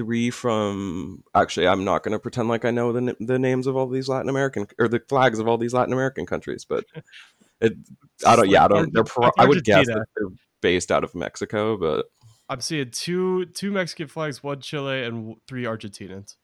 three 0.00 0.30
from. 0.30 1.22
Actually, 1.34 1.68
I'm 1.68 1.84
not 1.84 2.02
going 2.02 2.12
to 2.12 2.18
pretend 2.18 2.48
like 2.48 2.64
I 2.64 2.70
know 2.70 2.92
the 2.92 3.14
the 3.20 3.38
names 3.38 3.66
of 3.66 3.76
all 3.76 3.86
these 3.86 4.08
Latin 4.08 4.30
American 4.30 4.66
or 4.78 4.88
the 4.88 5.02
flags 5.08 5.38
of 5.38 5.46
all 5.46 5.58
these 5.58 5.74
Latin 5.74 5.92
American 5.92 6.24
countries, 6.24 6.64
but 6.64 6.84
it. 7.60 7.74
I 8.26 8.36
don't. 8.36 8.48
Yeah, 8.48 8.64
I 8.64 8.68
don't. 8.68 8.94
They're. 8.94 9.04
Pro, 9.04 9.30
I 9.38 9.46
would 9.46 9.62
guess 9.62 9.86
that 9.86 10.06
they're 10.16 10.28
based 10.62 10.90
out 10.90 11.04
of 11.04 11.14
Mexico, 11.14 11.76
but 11.76 12.06
I'm 12.48 12.60
seeing 12.60 12.90
two 12.90 13.44
two 13.46 13.70
Mexican 13.70 14.08
flags, 14.08 14.42
one 14.42 14.60
Chile, 14.60 15.04
and 15.04 15.36
three 15.46 15.64
Argentinians. 15.64 16.36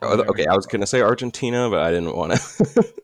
Oh, 0.00 0.22
okay, 0.22 0.46
I 0.46 0.56
was 0.56 0.66
gonna 0.66 0.86
say 0.86 1.02
Argentina, 1.02 1.68
but 1.68 1.80
I 1.80 1.90
didn't 1.90 2.16
want 2.16 2.32
to. 2.32 2.94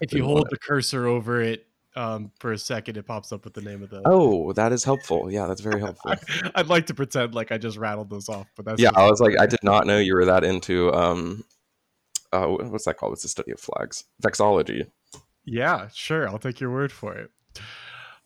if 0.00 0.12
you 0.12 0.24
hold 0.24 0.46
the 0.48 0.58
cursor 0.58 1.08
over 1.08 1.42
it 1.42 1.67
um, 1.98 2.30
for 2.38 2.52
a 2.52 2.58
second, 2.58 2.96
it 2.96 3.06
pops 3.06 3.32
up 3.32 3.44
with 3.44 3.54
the 3.54 3.60
name 3.60 3.82
of 3.82 3.90
the. 3.90 4.02
Oh, 4.04 4.52
that 4.52 4.72
is 4.72 4.84
helpful. 4.84 5.30
Yeah, 5.30 5.46
that's 5.46 5.60
very 5.60 5.80
helpful. 5.80 6.12
I, 6.54 6.60
would 6.62 6.68
like 6.68 6.86
to 6.86 6.94
pretend 6.94 7.34
like 7.34 7.50
I 7.50 7.58
just 7.58 7.76
rattled 7.76 8.08
those 8.08 8.28
off, 8.28 8.46
but 8.56 8.64
that's 8.64 8.80
yeah. 8.80 8.90
I 8.94 9.10
was 9.10 9.20
like, 9.20 9.38
I 9.38 9.46
did 9.46 9.64
not 9.64 9.86
know 9.86 9.98
you 9.98 10.14
were 10.14 10.24
that 10.26 10.44
into 10.44 10.92
um, 10.94 11.44
uh, 12.32 12.46
what's 12.46 12.84
that 12.84 12.98
called? 12.98 13.14
It's 13.14 13.22
the 13.22 13.28
study 13.28 13.50
of 13.50 13.58
flags, 13.58 14.04
vexology. 14.22 14.88
Yeah, 15.44 15.88
sure. 15.92 16.28
I'll 16.28 16.38
take 16.38 16.60
your 16.60 16.70
word 16.70 16.92
for 16.92 17.14
it. 17.16 17.30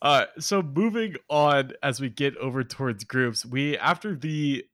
Uh, 0.02 0.26
so 0.38 0.60
moving 0.60 1.14
on 1.30 1.72
as 1.82 2.00
we 2.00 2.10
get 2.10 2.36
over 2.36 2.62
towards 2.64 3.04
groups, 3.04 3.46
we 3.46 3.78
after 3.78 4.14
the 4.14 4.64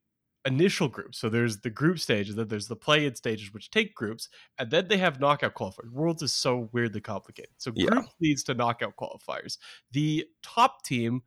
initial 0.48 0.88
groups. 0.88 1.18
So 1.18 1.28
there's 1.28 1.60
the 1.60 1.70
group 1.70 1.98
stage, 2.00 2.28
and 2.28 2.36
then 2.38 2.48
there's 2.48 2.66
the 2.68 2.76
play-in 2.76 3.14
stages, 3.14 3.52
which 3.54 3.70
take 3.70 3.94
groups, 3.94 4.28
and 4.58 4.70
then 4.70 4.88
they 4.88 4.96
have 4.98 5.20
knockout 5.20 5.54
qualifiers. 5.54 5.90
Worlds 5.92 6.22
is 6.22 6.32
so 6.32 6.68
weirdly 6.72 7.00
complicated. 7.00 7.52
So 7.58 7.72
Yeah. 7.76 7.90
group 7.90 8.06
leads 8.20 8.42
to 8.44 8.54
knockout 8.54 8.96
qualifiers. 8.96 9.58
The 9.92 10.26
top 10.42 10.82
team 10.84 11.22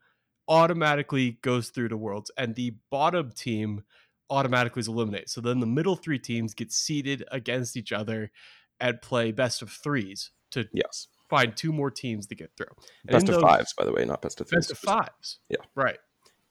automatically 0.48 1.40
goes 1.42 1.70
through 1.70 1.88
to 1.90 1.98
Worlds, 1.98 2.32
and 2.38 2.56
the 2.56 2.76
bottom 2.90 3.32
team 3.32 3.84
automatically 4.30 4.80
is 4.82 4.88
eliminated. 4.88 5.30
So 5.30 5.40
then 5.42 5.60
the 5.60 5.66
middle 5.68 5.96
three 5.96 6.20
teams 6.20 6.54
get 6.54 6.72
seeded 6.72 7.24
against 7.32 7.78
each 7.78 7.92
other 7.92 8.32
and 8.80 9.02
play 9.02 9.32
best 9.32 9.62
of 9.62 9.70
threes 9.72 10.32
to 10.52 10.68
Yes. 10.74 11.08
find 11.30 11.56
two 11.56 11.72
more 11.72 11.92
teams 11.92 12.28
to 12.28 12.36
get 12.36 12.52
through. 12.58 12.74
And 13.04 13.12
Best 13.12 13.30
of 13.30 13.36
those- 13.36 13.44
fives, 13.44 13.74
by 13.78 13.86
the 13.86 13.92
way, 13.94 14.04
not 14.06 14.22
best 14.22 14.42
of 14.42 14.50
threes. 14.50 14.68
Best 14.68 14.72
of 14.72 14.80
fives. 14.80 15.40
Yeah. 15.50 15.58
Right. 15.76 16.00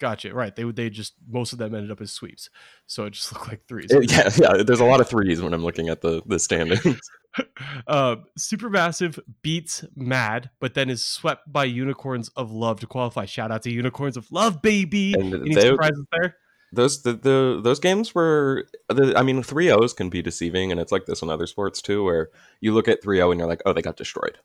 Gotcha. 0.01 0.33
Right. 0.35 0.57
They 0.57 0.65
would. 0.65 0.77
They 0.77 0.89
just 0.89 1.13
most 1.29 1.53
of 1.53 1.59
them 1.59 1.75
ended 1.75 1.91
up 1.91 2.01
as 2.01 2.11
sweeps, 2.11 2.49
so 2.87 3.05
it 3.05 3.11
just 3.11 3.33
looked 3.35 3.49
like 3.49 3.67
threes. 3.69 3.91
Yeah, 3.91 4.31
yeah. 4.37 4.63
There's 4.63 4.81
a 4.81 4.85
lot 4.85 5.01
of 5.01 5.09
threes 5.09 5.43
when 5.43 5.53
I'm 5.53 5.63
looking 5.63 5.91
at 5.91 6.01
the 6.01 6.23
the 6.25 6.39
standings. 6.39 7.11
uh, 7.87 8.17
Supermassive 8.39 9.21
beats 9.43 9.85
Mad, 9.95 10.51
but 10.59 10.73
then 10.73 10.89
is 10.89 11.05
swept 11.05 11.53
by 11.53 11.65
Unicorns 11.65 12.31
of 12.31 12.51
Love 12.51 12.81
to 12.81 12.87
qualify. 12.87 13.27
Shout 13.27 13.53
out 13.53 13.63
to 13.63 13.71
Unicorns 13.71 14.17
of 14.17 14.33
Love, 14.33 14.63
baby! 14.63 15.13
And 15.13 15.35
Any 15.35 15.55
they- 15.55 15.61
surprises 15.69 16.05
there? 16.11 16.37
those 16.73 17.03
the, 17.03 17.13
the 17.15 17.61
those 17.63 17.81
games 17.81 18.15
were 18.15 18.65
the, 18.89 19.13
I 19.17 19.25
mean 19.25 19.43
3-0s 19.43 19.97
can 19.97 20.09
be 20.09 20.23
deceiving 20.23 20.71
and 20.71 20.81
it's 20.81 20.93
like 20.93 21.05
this 21.05 21.21
in 21.21 21.29
other 21.29 21.49
sports 21.49 21.83
too 21.83 22.05
where 22.05 22.29
you 22.61 22.73
look 22.73 22.87
at 22.87 23.03
3-0 23.03 23.33
and 23.33 23.41
you're 23.41 23.49
like 23.49 23.61
oh 23.67 23.73
they 23.73 23.83
got 23.83 23.97
destroyed. 23.97 24.39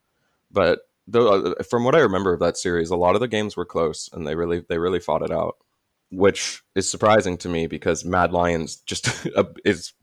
But 0.52 0.80
though 1.08 1.54
from 1.70 1.84
what 1.84 1.96
I 1.96 2.00
remember 2.00 2.34
of 2.34 2.40
that 2.40 2.58
series 2.58 2.90
a 2.90 2.96
lot 2.96 3.16
of 3.16 3.22
the 3.22 3.28
games 3.28 3.56
were 3.56 3.66
close 3.66 4.10
and 4.12 4.26
they 4.26 4.36
really 4.36 4.64
they 4.68 4.78
really 4.78 5.00
fought 5.00 5.22
it 5.22 5.32
out 5.32 5.58
which 6.12 6.62
is 6.76 6.90
surprising 6.90 7.38
to 7.38 7.50
me 7.50 7.68
because 7.68 8.06
Mad 8.06 8.32
Lions 8.32 8.78
just 8.78 9.28
is 9.66 9.94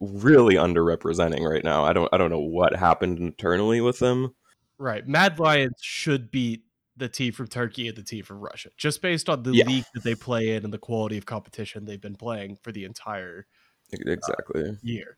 really 0.00 0.54
underrepresenting 0.54 1.48
right 1.48 1.64
now. 1.64 1.84
I 1.84 1.92
don't 1.92 2.08
I 2.12 2.18
don't 2.18 2.30
know 2.30 2.40
what 2.40 2.76
happened 2.76 3.18
internally 3.18 3.80
with 3.80 3.98
them. 3.98 4.34
Right. 4.78 5.06
Mad 5.06 5.38
Lions 5.38 5.78
should 5.80 6.30
beat 6.30 6.62
the 6.96 7.08
team 7.08 7.32
from 7.32 7.46
Turkey 7.46 7.88
and 7.88 7.96
the 7.96 8.02
team 8.02 8.24
from 8.24 8.40
Russia, 8.40 8.70
just 8.76 9.02
based 9.02 9.28
on 9.28 9.42
the 9.42 9.54
Yeah. 9.54 9.64
league 9.66 9.84
that 9.94 10.02
they 10.02 10.14
play 10.14 10.54
in 10.54 10.64
and 10.64 10.72
the 10.72 10.78
quality 10.78 11.16
of 11.16 11.26
competition 11.26 11.84
they've 11.84 12.00
been 12.00 12.16
playing 12.16 12.56
for 12.62 12.72
the 12.72 12.84
entire 12.84 13.46
Exactly. 13.92 14.70
Uh, 14.70 14.72
year. 14.82 15.16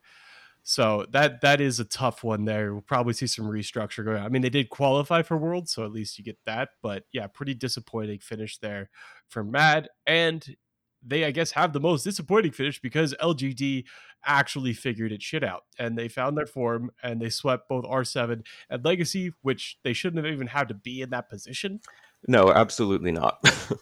So 0.63 1.07
that 1.11 1.41
that 1.41 1.61
is 1.61 1.81
a 1.81 1.85
tough 1.85 2.23
one 2.23 2.45
there. 2.45 2.73
We'll 2.73 2.83
probably 2.83 3.15
see 3.15 3.27
some 3.27 3.47
restructure 3.47 4.05
going 4.05 4.19
on. 4.19 4.25
I 4.25 4.29
mean, 4.29 4.43
they 4.43 4.51
did 4.51 4.71
qualify 4.71 5.23
for 5.23 5.37
Worlds, 5.37 5.73
so 5.73 5.85
at 5.85 5.93
least 5.93 6.19
you 6.19 6.25
get 6.25 6.39
that. 6.47 6.71
But 6.83 7.05
yeah, 7.13 7.27
pretty 7.27 7.55
disappointing 7.55 8.21
finish 8.21 8.59
there 8.59 8.91
for 9.29 9.43
Mad. 9.43 9.89
And 10.07 10.57
they, 11.03 11.25
I 11.25 11.31
guess, 11.31 11.53
have 11.53 11.73
the 11.73 11.81
most 11.81 12.05
disappointing 12.05 12.53
finish 12.53 12.81
because 12.81 13.15
LGD 13.23 13.85
actually 14.25 14.75
figured 14.75 15.13
its 15.13 15.25
shit 15.25 15.43
out 15.43 15.63
and 15.79 15.97
they 15.97 16.09
found 16.09 16.37
their 16.37 16.47
form 16.47 16.91
and 17.03 17.23
they 17.23 17.31
swept 17.31 17.71
both 17.71 17.85
R7 17.85 18.45
and 18.69 18.85
Legacy, 18.85 19.33
which 19.41 19.79
they 19.83 19.95
shouldn't 19.95 20.23
have 20.23 20.33
even 20.33 20.49
had 20.49 20.69
to 20.69 20.75
be 20.75 21.01
in 21.01 21.11
that 21.11 21.31
position. 21.31 21.81
no, 22.29 22.53
absolutely 22.53 23.13
not. 23.13 23.43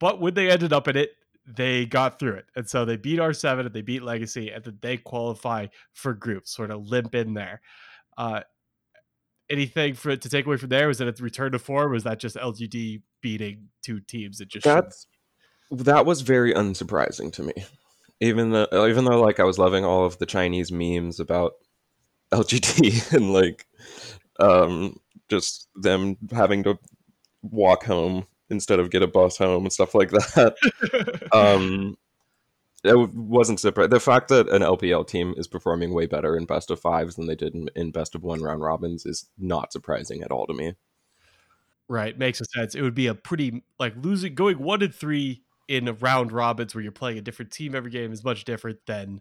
But 0.00 0.20
when 0.20 0.34
they 0.34 0.50
ended 0.50 0.72
up 0.72 0.88
in 0.88 0.96
it, 0.96 1.10
they 1.56 1.86
got 1.86 2.18
through 2.18 2.34
it. 2.34 2.46
And 2.54 2.68
so 2.68 2.84
they 2.84 2.96
beat 2.96 3.18
R7 3.18 3.60
and 3.60 3.72
they 3.72 3.82
beat 3.82 4.02
Legacy, 4.02 4.50
and 4.50 4.62
then 4.62 4.78
they 4.80 4.96
qualify 4.96 5.66
for 5.92 6.14
groups, 6.14 6.54
sort 6.54 6.70
of 6.70 6.86
limp 6.88 7.14
in 7.14 7.34
there. 7.34 7.60
Uh, 8.16 8.40
anything 9.50 9.94
for 9.94 10.14
to 10.16 10.28
take 10.28 10.46
away 10.46 10.56
from 10.56 10.68
there? 10.68 10.88
Was 10.88 10.98
that 10.98 11.08
a 11.08 11.22
return 11.22 11.52
to 11.52 11.58
form? 11.58 11.92
Was 11.92 12.04
that 12.04 12.18
just 12.18 12.36
LGD 12.36 13.02
beating 13.20 13.68
two 13.82 14.00
teams 14.00 14.38
that 14.38 14.48
just? 14.48 14.64
That's 14.64 15.06
that 15.70 16.06
was 16.06 16.22
very 16.22 16.52
unsurprising 16.52 17.32
to 17.34 17.42
me. 17.42 17.54
Even 18.20 18.50
though 18.50 18.86
even 18.86 19.04
though 19.04 19.20
like 19.20 19.40
I 19.40 19.44
was 19.44 19.58
loving 19.58 19.84
all 19.84 20.04
of 20.04 20.18
the 20.18 20.26
Chinese 20.26 20.72
memes 20.72 21.20
about 21.20 21.52
LGD 22.32 23.12
and 23.16 23.32
like 23.32 23.66
um 24.40 24.98
just 25.28 25.68
them 25.74 26.16
having 26.32 26.64
to 26.64 26.78
walk 27.42 27.84
home 27.84 28.26
instead 28.50 28.80
of 28.80 28.90
get 28.90 29.02
a 29.02 29.06
bus 29.06 29.38
home 29.38 29.64
and 29.64 29.72
stuff 29.72 29.94
like 29.94 30.10
that. 30.10 31.28
um 31.32 31.96
it 32.84 32.96
wasn't 33.14 33.58
surprised. 33.58 33.90
The 33.90 34.00
fact 34.00 34.28
that 34.28 34.48
an 34.48 34.62
LPL 34.62 35.06
team 35.06 35.34
is 35.36 35.48
performing 35.48 35.92
way 35.92 36.06
better 36.06 36.36
in 36.36 36.46
best 36.46 36.70
of 36.70 36.80
fives 36.80 37.16
than 37.16 37.26
they 37.26 37.34
did 37.34 37.54
in, 37.54 37.68
in 37.74 37.90
best 37.90 38.14
of 38.14 38.22
one 38.22 38.40
round 38.40 38.62
robins 38.62 39.04
is 39.04 39.26
not 39.36 39.72
surprising 39.72 40.22
at 40.22 40.30
all 40.30 40.46
to 40.46 40.54
me. 40.54 40.74
right, 41.88 42.16
makes 42.16 42.40
sense. 42.54 42.74
It 42.74 42.82
would 42.82 42.94
be 42.94 43.08
a 43.08 43.14
pretty 43.14 43.64
like 43.80 43.94
losing 43.96 44.34
going 44.34 44.60
one 44.60 44.82
and 44.82 44.94
three 44.94 45.42
in 45.66 45.88
a 45.88 45.92
round 45.92 46.30
robins 46.32 46.74
where 46.74 46.82
you're 46.82 46.92
playing 46.92 47.18
a 47.18 47.22
different 47.22 47.50
team 47.50 47.74
every 47.74 47.90
game 47.90 48.12
is 48.12 48.24
much 48.24 48.44
different 48.44 48.78
than 48.86 49.20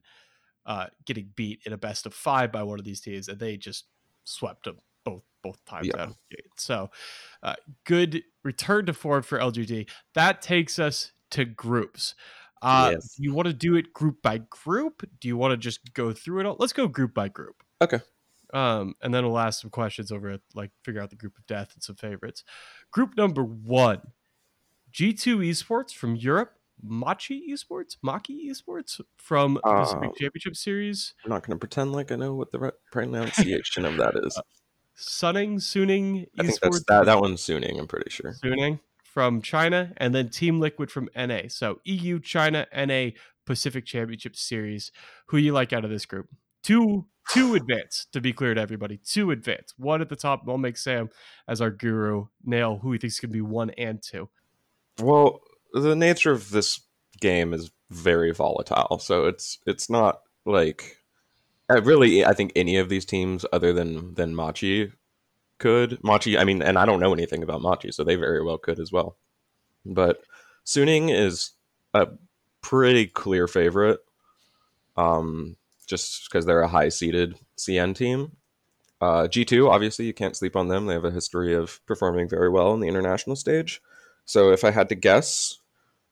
uh, 0.66 0.88
getting 1.06 1.32
beat 1.36 1.60
in 1.66 1.74
a 1.74 1.78
best 1.78 2.06
of 2.06 2.14
five 2.14 2.52
by 2.52 2.62
one 2.62 2.78
of 2.78 2.86
these 2.86 3.02
teams, 3.02 3.28
and 3.28 3.40
they 3.40 3.58
just 3.58 3.86
swept 4.24 4.66
them 4.66 4.78
both 5.10 5.24
both 5.44 5.64
times 5.66 5.88
Yeah. 5.88 6.02
out 6.02 6.08
of 6.10 6.16
the 6.30 6.36
gate. 6.36 6.46
So, 6.58 6.90
uh, 7.44 7.56
good 7.86 8.24
return 8.44 8.86
to 8.88 8.94
form 8.94 9.24
for 9.24 9.40
LGD. 9.40 9.88
That 10.14 10.42
takes 10.42 10.78
us 10.80 11.12
to 11.32 11.46
groups. 11.46 12.16
Uh, 12.62 12.90
Yes. 12.94 13.16
Do 13.16 13.24
you 13.24 13.34
want 13.34 13.48
to 13.48 13.54
do 13.54 13.76
it 13.76 13.94
group 13.94 14.22
by 14.24 14.40
group? 14.40 15.08
Do 15.20 15.28
you 15.28 15.38
want 15.38 15.52
to 15.52 15.58
just 15.58 15.94
go 15.94 16.12
through 16.12 16.40
it 16.42 16.46
all? 16.48 16.56
Let's 16.60 16.74
go 16.74 16.88
group 16.88 17.14
by 17.14 17.30
group. 17.30 17.64
Okay. 17.82 18.00
Um, 18.54 18.96
and 19.02 19.14
then 19.14 19.26
we'll 19.26 19.38
ask 19.38 19.62
some 19.62 19.70
questions 19.70 20.12
over 20.12 20.32
it, 20.32 20.42
like 20.56 20.72
figure 20.84 21.02
out 21.02 21.12
the 21.12 21.16
group 21.16 21.38
of 21.38 21.46
death 21.46 21.74
and 21.76 21.84
some 21.84 21.96
favorites. 21.98 22.44
Group 22.92 23.16
number 23.16 23.44
one, 23.44 24.02
G2 24.92 25.38
Esports 25.50 25.94
from 25.94 26.16
Europe, 26.16 26.54
Machi 26.82 27.52
Esports, 27.52 27.98
Maki 28.04 28.50
Esports 28.50 29.00
from 29.18 29.56
the 29.56 29.62
Pacific 29.62 30.10
Uh, 30.10 30.14
Championship 30.18 30.56
Series, 30.56 31.14
I'm 31.24 31.30
not 31.30 31.46
going 31.46 31.56
to 31.56 31.60
pretend 31.60 31.92
like 31.92 32.12
I 32.12 32.16
know 32.16 32.34
what 32.36 32.52
the 32.52 32.60
right 32.60 32.74
pronunciation 32.92 33.86
of 33.86 33.98
that 33.98 34.16
is. 34.26 34.40
Sunning, 34.98 35.58
Suning 35.58 36.26
I 36.40 36.44
think 36.44 36.60
that's 36.60 36.84
that. 36.88 37.06
That 37.06 37.20
one's 37.20 37.42
Suning. 37.42 37.80
I'm 37.80 37.88
pretty 37.88 38.10
sure. 38.10 38.36
Suning 38.44 38.80
from 39.04 39.42
China, 39.42 39.94
and 39.98 40.14
then 40.14 40.30
Team 40.30 40.60
Liquid 40.60 40.92
from 40.92 41.10
NA. 41.16 41.42
So 41.50 41.80
EU, 41.86 42.20
China, 42.20 42.66
NA, 42.76 43.12
Pacific 43.46 43.86
Championship 43.86 44.36
Series. 44.36 44.92
Who 45.28 45.38
you 45.38 45.54
like 45.54 45.72
out 45.72 45.86
of 45.86 45.92
this 45.92 46.06
group? 46.06 46.28
Two, 46.64 47.06
two 47.32 47.54
advance. 47.56 48.08
To 48.14 48.22
be 48.22 48.34
clear 48.34 48.56
to 48.56 48.62
everybody, 48.62 48.98
two 48.98 49.30
advance. 49.32 49.74
One 49.78 50.02
at 50.02 50.10
the 50.10 50.16
top. 50.16 50.46
We'll 50.46 50.58
make 50.58 50.78
Sam 50.78 51.10
as 51.48 51.62
our 51.62 51.72
guru 51.72 52.26
nail 52.44 52.80
who 52.82 52.92
he 52.92 52.98
thinks 52.98 53.20
can 53.20 53.32
be 53.32 53.42
one 53.42 53.70
and 53.72 54.02
two. 54.02 54.30
Well, 55.00 55.42
the 55.74 55.96
nature 55.96 56.32
of 56.32 56.50
this 56.50 56.82
game 57.22 57.54
is 57.54 57.72
very 57.92 58.32
volatile, 58.34 59.00
so 59.00 59.26
it's 59.26 59.60
it's 59.68 59.90
not 59.90 60.22
like 60.46 60.98
I 61.70 61.76
really. 61.76 62.26
I 62.26 62.34
think 62.34 62.54
any 62.56 62.78
of 62.78 62.90
these 62.90 63.06
teams, 63.06 63.46
other 63.52 63.74
than 63.74 64.14
than 64.16 64.36
Machi, 64.36 64.92
could 65.60 66.04
Machi. 66.04 66.38
I 66.38 66.44
mean, 66.44 66.62
and 66.62 66.78
I 66.78 66.86
don't 66.86 67.00
know 67.00 67.14
anything 67.14 67.44
about 67.44 67.62
Machi, 67.62 67.92
so 67.92 68.04
they 68.04 68.16
very 68.16 68.44
well 68.44 68.58
could 68.58 68.80
as 68.80 68.92
well. 68.92 69.18
But 69.86 70.22
Suning 70.66 71.14
is 71.14 71.52
a 71.94 72.08
pretty 72.62 73.08
clear 73.08 73.48
favorite, 73.48 74.00
um, 74.96 75.58
just 75.88 76.30
because 76.30 76.46
they're 76.46 76.62
a 76.62 76.68
high 76.68 76.90
seeded 76.90 77.36
CN 77.58 77.96
team. 77.96 78.34
Uh, 79.00 79.28
G2, 79.28 79.70
obviously, 79.70 80.06
you 80.06 80.14
can't 80.14 80.36
sleep 80.36 80.56
on 80.56 80.70
them. 80.70 80.88
They 80.88 80.94
have 80.94 81.06
a 81.06 81.12
history 81.12 81.54
of 81.54 81.86
performing 81.86 82.28
very 82.30 82.50
well 82.50 82.72
on 82.72 82.80
the 82.80 82.88
international 82.88 83.36
stage. 83.36 83.82
So 84.26 84.52
if 84.52 84.64
I 84.64 84.72
had 84.72 84.90
to 84.90 84.96
guess, 84.96 85.60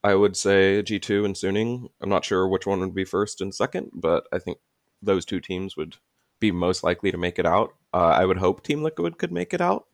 I 0.03 0.15
would 0.15 0.37
say 0.37 0.83
G2 0.83 1.25
and 1.25 1.35
Suning. 1.35 1.89
I'm 2.01 2.09
not 2.09 2.25
sure 2.25 2.47
which 2.47 2.67
one 2.67 2.79
would 2.81 2.93
be 2.93 3.05
first 3.05 3.41
and 3.41 3.53
second, 3.53 3.91
but 3.93 4.27
I 4.31 4.37
think 4.39 4.59
those 5.05 5.25
two 5.25 5.39
teams 5.39 5.77
would 5.77 5.97
be 6.39 6.51
most 6.51 6.83
likely 6.83 7.11
to 7.11 7.17
make 7.17 7.39
it 7.39 7.45
out. 7.45 7.73
Uh, 7.93 8.07
I 8.07 8.25
would 8.25 8.37
hope 8.37 8.63
Team 8.63 8.83
Liquid 8.83 9.17
could 9.17 9.31
make 9.31 9.53
it 9.53 9.61
out. 9.61 9.85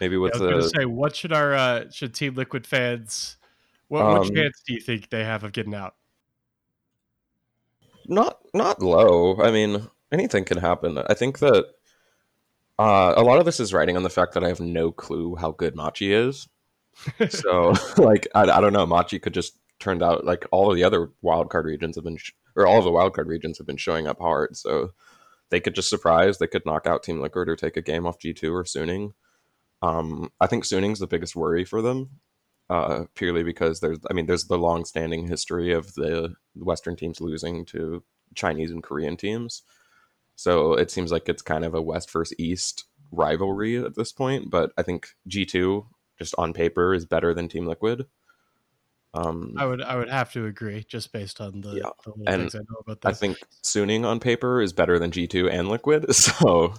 Maybe 0.00 0.16
I 0.16 0.18
with 0.18 0.32
was 0.32 0.40
going 0.40 0.56
to 0.56 0.62
the 0.62 0.68
say, 0.68 0.84
what 0.84 1.16
should 1.16 1.32
our 1.32 1.54
uh, 1.54 1.90
should 1.90 2.14
Team 2.14 2.34
Liquid 2.34 2.66
fans? 2.66 3.38
What, 3.88 4.04
what 4.04 4.22
Um, 4.22 4.34
chance 4.34 4.62
do 4.66 4.74
you 4.74 4.80
think 4.80 5.10
they 5.10 5.24
have 5.24 5.44
of 5.44 5.52
getting 5.52 5.74
out? 5.74 5.94
not 8.08 8.38
not 8.54 8.82
low. 8.82 9.40
I 9.40 9.50
mean, 9.50 9.88
anything 10.12 10.44
can 10.44 10.58
happen. 10.58 10.98
I 10.98 11.14
think 11.14 11.38
that 11.40 11.66
uh, 12.78 13.14
a 13.16 13.22
lot 13.22 13.38
of 13.38 13.44
this 13.44 13.60
is 13.60 13.72
riding 13.72 13.96
on 13.96 14.02
the 14.02 14.10
fact 14.10 14.34
that 14.34 14.44
I 14.44 14.48
have 14.48 14.60
no 14.60 14.92
clue 14.92 15.36
how 15.36 15.52
good 15.52 15.74
Machi 15.74 16.12
is. 16.12 16.48
so 17.28 17.74
like 17.98 18.26
I, 18.34 18.42
I 18.42 18.60
don't 18.60 18.72
know 18.72 18.86
machi 18.86 19.18
could 19.18 19.34
just 19.34 19.58
turned 19.78 20.02
out 20.02 20.24
like 20.24 20.46
all 20.50 20.70
of 20.70 20.76
the 20.76 20.84
other 20.84 21.10
wildcard 21.22 21.64
regions 21.64 21.96
have 21.96 22.04
been 22.04 22.16
sh- 22.16 22.32
or 22.56 22.66
all 22.66 22.82
the 22.82 22.90
wildcard 22.90 23.26
regions 23.26 23.58
have 23.58 23.66
been 23.66 23.76
showing 23.76 24.06
up 24.06 24.18
hard 24.18 24.56
so 24.56 24.92
they 25.50 25.60
could 25.60 25.74
just 25.74 25.90
surprise. 25.90 26.38
They 26.38 26.48
could 26.48 26.66
knock 26.66 26.86
out 26.86 27.02
team 27.02 27.20
liquid 27.20 27.48
or 27.48 27.56
take 27.56 27.76
a 27.76 27.82
game 27.82 28.06
off 28.06 28.18
g2 28.18 28.52
or 28.52 28.64
suning. 28.64 29.12
Um 29.82 30.30
i 30.40 30.46
think 30.46 30.64
suning's 30.64 30.98
the 31.00 31.06
biggest 31.06 31.36
worry 31.36 31.64
for 31.64 31.82
them 31.82 32.10
uh 32.68 33.04
purely 33.14 33.42
because 33.42 33.80
there's 33.80 33.98
i 34.10 34.12
mean 34.12 34.26
there's 34.26 34.46
the 34.46 34.58
long 34.58 34.84
standing 34.84 35.28
history 35.28 35.72
of 35.72 35.94
the 35.94 36.34
western 36.56 36.96
teams 36.96 37.20
losing 37.20 37.64
to 37.66 38.02
chinese 38.34 38.70
and 38.70 38.82
korean 38.82 39.16
teams. 39.16 39.62
So 40.38 40.74
it 40.74 40.90
seems 40.90 41.12
like 41.12 41.28
it's 41.28 41.42
kind 41.42 41.64
of 41.64 41.74
a 41.74 41.82
west 41.82 42.10
versus 42.10 42.36
east 42.38 42.84
rivalry 43.12 43.76
at 43.76 43.94
this 43.94 44.12
point 44.12 44.50
but 44.50 44.72
i 44.76 44.82
think 44.82 45.08
g2 45.28 45.86
just 46.18 46.34
on 46.38 46.52
paper 46.52 46.94
is 46.94 47.04
better 47.04 47.34
than 47.34 47.48
Team 47.48 47.66
Liquid. 47.66 48.06
Um, 49.16 49.54
I 49.56 49.64
would 49.64 49.80
I 49.80 49.96
would 49.96 50.10
have 50.10 50.32
to 50.32 50.46
agree 50.46 50.84
just 50.86 51.12
based 51.12 51.40
on 51.40 51.60
the, 51.62 51.70
Yeah, 51.70 51.90
the 52.04 52.12
and 52.26 52.42
things 52.42 52.54
I 52.54 52.58
know 52.58 52.80
about 52.80 53.00
that. 53.02 53.08
I 53.08 53.12
think 53.12 53.38
Suning 53.62 54.04
on 54.04 54.20
paper 54.20 54.60
is 54.60 54.72
better 54.72 54.98
than 54.98 55.10
G2 55.10 55.50
and 55.50 55.68
Liquid. 55.68 56.06
So 56.12 56.74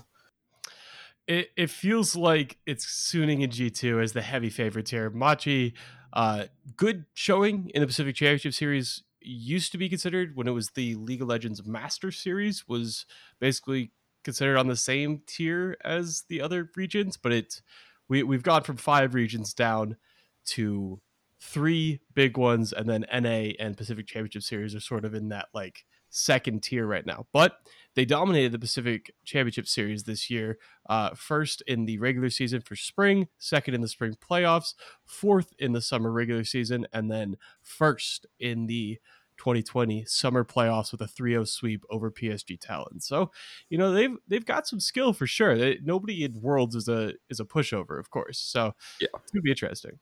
it, 1.28 1.50
it 1.58 1.70
feels 1.70 2.16
like 2.16 2.58
it's 2.66 2.86
Suning 2.86 3.44
and 3.44 3.52
G2 3.52 4.02
as 4.02 4.14
the 4.14 4.22
heavy 4.22 4.50
favorites 4.50 4.92
here. 4.92 5.10
Machi, 5.10 5.74
uh, 6.14 6.46
good 6.76 7.06
showing 7.14 7.70
in 7.74 7.82
the 7.82 7.88
Pacific 7.88 8.16
Championship 8.16 8.54
Series 8.54 9.04
used 9.20 9.72
to 9.74 9.78
be 9.78 9.90
considered 9.90 10.36
when 10.36 10.48
it 10.48 10.52
was 10.52 10.70
the 10.72 10.96
League 10.96 11.22
of 11.22 11.28
Legends 11.28 11.66
Master 11.66 12.12
Series 12.12 12.68
was 12.68 13.06
basically 13.40 13.92
considered 14.24 14.58
on 14.58 14.68
the 14.68 14.76
same 14.76 15.22
tier 15.26 15.78
as 15.84 16.24
the 16.30 16.42
other 16.42 16.70
regions, 16.76 17.18
but 17.18 17.32
it 17.32 17.62
we 18.08 18.24
we've 18.24 18.44
gone 18.44 18.64
from 18.64 18.78
five 18.78 19.14
regions 19.14 19.54
down 19.54 19.98
to 20.46 21.02
three 21.40 22.02
big 22.14 22.38
ones, 22.38 22.74
and 22.74 22.90
then 22.90 23.06
NA 23.14 23.52
and 23.60 23.78
Pacific 23.78 24.08
Championship 24.08 24.44
Series 24.44 24.76
are 24.76 24.80
sort 24.80 25.06
of 25.06 25.14
in 25.14 25.30
that 25.30 25.48
like 25.54 25.86
second 26.10 26.64
tier 26.64 26.86
right 26.88 27.06
now. 27.06 27.28
But 27.34 27.58
they 27.96 28.06
dominated 28.06 28.52
the 28.52 28.60
Pacific 28.60 29.14
Championship 29.26 29.68
Series 29.68 30.04
this 30.04 30.30
year. 30.30 30.58
Uh, 30.90 31.12
first 31.16 31.62
in 31.68 31.86
the 31.86 31.98
regular 32.00 32.30
season 32.30 32.62
for 32.62 32.76
spring, 32.76 33.28
second 33.38 33.74
in 33.76 33.82
the 33.82 33.88
spring 33.88 34.16
playoffs, 34.16 34.74
fourth 35.06 35.54
in 35.60 35.74
the 35.74 35.82
summer 35.82 36.12
regular 36.12 36.44
season, 36.44 36.88
and 36.94 37.12
then 37.12 37.38
first 37.62 38.26
in 38.40 38.68
the 38.68 38.98
2020 39.38 40.04
summer 40.06 40.44
playoffs 40.44 40.92
with 40.92 41.02
a 41.02 41.06
3-0 41.06 41.48
sweep 41.48 41.84
over 41.92 42.10
PSG 42.10 42.60
Talon. 42.60 43.00
So, 43.00 43.30
you 43.70 43.78
know, 43.78 43.92
they've 43.92 44.16
they've 44.28 44.46
got 44.46 44.68
some 44.68 44.80
skill 44.80 45.14
for 45.14 45.28
sure. 45.28 45.56
They, 45.56 45.78
nobody 45.84 46.24
in 46.24 46.42
Worlds 46.42 46.74
is 46.76 46.88
a 46.88 47.14
is 47.30 47.40
a 47.40 47.46
pushover, 47.46 48.00
of 48.00 48.10
course. 48.10 48.40
So, 48.40 48.74
Yeah. 49.00 49.10
it's 49.14 49.32
going 49.32 49.42
to 49.42 49.44
be 49.44 49.52
interesting. 49.52 50.00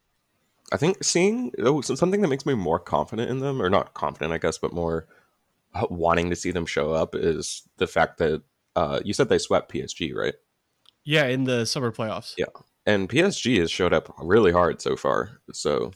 I 0.71 0.77
think 0.77 1.03
seeing 1.03 1.51
oh, 1.59 1.81
something 1.81 2.21
that 2.21 2.27
makes 2.27 2.45
me 2.45 2.53
more 2.53 2.79
confident 2.79 3.29
in 3.29 3.39
them, 3.39 3.61
or 3.61 3.69
not 3.69 3.93
confident, 3.93 4.33
I 4.33 4.37
guess, 4.37 4.57
but 4.57 4.73
more 4.73 5.07
uh, 5.73 5.87
wanting 5.89 6.29
to 6.29 6.35
see 6.35 6.51
them 6.51 6.65
show 6.65 6.91
up 6.91 7.15
is 7.15 7.63
the 7.77 7.87
fact 7.87 8.17
that 8.17 8.41
uh, 8.75 8.99
you 9.03 9.13
said 9.13 9.29
they 9.29 9.37
swept 9.37 9.71
PSG, 9.71 10.13
right? 10.15 10.35
Yeah, 11.03 11.27
in 11.27 11.43
the 11.43 11.65
summer 11.65 11.91
playoffs. 11.91 12.33
Yeah. 12.37 12.45
And 12.85 13.09
PSG 13.09 13.59
has 13.59 13.71
showed 13.71 13.93
up 13.93 14.13
really 14.19 14.51
hard 14.51 14.81
so 14.81 14.95
far. 14.95 15.39
So 15.53 15.91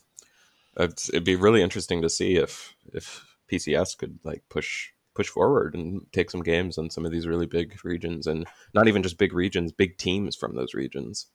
it's, 0.78 1.10
it'd 1.10 1.24
be 1.24 1.36
really 1.36 1.62
interesting 1.62 2.02
to 2.02 2.10
see 2.10 2.36
if 2.36 2.76
if 2.94 3.26
PCS 3.52 3.98
could 3.98 4.20
like 4.24 4.44
push 4.50 4.90
push 5.16 5.28
forward 5.28 5.74
and 5.76 6.02
take 6.14 6.30
some 6.32 6.44
games 6.44 6.78
on 6.78 6.90
some 6.90 7.06
of 7.06 7.12
these 7.12 7.28
really 7.28 7.48
big 7.48 7.84
regions, 7.84 8.28
and 8.28 8.48
not 8.74 8.88
even 8.88 9.04
just 9.04 9.18
big 9.18 9.34
regions, 9.34 9.72
big 9.72 9.98
teams 9.98 10.36
from 10.36 10.56
those 10.56 10.74
regions. 10.74 11.28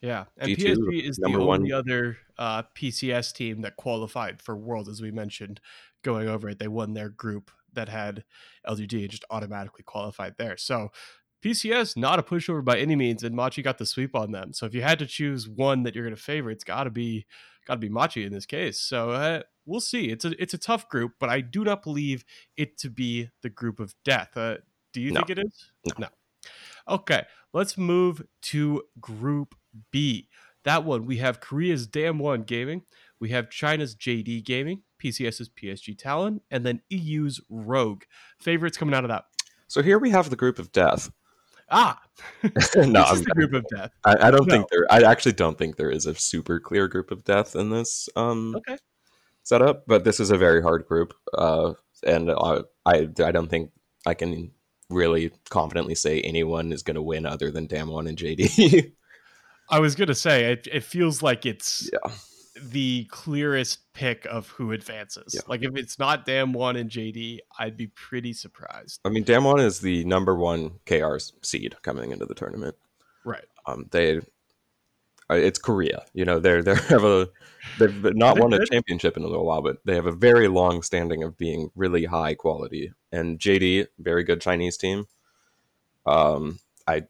Yeah, 0.00 0.26
and 0.36 0.52
G2, 0.52 0.76
PSG 0.76 1.08
is 1.08 1.16
the 1.16 1.26
only 1.26 1.44
one. 1.44 1.72
other 1.72 2.18
uh, 2.38 2.62
PCS 2.76 3.32
team 3.34 3.62
that 3.62 3.76
qualified 3.76 4.40
for 4.40 4.56
World, 4.56 4.88
as 4.88 5.02
we 5.02 5.10
mentioned, 5.10 5.60
going 6.04 6.28
over 6.28 6.48
it. 6.48 6.58
They 6.60 6.68
won 6.68 6.94
their 6.94 7.08
group 7.08 7.50
that 7.72 7.88
had 7.88 8.24
LGD 8.66 9.00
and 9.02 9.10
just 9.10 9.24
automatically 9.30 9.82
qualified 9.84 10.36
there. 10.38 10.56
So 10.56 10.90
PCS 11.44 11.96
not 11.96 12.18
a 12.18 12.22
pushover 12.22 12.64
by 12.64 12.78
any 12.78 12.94
means, 12.96 13.24
and 13.24 13.34
Machi 13.34 13.60
got 13.62 13.78
the 13.78 13.86
sweep 13.86 14.14
on 14.14 14.30
them. 14.30 14.52
So 14.52 14.66
if 14.66 14.74
you 14.74 14.82
had 14.82 14.98
to 15.00 15.06
choose 15.06 15.48
one 15.48 15.82
that 15.82 15.94
you're 15.94 16.04
going 16.04 16.16
to 16.16 16.22
favor, 16.22 16.50
it's 16.50 16.64
got 16.64 16.84
to 16.84 16.90
be 16.90 17.26
got 17.66 17.74
to 17.74 17.80
be 17.80 17.88
Machi 17.88 18.24
in 18.24 18.32
this 18.32 18.46
case. 18.46 18.80
So 18.80 19.10
uh, 19.10 19.42
we'll 19.66 19.80
see. 19.80 20.10
It's 20.10 20.24
a 20.24 20.40
it's 20.40 20.54
a 20.54 20.58
tough 20.58 20.88
group, 20.88 21.12
but 21.18 21.28
I 21.28 21.40
do 21.40 21.64
not 21.64 21.82
believe 21.82 22.24
it 22.56 22.78
to 22.78 22.90
be 22.90 23.30
the 23.42 23.50
group 23.50 23.80
of 23.80 23.94
death. 24.04 24.36
Uh, 24.36 24.58
do 24.92 25.00
you 25.00 25.10
No. 25.10 25.20
think 25.20 25.30
it 25.30 25.38
is? 25.40 25.70
No. 25.98 26.06
Okay, 26.88 27.24
let's 27.52 27.76
move 27.76 28.22
to 28.42 28.82
Group 29.00 29.54
B. 29.90 30.28
That 30.64 30.84
one 30.84 31.06
we 31.06 31.18
have 31.18 31.40
Korea's 31.40 31.86
Damwon 31.86 32.44
Gaming, 32.46 32.82
we 33.20 33.30
have 33.30 33.50
China's 33.50 33.94
JD 33.94 34.44
Gaming, 34.44 34.82
PCS's 35.02 35.48
PSG 35.48 35.96
Talon, 35.96 36.40
and 36.50 36.64
then 36.66 36.82
EU's 36.90 37.40
Rogue. 37.48 38.02
Favorites 38.40 38.76
coming 38.76 38.94
out 38.94 39.04
of 39.04 39.08
that. 39.08 39.24
So 39.68 39.82
here 39.82 39.98
we 39.98 40.10
have 40.10 40.30
the 40.30 40.36
group 40.36 40.58
of 40.58 40.72
death. 40.72 41.10
Ah, 41.70 42.00
no, 42.42 42.50
this 42.74 43.12
is 43.12 43.24
the 43.24 43.32
group 43.34 43.52
of 43.52 43.66
death. 43.68 43.92
I, 44.04 44.28
I 44.28 44.30
don't 44.30 44.46
No. 44.46 44.52
think 44.52 44.68
there. 44.70 44.86
I 44.90 45.02
actually 45.02 45.32
don't 45.32 45.58
think 45.58 45.76
there 45.76 45.90
is 45.90 46.06
a 46.06 46.14
super 46.14 46.58
clear 46.58 46.88
group 46.88 47.10
of 47.10 47.24
death 47.24 47.54
in 47.54 47.70
this 47.70 48.08
um, 48.16 48.54
Okay. 48.56 48.78
setup, 49.42 49.84
but 49.86 50.04
this 50.04 50.20
is 50.20 50.30
a 50.30 50.38
very 50.38 50.62
hard 50.62 50.86
group, 50.86 51.14
uh, 51.36 51.74
and 52.06 52.30
uh, 52.30 52.62
I 52.86 53.08
I 53.22 53.32
don't 53.32 53.48
think 53.48 53.70
I 54.06 54.14
can 54.14 54.52
really 54.90 55.30
confidently 55.50 55.94
say 55.94 56.20
anyone 56.22 56.72
is 56.72 56.82
going 56.82 56.94
to 56.94 57.02
win 57.02 57.26
other 57.26 57.50
than 57.50 57.68
Damwon 57.68 58.08
and 58.08 58.16
JD. 58.18 58.92
I 59.70 59.80
was 59.80 59.94
gonna 59.94 60.14
say 60.14 60.52
it, 60.52 60.68
it 60.70 60.84
feels 60.84 61.22
like 61.22 61.46
it's 61.46 61.90
yeah, 61.92 62.12
the 62.62 63.06
clearest 63.10 63.92
pick 63.92 64.26
of 64.26 64.48
who 64.48 64.72
advances. 64.72 65.34
Yeah. 65.34 65.42
Like 65.46 65.62
if 65.62 65.76
it's 65.76 65.98
not 65.98 66.26
Damwon 66.26 66.78
and 66.78 66.90
JD, 66.90 67.38
I'd 67.58 67.76
be 67.76 67.88
pretty 67.88 68.32
surprised. 68.32 69.00
I 69.04 69.10
mean 69.10 69.24
Damwon 69.24 69.60
is 69.60 69.80
the 69.80 70.04
number 70.04 70.34
one 70.34 70.78
KR 70.86 71.18
seed 71.42 71.76
coming 71.82 72.12
into 72.12 72.26
the 72.26 72.34
tournament. 72.34 72.76
Right. 73.24 73.44
Um, 73.66 73.86
they, 73.90 74.20
it's 75.30 75.58
Korea. 75.58 76.04
You 76.14 76.24
know, 76.24 76.38
they're 76.38 76.62
they 76.62 76.74
have 76.88 77.04
a 77.04 77.28
they've 77.78 78.16
not 78.16 78.38
won 78.38 78.52
a 78.54 78.64
championship 78.64 79.16
in 79.16 79.22
a 79.22 79.28
little 79.28 79.44
while, 79.44 79.62
but 79.62 79.78
they 79.84 79.94
have 79.94 80.06
a 80.06 80.12
very 80.12 80.48
long 80.48 80.82
standing 80.82 81.22
of 81.22 81.36
being 81.36 81.70
really 81.74 82.04
high 82.06 82.34
quality. 82.34 82.92
And 83.12 83.38
JD, 83.38 83.88
very 83.98 84.24
good 84.24 84.40
Chinese 84.40 84.76
team. 84.76 85.06
Um, 86.06 86.58
I, 86.86 87.04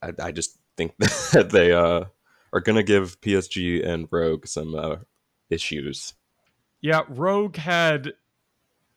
I, 0.00 0.12
I 0.22 0.32
just 0.32 0.59
think 0.80 0.96
that 1.32 1.50
they 1.50 1.72
uh 1.72 2.04
are 2.52 2.60
gonna 2.60 2.82
give 2.82 3.20
PSG 3.20 3.86
and 3.86 4.08
Rogue 4.10 4.46
some 4.46 4.74
uh, 4.74 4.96
issues. 5.50 6.14
Yeah, 6.80 7.02
Rogue 7.08 7.56
had 7.56 8.14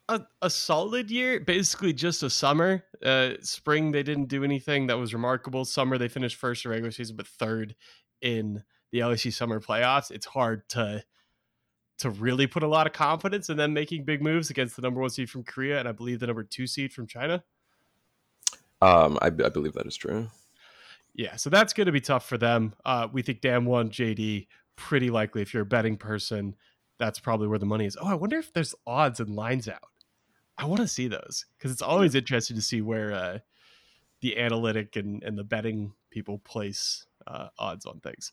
a, 0.10 0.22
a 0.41 0.50
solid 0.50 1.12
year, 1.12 1.39
basically 1.39 1.93
just 1.93 2.24
a 2.24 2.30
summer. 2.30 2.84
Uh, 3.04 3.34
spring 3.41 3.91
they 3.91 4.04
didn't 4.04 4.26
do 4.26 4.43
anything 4.43 4.88
that 4.88 4.98
was 4.98 5.13
remarkable. 5.13 5.65
Summer 5.65 5.98
they 5.98 6.08
finished 6.08 6.38
first 6.38 6.65
in 6.65 6.72
regular 6.72 6.91
season, 6.91 7.15
but 7.15 7.28
third 7.28 7.76
in 8.22 8.63
the 8.91 9.00
LEC 9.00 9.34
summer 9.34 9.60
playoffs. 9.60 10.10
It's 10.10 10.26
hard 10.26 10.67
to 10.69 11.04
to 12.00 12.10
really 12.10 12.48
put 12.48 12.63
a 12.63 12.67
lot 12.67 12.88
of 12.88 12.93
confidence 12.93 13.50
in 13.50 13.58
them 13.58 13.72
making 13.72 14.04
big 14.04 14.22
moves 14.22 14.50
against 14.50 14.76
the 14.76 14.82
number 14.82 15.00
one 15.00 15.12
seed 15.12 15.30
from 15.30 15.43
Korea 15.43 15.80
and 15.80 15.88
I 15.88 15.91
believe 15.91 16.19
the 16.19 16.28
number 16.28 16.43
two 16.43 16.65
seed 16.65 16.91
from 16.91 17.06
China. 17.06 17.43
Um, 18.82 19.19
I, 19.22 19.28
I 19.28 19.50
believe 19.50 19.74
that 19.74 19.86
is 19.86 19.96
true. 19.96 20.28
Yeah, 21.15 21.36
so 21.36 21.49
that's 21.49 21.73
going 21.73 21.86
to 21.86 21.91
be 21.91 22.02
tough 22.02 22.28
for 22.28 22.38
them. 22.38 22.73
Uh, 22.86 23.08
we 23.12 23.21
think 23.21 23.41
Damwon 23.41 23.89
JD 23.89 24.47
pretty 24.76 25.10
likely. 25.10 25.41
If 25.41 25.54
you're 25.54 25.63
a 25.63 25.65
betting 25.65 25.97
person, 25.97 26.56
that's 26.97 27.19
probably 27.19 27.47
where 27.47 27.60
the 27.60 27.65
money 27.65 27.86
is. 27.86 27.97
Oh, 27.99 28.08
I 28.08 28.15
wonder 28.15 28.38
if 28.38 28.52
there's 28.54 28.76
odds 28.88 29.19
and 29.19 29.36
lines 29.36 29.67
out. 29.67 29.80
I 30.58 30.65
want 30.65 30.82
to 30.82 30.88
see 30.88 31.08
those 31.08 31.45
because 31.58 31.71
it's 31.71 31.82
always 31.82 32.15
interesting 32.15 32.56
to 32.56 32.62
see 32.62 32.82
where 32.82 33.12
uh, 33.13 33.39
the 34.21 34.38
analytic 34.38 34.95
and, 34.95 35.23
and 35.23 35.38
the 35.38 35.43
betting 35.43 35.93
people 36.12 36.39
place 36.39 37.06
uh, 37.28 37.47
odds 37.58 37.86
on 37.86 37.99
things. 37.99 38.32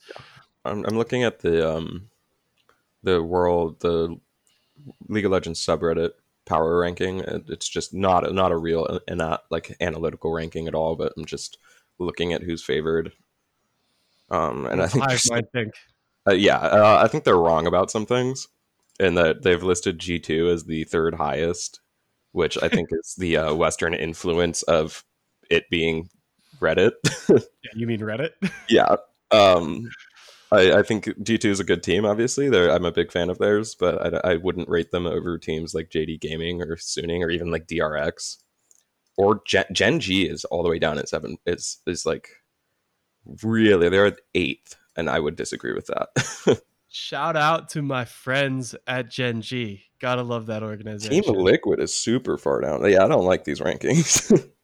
I'm, 0.64 0.84
I'm 0.84 0.96
looking 0.96 1.22
at 1.24 1.40
the 1.40 1.68
um, 1.68 2.08
the 3.02 3.22
world 3.22 3.80
the 3.80 4.18
League 5.08 5.24
of 5.24 5.32
Legends 5.32 5.64
subreddit 5.64 6.10
power 6.46 6.78
ranking. 6.78 7.20
It's 7.48 7.68
just 7.68 7.94
not 7.94 8.30
not 8.34 8.52
a 8.52 8.56
real 8.56 9.00
and 9.08 9.18
not 9.18 9.44
like 9.50 9.76
analytical 9.80 10.32
ranking 10.32 10.68
at 10.68 10.74
all. 10.74 10.96
But 10.96 11.12
I'm 11.16 11.24
just 11.24 11.58
looking 12.00 12.32
at 12.32 12.42
who's 12.42 12.64
favored. 12.64 13.12
Um, 14.30 14.66
and 14.66 14.82
I 14.82 14.86
think 14.88 15.06
there's- 15.06 15.30
mind 15.30 15.46
think. 15.52 15.74
uh, 16.28 16.32
yeah, 16.34 16.56
uh, 16.58 17.00
I 17.04 17.08
think 17.08 17.24
they're 17.24 17.36
wrong 17.36 17.66
about 17.66 17.90
some 17.90 18.06
things, 18.06 18.48
and 18.98 19.16
that 19.18 19.42
they've 19.42 19.62
listed 19.62 19.98
G 19.98 20.18
two 20.18 20.48
as 20.48 20.64
the 20.64 20.84
third 20.84 21.14
highest, 21.14 21.80
which 22.32 22.56
I 22.62 22.68
think 22.68 22.88
is 22.92 23.14
the 23.18 23.36
uh, 23.36 23.54
Western 23.54 23.94
influence 23.94 24.62
of 24.64 25.04
it 25.50 25.68
being 25.70 26.08
Reddit. 26.60 26.92
Yeah, 27.62 27.70
you 27.76 27.86
mean 27.86 28.00
Reddit? 28.00 28.30
yeah. 28.68 28.96
Um, 29.30 29.88
I, 30.52 30.78
I 30.78 30.82
think 30.82 31.04
G2 31.04 31.44
is 31.44 31.60
a 31.60 31.64
good 31.64 31.82
team, 31.82 32.04
obviously. 32.04 32.48
They're, 32.48 32.70
I'm 32.70 32.84
a 32.84 32.90
big 32.90 33.12
fan 33.12 33.30
of 33.30 33.38
theirs, 33.38 33.76
but 33.78 34.24
I, 34.24 34.32
I 34.32 34.36
wouldn't 34.36 34.68
rate 34.68 34.90
them 34.90 35.06
over 35.06 35.38
teams 35.38 35.74
like 35.74 35.90
JD 35.90 36.20
Gaming 36.20 36.60
or 36.62 36.74
Suning 36.76 37.20
or 37.20 37.30
even 37.30 37.50
like 37.52 37.68
DRX. 37.68 38.38
Or 39.20 39.42
Gen, 39.46 39.66
Gen 39.72 40.00
G 40.00 40.22
is 40.22 40.44
all 40.46 40.62
the 40.62 40.70
way 40.70 40.78
down 40.78 40.98
at 40.98 41.08
seven. 41.08 41.36
It's, 41.44 41.82
is 41.86 42.06
like 42.06 42.28
really, 43.42 43.88
they're 43.90 44.06
at 44.06 44.20
eighth, 44.34 44.76
and 44.96 45.10
I 45.10 45.20
would 45.20 45.36
disagree 45.36 45.74
with 45.74 45.88
that. 45.88 46.62
Shout 46.88 47.36
out 47.36 47.68
to 47.70 47.82
my 47.82 48.04
friends 48.06 48.74
at 48.86 49.10
Gen 49.10 49.42
G. 49.42 49.82
Gotta 50.00 50.22
love 50.22 50.46
that 50.46 50.62
organization. 50.62 51.22
Team 51.22 51.34
Liquid 51.34 51.80
is 51.80 51.94
super 51.94 52.38
far 52.38 52.62
down. 52.62 52.82
Yeah, 52.90 53.04
I 53.04 53.08
don't 53.08 53.26
like 53.26 53.44
these 53.44 53.60
rankings. 53.60 54.48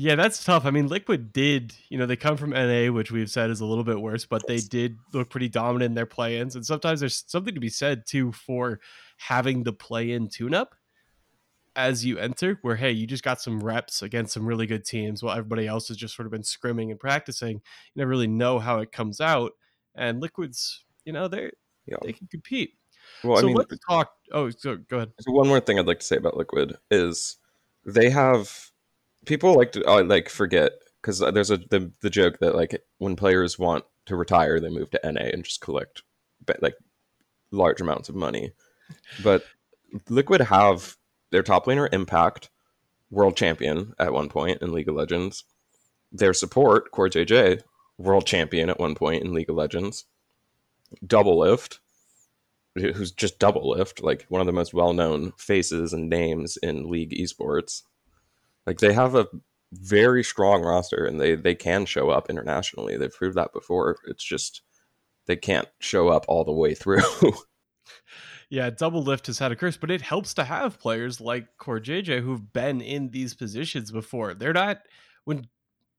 Yeah, 0.00 0.14
that's 0.14 0.44
tough. 0.44 0.64
I 0.64 0.70
mean, 0.70 0.86
Liquid 0.86 1.32
did, 1.32 1.74
you 1.88 1.98
know, 1.98 2.06
they 2.06 2.14
come 2.14 2.36
from 2.36 2.50
NA, 2.50 2.86
which 2.92 3.10
we've 3.10 3.28
said 3.28 3.50
is 3.50 3.60
a 3.60 3.66
little 3.66 3.82
bit 3.82 4.00
worse, 4.00 4.24
but 4.24 4.46
they 4.46 4.58
did 4.58 4.96
look 5.12 5.28
pretty 5.28 5.48
dominant 5.48 5.90
in 5.90 5.94
their 5.94 6.06
play 6.06 6.38
ins. 6.38 6.54
And 6.54 6.64
sometimes 6.64 7.00
there's 7.00 7.24
something 7.26 7.52
to 7.52 7.60
be 7.60 7.68
said, 7.68 8.06
too, 8.06 8.30
for 8.30 8.78
having 9.16 9.64
the 9.64 9.72
play 9.72 10.12
in 10.12 10.28
tune 10.28 10.54
up 10.54 10.76
as 11.78 12.04
you 12.04 12.18
enter, 12.18 12.58
where, 12.62 12.74
hey, 12.74 12.90
you 12.90 13.06
just 13.06 13.22
got 13.22 13.40
some 13.40 13.60
reps 13.60 14.02
against 14.02 14.34
some 14.34 14.44
really 14.44 14.66
good 14.66 14.84
teams 14.84 15.22
while 15.22 15.38
everybody 15.38 15.66
else 15.68 15.86
has 15.88 15.96
just 15.96 16.16
sort 16.16 16.26
of 16.26 16.32
been 16.32 16.42
scrimming 16.42 16.90
and 16.90 16.98
practicing. 16.98 17.54
You 17.54 17.60
never 17.94 18.10
really 18.10 18.26
know 18.26 18.58
how 18.58 18.80
it 18.80 18.90
comes 18.90 19.20
out. 19.20 19.52
And 19.94 20.20
Liquid's, 20.20 20.84
you 21.04 21.12
know, 21.12 21.28
they're, 21.28 21.52
Yeah. 21.86 21.98
they 22.02 22.12
can 22.12 22.26
compete. 22.26 22.72
Well, 23.22 23.36
so 23.38 23.44
I 23.44 23.46
mean, 23.46 23.56
let's 23.56 23.78
talk. 23.88 24.12
Oh, 24.32 24.50
so 24.50 24.76
go 24.76 24.96
ahead. 24.96 25.12
So 25.20 25.30
one 25.30 25.46
more 25.46 25.60
thing 25.60 25.78
I'd 25.78 25.86
like 25.86 26.00
to 26.00 26.06
say 26.06 26.16
about 26.16 26.36
Liquid 26.36 26.76
is 26.90 27.36
they 27.86 28.10
have 28.10 28.70
people 29.24 29.54
like 29.54 29.72
to 29.72 29.84
uh, 29.88 30.02
like 30.04 30.28
forget 30.28 30.72
because 31.00 31.20
there's 31.20 31.50
a 31.50 31.56
the, 31.56 31.90
the 32.00 32.10
joke 32.10 32.38
that 32.40 32.54
like 32.54 32.82
when 32.98 33.16
players 33.16 33.58
want 33.58 33.84
to 34.06 34.16
retire, 34.16 34.60
they 34.60 34.68
move 34.68 34.90
to 34.90 35.00
NA 35.04 35.22
and 35.32 35.44
just 35.44 35.60
collect 35.60 36.02
like 36.60 36.74
large 37.50 37.80
amounts 37.80 38.08
of 38.10 38.14
money. 38.14 38.52
But 39.22 39.44
Liquid 40.10 40.42
have 40.42 40.97
their 41.30 41.42
top 41.42 41.66
laner 41.66 41.92
Impact, 41.92 42.50
world 43.10 43.36
champion 43.36 43.94
at 43.98 44.12
one 44.12 44.28
point 44.28 44.62
in 44.62 44.72
League 44.72 44.88
of 44.88 44.94
Legends. 44.94 45.44
Their 46.12 46.32
support, 46.32 46.90
Core 46.90 47.08
JJ, 47.08 47.62
world 47.98 48.26
champion 48.26 48.70
at 48.70 48.80
one 48.80 48.94
point 48.94 49.24
in 49.24 49.34
League 49.34 49.50
of 49.50 49.56
Legends. 49.56 50.04
Doublelift, 51.04 51.78
who's 52.74 53.12
just 53.12 53.38
Doublelift, 53.38 54.02
like 54.02 54.24
one 54.28 54.40
of 54.40 54.46
the 54.46 54.52
most 54.52 54.72
well 54.72 54.92
known 54.92 55.32
faces 55.36 55.92
and 55.92 56.08
names 56.08 56.56
in 56.58 56.90
League 56.90 57.12
esports. 57.12 57.82
Like 58.66 58.78
they 58.78 58.92
have 58.92 59.14
a 59.14 59.28
very 59.72 60.24
strong 60.24 60.62
roster 60.62 61.04
and 61.04 61.20
they, 61.20 61.34
they 61.34 61.54
can 61.54 61.84
show 61.84 62.10
up 62.10 62.30
internationally. 62.30 62.96
They've 62.96 63.12
proved 63.12 63.36
that 63.36 63.52
before. 63.52 63.98
It's 64.06 64.24
just 64.24 64.62
they 65.26 65.36
can't 65.36 65.68
show 65.78 66.08
up 66.08 66.24
all 66.28 66.44
the 66.44 66.52
way 66.52 66.74
through. 66.74 67.02
Yeah, 68.50 68.70
Doublelift 68.70 69.26
has 69.26 69.38
had 69.38 69.52
a 69.52 69.56
curse, 69.56 69.76
but 69.76 69.90
it 69.90 70.00
helps 70.00 70.32
to 70.34 70.44
have 70.44 70.80
players 70.80 71.20
like 71.20 71.58
Core 71.58 71.80
JJ 71.80 72.22
who've 72.22 72.52
been 72.52 72.80
in 72.80 73.10
these 73.10 73.34
positions 73.34 73.90
before. 73.90 74.32
They're 74.34 74.54
not 74.54 74.78
when 75.24 75.46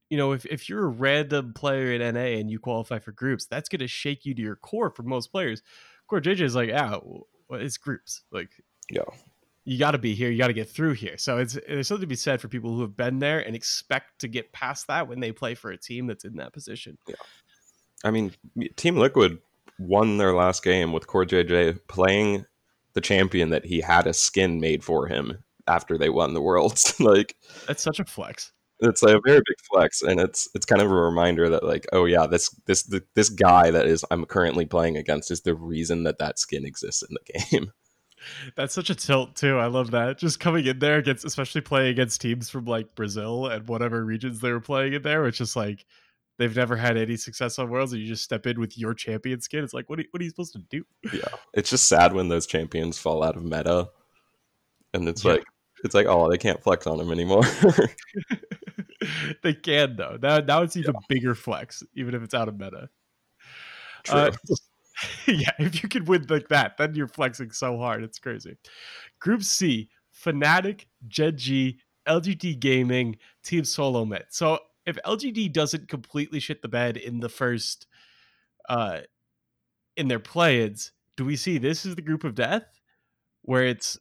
you 0.10 0.18
know, 0.18 0.32
if, 0.32 0.46
if 0.48 0.68
you're 0.68 0.86
a 0.86 0.88
random 0.88 1.54
player 1.54 1.94
in 1.94 2.14
NA 2.14 2.40
and 2.40 2.50
you 2.50 2.60
qualify 2.60 3.00
for 3.00 3.12
groups, 3.12 3.46
that's 3.46 3.70
going 3.70 3.80
to 3.80 3.88
shake 3.88 4.26
you 4.26 4.34
to 4.34 4.42
your 4.42 4.56
core 4.56 4.90
for 4.90 5.04
most 5.04 5.28
players. 5.28 5.62
Core 6.08 6.20
JJ 6.20 6.42
is 6.42 6.56
like, 6.56 6.70
yeah, 6.70 6.98
well, 7.48 7.60
it's 7.60 7.78
groups. 7.78 8.24
Like, 8.32 8.50
yeah, 8.90 9.04
you 9.66 9.78
got 9.78 9.92
to 9.92 10.00
be 10.00 10.16
here. 10.16 10.32
You 10.32 10.40
got 10.40 10.48
to 10.48 10.54
get 10.54 10.70
through 10.70 10.94
here. 10.94 11.18
So 11.18 11.38
it's 11.38 11.58
there's 11.68 11.88
something 11.88 12.02
to 12.02 12.08
be 12.08 12.16
said 12.16 12.42
for 12.42 12.48
people 12.48 12.74
who 12.74 12.82
have 12.82 12.98
been 12.98 13.20
there 13.20 13.40
and 13.40 13.56
expect 13.56 14.20
to 14.20 14.28
get 14.28 14.52
past 14.52 14.88
that 14.88 15.08
when 15.08 15.20
they 15.20 15.32
play 15.32 15.54
for 15.54 15.70
a 15.70 15.78
team 15.78 16.08
that's 16.08 16.26
in 16.26 16.38
that 16.38 16.54
position. 16.54 16.98
Yeah, 17.08 17.16
I 18.04 18.10
mean, 18.10 18.34
Team 18.76 18.98
Liquid 18.98 19.38
won 19.80 20.18
their 20.18 20.34
last 20.34 20.64
game 20.64 20.94
with 20.94 21.08
Core 21.08 21.26
JJ 21.26 21.80
playing 21.88 22.46
the 22.94 23.02
champion 23.02 23.50
that 23.50 23.66
he 23.66 23.82
had 23.82 24.08
a 24.08 24.14
skin 24.14 24.60
made 24.60 24.84
for 24.84 25.08
him 25.08 25.44
after 25.68 25.98
they 25.98 26.10
won 26.10 26.34
the 26.34 26.42
worlds. 26.42 27.00
like, 27.00 27.36
that's 27.68 27.84
such 27.84 28.00
a 28.00 28.06
flex. 28.06 28.52
it's 28.82 29.04
like 29.04 29.16
a 29.16 29.22
very 29.26 29.40
big 29.40 29.58
flex 29.72 30.02
and 30.02 30.20
it's 30.20 30.50
it's 30.56 30.66
kind 30.66 30.82
of 30.82 30.90
a 30.90 30.96
reminder 30.96 31.50
that 31.50 31.64
like 31.64 31.86
oh 31.92 32.06
yeah 32.06 32.26
this 32.26 32.50
this 32.66 32.90
this 33.14 33.30
guy 33.30 33.70
that 33.72 33.86
is 33.86 34.06
i'm 34.10 34.24
currently 34.26 34.66
playing 34.66 34.96
against 34.96 35.32
is 35.32 35.42
the 35.42 35.54
reason 35.54 36.04
that 36.04 36.18
that 36.18 36.40
skin 36.40 36.66
exists 36.66 37.04
in 37.04 37.16
the 37.16 37.40
game. 37.40 37.72
That's 38.58 38.74
such 38.74 38.90
a 38.90 38.96
tilt 38.96 39.38
too. 39.38 39.58
I 39.58 39.68
love 39.68 39.92
that. 39.92 40.18
Just 40.18 40.42
coming 40.42 40.66
in 40.66 40.80
there 40.80 40.98
against 40.98 41.24
especially 41.24 41.62
playing 41.62 41.92
against 41.92 42.22
teams 42.22 42.50
from 42.50 42.66
like 42.66 42.96
brazil 42.96 43.48
and 43.48 43.68
whatever 43.68 44.04
regions 44.04 44.40
they 44.40 44.52
were 44.52 44.60
playing 44.60 44.94
in 44.94 45.02
there 45.02 45.24
which 45.24 45.42
is 45.42 45.56
like 45.56 45.86
they've 46.40 46.56
never 46.56 46.76
had 46.76 46.98
any 46.98 47.16
success 47.16 47.60
on 47.60 47.70
worlds 47.70 47.94
and 47.94 48.02
you 48.02 48.08
just 48.08 48.24
step 48.24 48.48
in 48.48 48.60
with 48.60 48.76
your 48.78 48.96
champion 48.96 49.40
skin 49.40 49.64
it's 49.64 49.74
like 49.74 49.88
what 49.90 50.00
are, 50.00 50.06
what 50.10 50.20
are 50.20 50.24
you 50.24 50.32
supposed 50.32 50.54
to 50.54 50.64
do 50.70 50.84
yeah 51.14 51.22
it's 51.54 51.70
just 51.70 51.88
sad 51.88 52.14
when 52.14 52.28
those 52.28 52.48
champions 52.48 52.98
fall 52.98 53.24
out 53.24 53.36
of 53.36 53.44
meta 53.44 53.88
and 54.96 55.08
it's 55.08 55.24
yeah. 55.24 55.34
like 55.34 55.44
it's 55.84 55.94
like 55.94 56.08
oh 56.08 56.28
they 56.30 56.38
can't 56.38 56.64
flex 56.64 56.88
on 56.88 56.98
them 56.98 57.12
anymore 57.12 57.44
they 59.44 59.54
can 59.54 59.96
though. 59.96 60.18
Now, 60.22 60.40
now 60.40 60.62
it's 60.62 60.78
even 60.78 60.94
yeah. 60.94 61.00
bigger 61.08 61.36
flex, 61.36 61.84
even 61.96 62.16
if 62.16 62.24
it's 62.24 62.34
out 62.34 62.48
of 62.48 62.60
meta. 62.60 62.90
Uh, 64.10 64.32
yeah, 65.28 65.52
if 65.60 65.82
you 65.82 65.90
can 65.90 66.06
win 66.06 66.26
like 66.30 66.48
that, 66.50 66.78
then 66.78 66.96
you're 66.96 67.08
flexing 67.08 67.52
so 67.52 67.78
hard. 67.78 68.04
It's 68.04 68.20
crazy. 68.20 68.58
Group 69.20 69.44
C: 69.44 69.90
Fnatic, 70.24 70.86
Gen 71.08 71.38
G, 71.38 71.80
LGD 72.08 72.60
Gaming, 72.60 73.18
Team 73.44 73.64
Solo 73.64 74.06
Mid. 74.06 74.26
So 74.30 74.60
if 74.90 74.98
LGD 75.06 75.54
doesn't 75.54 75.88
completely 75.88 76.40
shit 76.40 76.62
the 76.62 76.68
bed 76.68 76.98
in 76.98 77.20
the 77.20 77.30
first, 77.30 77.88
uh, 78.68 79.00
in 79.96 80.08
their 80.08 80.20
play-ins, 80.20 80.92
do 81.16 81.26
we 81.26 81.36
see 81.36 81.58
this 81.58 81.86
is 81.86 81.96
the 81.96 82.02
group 82.02 82.24
of 82.24 82.36
death, 82.36 82.66
where 83.42 83.64
it's 83.64 83.98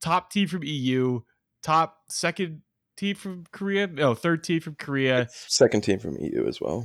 top 0.00 0.30
team 0.30 0.48
from 0.48 0.62
EU, 0.64 1.20
top 1.62 1.98
second 2.08 2.62
team 2.96 3.14
from 3.14 3.44
Korea. 3.52 3.86
No, 3.86 4.14
third 4.14 4.44
team 4.44 4.60
from 4.60 4.74
Korea. 4.74 5.22
It's 5.22 5.54
second 5.56 5.82
team 5.82 5.98
from 5.98 6.16
EU 6.18 6.46
as 6.46 6.60
well. 6.60 6.84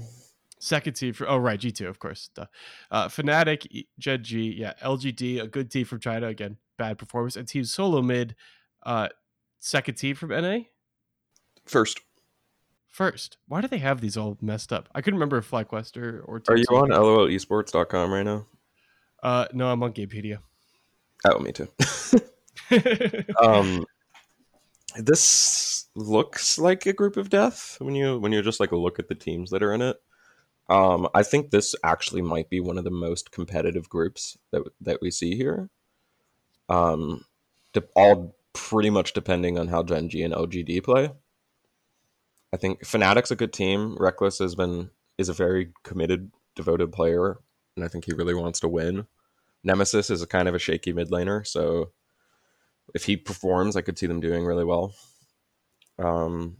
Second 0.60 0.94
team 0.94 1.12
from 1.14 1.28
oh 1.30 1.38
right 1.38 1.60
G 1.60 1.72
two 1.72 1.88
of 1.88 2.00
course. 2.00 2.30
Uh, 2.38 3.08
Fnatic, 3.10 3.86
Gen 4.00 4.24
G, 4.24 4.56
yeah, 4.58 4.74
LGD, 4.82 5.42
a 5.42 5.48
good 5.48 5.70
team 5.70 5.86
from 5.86 6.00
China 6.00 6.28
again. 6.28 6.58
Bad 6.78 6.98
performance 6.98 7.36
and 7.36 7.48
Team 7.48 7.66
Solo 7.66 8.02
Mid, 8.02 8.36
uh, 8.86 9.10
second 9.60 9.96
team 9.96 10.16
from 10.16 10.30
NA. 10.30 10.60
First. 11.66 12.00
First. 12.94 13.38
Why 13.48 13.60
do 13.60 13.68
they 13.68 13.80
have 13.80 14.02
these 14.02 14.16
all 14.16 14.38
messed 14.40 14.72
up? 14.72 14.88
I 14.94 15.02
couldn't 15.02 15.18
remember 15.18 15.40
if 15.40 15.50
FlyQuest 15.50 15.98
or, 15.98 16.22
or 16.22 16.44
Are 16.48 16.56
you 16.56 16.66
on 16.70 16.90
LOLesports.com 16.90 18.14
right 18.14 18.22
now? 18.22 18.46
Uh, 19.24 19.48
no, 19.52 19.72
I'm 19.72 19.82
on 19.82 19.94
Gamepedia. 19.94 20.38
Oh, 21.26 21.40
me 21.40 21.52
too. 21.54 21.68
um, 23.42 23.84
this 24.96 25.88
looks 25.96 26.60
like 26.60 26.86
a 26.86 26.94
group 26.94 27.18
of 27.18 27.32
death 27.32 27.78
when 27.80 27.96
you 27.96 28.20
when 28.20 28.32
you 28.32 28.44
just 28.44 28.60
like 28.60 28.72
look 28.72 29.00
at 29.00 29.08
the 29.08 29.16
teams 29.16 29.50
that 29.50 29.64
are 29.64 29.74
in 29.74 29.82
it. 29.82 30.00
Um, 30.70 31.10
I 31.16 31.24
think 31.24 31.50
this 31.50 31.74
actually 31.84 32.22
might 32.22 32.52
be 32.52 32.60
one 32.60 32.78
of 32.78 32.84
the 32.84 32.92
most 32.92 33.32
competitive 33.32 33.90
groups 33.90 34.38
that 34.52 34.62
that 34.82 35.02
we 35.02 35.10
see 35.10 35.36
here. 35.36 35.72
Um, 36.70 37.26
all 37.96 38.36
pretty 38.54 38.92
much 38.92 39.14
depending 39.14 39.58
on 39.58 39.70
how 39.70 39.82
Gen 39.82 40.10
G 40.10 40.22
and 40.22 40.34
LGD 40.34 40.84
play. 40.84 41.10
I 42.54 42.58
think 42.58 42.84
Fnatic's 42.84 43.32
a 43.32 43.36
good 43.36 43.52
team. 43.52 43.98
Reckless 44.00 44.38
has 44.38 44.54
been 44.54 44.92
is 45.18 45.28
a 45.28 45.34
very 45.34 45.72
committed, 45.84 46.32
devoted 46.56 46.92
player, 46.92 47.40
and 47.76 47.84
I 47.84 47.88
think 47.88 48.06
he 48.06 48.14
really 48.14 48.36
wants 48.36 48.60
to 48.60 48.68
win. 48.68 49.08
Nemesis 49.64 50.10
is 50.10 50.22
a 50.22 50.28
kind 50.28 50.48
of 50.48 50.54
a 50.54 50.60
shaky 50.60 50.94
mid 50.94 51.10
laner, 51.10 51.46
so 51.46 51.92
if 52.94 53.06
he 53.06 53.18
performs, 53.18 53.76
I 53.76 53.82
could 53.82 53.98
see 53.98 54.06
them 54.06 54.20
doing 54.20 54.46
really 54.46 54.66
well. 54.66 54.94
Um, 55.98 56.58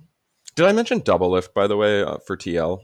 did 0.56 0.66
I 0.66 0.72
mention 0.72 1.02
Doublelift 1.02 1.54
by 1.54 1.68
the 1.68 1.78
way 1.78 2.02
uh, 2.02 2.18
for 2.26 2.36
TL? 2.36 2.82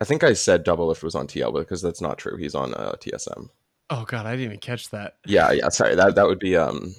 I 0.00 0.04
think 0.04 0.22
I 0.22 0.34
said 0.34 0.64
double 0.64 0.88
Doublelift 0.88 1.02
was 1.02 1.14
on 1.14 1.26
TL 1.26 1.54
because 1.54 1.80
that's 1.80 2.02
not 2.02 2.18
true. 2.18 2.36
He's 2.36 2.54
on 2.54 2.74
uh, 2.74 2.92
TSM. 3.00 3.48
Oh 3.88 4.04
god, 4.04 4.26
I 4.26 4.32
didn't 4.32 4.46
even 4.46 4.58
catch 4.58 4.90
that. 4.90 5.16
Yeah, 5.24 5.52
yeah. 5.52 5.68
Sorry, 5.68 5.94
that 5.94 6.14
that 6.14 6.26
would 6.26 6.38
be 6.38 6.56
um. 6.56 6.94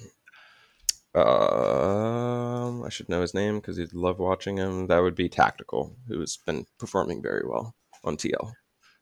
Uh, 1.14 2.82
I 2.82 2.88
should 2.90 3.08
know 3.08 3.20
his 3.20 3.34
name 3.34 3.56
because 3.56 3.78
you'd 3.78 3.94
love 3.94 4.18
watching 4.18 4.56
him. 4.56 4.86
That 4.86 5.02
would 5.02 5.14
be 5.14 5.28
Tactical, 5.28 5.96
who's 6.06 6.36
been 6.36 6.66
performing 6.78 7.22
very 7.22 7.42
well 7.46 7.74
on 8.04 8.16
TL. 8.16 8.52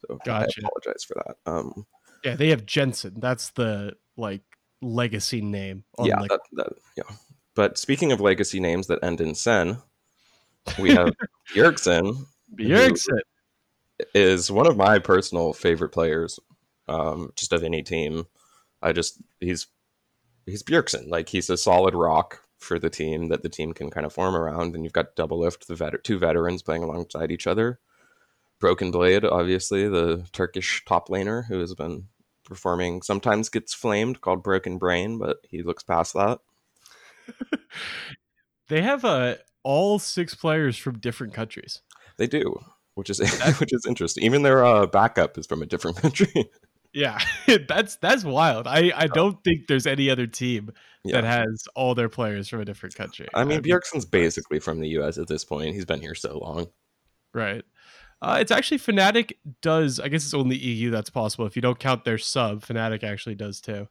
So 0.01 0.19
gotcha. 0.25 0.61
I 0.63 0.67
apologize 0.67 1.05
for 1.05 1.15
that. 1.27 1.37
Um, 1.51 1.87
yeah, 2.25 2.37
they 2.37 2.49
have 2.49 2.67
Jensen. 2.67 3.15
That's 3.19 3.51
the 3.51 3.97
like 4.17 4.43
legacy 4.81 5.41
name. 5.41 5.85
yeah, 6.03 6.21
like- 6.21 6.31
that, 6.31 6.41
that, 6.53 6.73
yeah. 6.97 7.17
But 7.55 7.79
speaking 7.79 8.13
of 8.13 8.21
legacy 8.21 8.61
names 8.61 8.87
that 8.89 9.03
end 9.03 9.21
in 9.21 9.35
sen, 9.35 9.79
we 10.79 10.91
have 10.91 11.15
Bjergsen. 11.55 12.27
Bjergsen 12.55 13.21
is 14.15 14.51
one 14.51 14.67
of 14.67 14.77
my 14.77 14.99
personal 14.99 15.55
favorite 15.55 15.89
players, 15.89 16.39
um, 16.87 17.33
just 17.35 17.55
of 17.55 17.65
any 17.65 17.83
team. 17.83 18.27
I 18.83 18.93
just 18.93 19.21
he's 19.41 19.69
he's 20.47 20.63
Bjergsen. 20.63 21.09
Like 21.09 21.29
he's 21.29 21.51
a 21.51 21.57
solid 21.57 21.95
rock 21.95 22.43
for 22.59 22.79
the 22.79 22.91
team 22.91 23.29
that 23.29 23.43
the 23.43 23.49
team 23.49 23.73
can 23.73 23.91
kind 23.91 24.07
of 24.07 24.13
form 24.13 24.35
around. 24.35 24.75
And 24.75 24.85
you've 24.85 24.93
got 24.93 25.17
Doublelift, 25.17 25.67
the 25.67 25.75
vet- 25.75 26.05
two 26.05 26.19
veterans 26.19 26.63
playing 26.63 26.83
alongside 26.83 27.31
each 27.31 27.47
other. 27.47 27.81
Broken 28.59 28.91
Blade, 28.91 29.25
obviously 29.25 29.87
the 29.87 30.27
Turkish 30.33 30.83
top 30.87 31.09
laner 31.09 31.47
who 31.47 31.61
has 31.61 31.75
been 31.75 32.09
performing 32.47 33.03
sometimes 33.03 33.49
gets 33.49 33.75
flamed 33.75 34.21
called 34.21 34.43
broken 34.43 34.79
brain 34.79 35.19
but 35.19 35.39
he 35.49 35.63
looks 35.63 35.83
past 35.83 36.15
that 36.15 36.39
they 38.69 38.81
have 38.81 39.05
uh, 39.05 39.35
all 39.63 39.99
six 39.99 40.35
players 40.35 40.79
from 40.79 40.99
different 40.99 41.35
countries 41.35 41.83
they 42.17 42.27
do 42.27 42.59
which 42.95 43.11
is 43.11 43.19
which 43.59 43.73
is 43.73 43.85
interesting 43.87 44.25
even 44.25 44.43
their 44.43 44.65
uh, 44.65 44.87
backup 44.87 45.37
is 45.37 45.47
from 45.47 45.61
a 45.61 45.67
different 45.67 45.97
country 46.03 46.49
yeah 46.97 47.19
that's 47.69 47.97
that's 47.97 48.25
wild 48.25 48.67
i 48.67 48.91
i 48.97 49.07
don't 49.07 49.45
think 49.45 49.67
there's 49.69 49.87
any 49.87 50.09
other 50.11 50.27
team 50.27 50.73
yeah. 51.05 51.21
that 51.21 51.25
has 51.25 51.69
all 51.75 51.95
their 51.95 52.09
players 52.09 52.49
from 52.49 52.61
a 52.61 52.65
different 52.65 52.95
country 52.95 53.29
i 53.35 53.45
mean 53.45 53.63
bjergsen's 53.63 54.05
basically 54.05 54.59
from 54.59 54.81
the 54.81 54.89
us 54.89 55.19
at 55.19 55.29
this 55.29 55.45
point 55.45 55.75
he's 55.75 55.85
been 55.85 56.01
here 56.01 56.15
so 56.15 56.39
long 56.39 56.67
right 57.35 57.65
uh, 58.23 58.39
it's 58.41 58.51
actually 58.51 58.79
Fnatic 58.79 59.35
does. 59.61 60.01
I 60.01 60.09
guess 60.09 60.25
it's 60.25 60.33
only 60.33 60.57
EU 60.57 60.91
that's 60.91 61.11
possible. 61.11 61.45
If 61.45 61.55
you 61.55 61.61
don't 61.61 61.79
count 61.79 62.05
their 62.05 62.17
sub, 62.17 62.65
Fnatic 62.65 63.05
actually 63.05 63.35
does 63.35 63.61
too. 63.61 63.89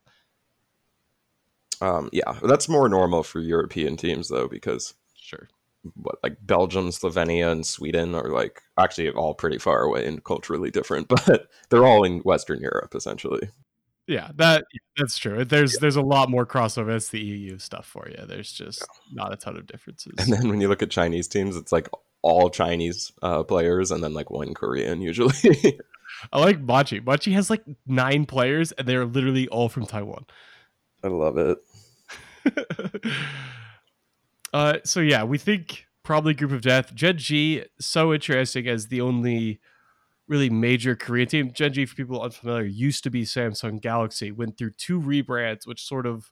Um, 1.79 2.09
yeah, 2.11 2.39
that's 2.41 2.67
more 2.67 2.89
normal 2.89 3.21
for 3.21 3.39
European 3.39 3.97
teams 3.97 4.29
though, 4.29 4.47
because 4.47 4.95
sure, 5.15 5.47
what 5.95 6.15
like 6.23 6.37
Belgium, 6.41 6.89
Slovenia, 6.89 7.51
and 7.51 7.65
Sweden 7.65 8.15
are 8.15 8.29
like 8.29 8.61
actually 8.77 9.09
all 9.09 9.33
pretty 9.33 9.57
far 9.57 9.81
away 9.81 10.05
and 10.05 10.23
culturally 10.23 10.71
different, 10.71 11.07
but 11.25 11.47
they're 11.69 11.85
all 11.85 12.03
in 12.03 12.19
Western 12.19 12.59
Europe 12.61 12.95
essentially. 12.95 13.49
Yeah, 14.07 14.29
that 14.35 14.65
that's 14.97 15.17
true. 15.17 15.43
There's 15.45 15.73
yeah. 15.73 15.79
there's 15.81 15.95
a 15.95 16.01
lot 16.01 16.29
more 16.29 16.45
crossover. 16.45 16.87
That's 16.87 17.09
the 17.09 17.19
EU 17.19 17.57
stuff 17.57 17.87
for 17.87 18.07
you. 18.07 18.23
There's 18.27 18.51
just 18.51 18.81
yeah. 18.81 19.23
not 19.23 19.33
a 19.33 19.37
ton 19.37 19.57
of 19.57 19.65
differences. 19.65 20.13
And 20.19 20.31
then 20.31 20.49
when 20.49 20.61
you 20.61 20.67
look 20.67 20.83
at 20.83 20.91
Chinese 20.91 21.27
teams, 21.27 21.55
it's 21.55 21.71
like 21.71 21.89
all 22.21 22.49
Chinese 22.49 23.11
uh, 23.21 23.43
players 23.43 23.91
and 23.91 24.03
then 24.03 24.13
like 24.13 24.29
one 24.29 24.53
Korean 24.53 25.01
usually. 25.01 25.79
I 26.33 26.39
like 26.39 26.59
Machi. 26.59 26.99
Machi 26.99 27.31
has 27.33 27.49
like 27.49 27.63
nine 27.85 28.25
players 28.25 28.71
and 28.73 28.87
they're 28.87 29.05
literally 29.05 29.47
all 29.47 29.69
from 29.69 29.85
Taiwan. 29.85 30.25
I 31.03 31.07
love 31.07 31.37
it. 31.37 31.57
uh, 34.55 34.77
so 34.85 35.01
yeah, 35.01 35.23
we 35.25 35.37
think 35.37 35.85
probably 36.03 36.33
Group 36.33 36.53
of 36.53 36.61
Death. 36.61 36.95
Gen 36.95 37.17
G, 37.17 37.65
so 37.77 38.13
interesting 38.13 38.67
as 38.69 38.87
the 38.87 39.01
only 39.01 39.59
really 40.29 40.49
major 40.49 40.95
Korean 40.95 41.27
team. 41.27 41.51
Gen 41.51 41.73
G, 41.73 41.85
for 41.85 41.93
people 41.93 42.21
unfamiliar, 42.21 42.63
used 42.63 43.03
to 43.03 43.09
be 43.09 43.23
Samsung 43.23 43.81
Galaxy, 43.81 44.31
went 44.31 44.57
through 44.57 44.71
two 44.77 45.01
rebrands, 45.01 45.67
which 45.67 45.83
sort 45.83 46.05
of 46.05 46.31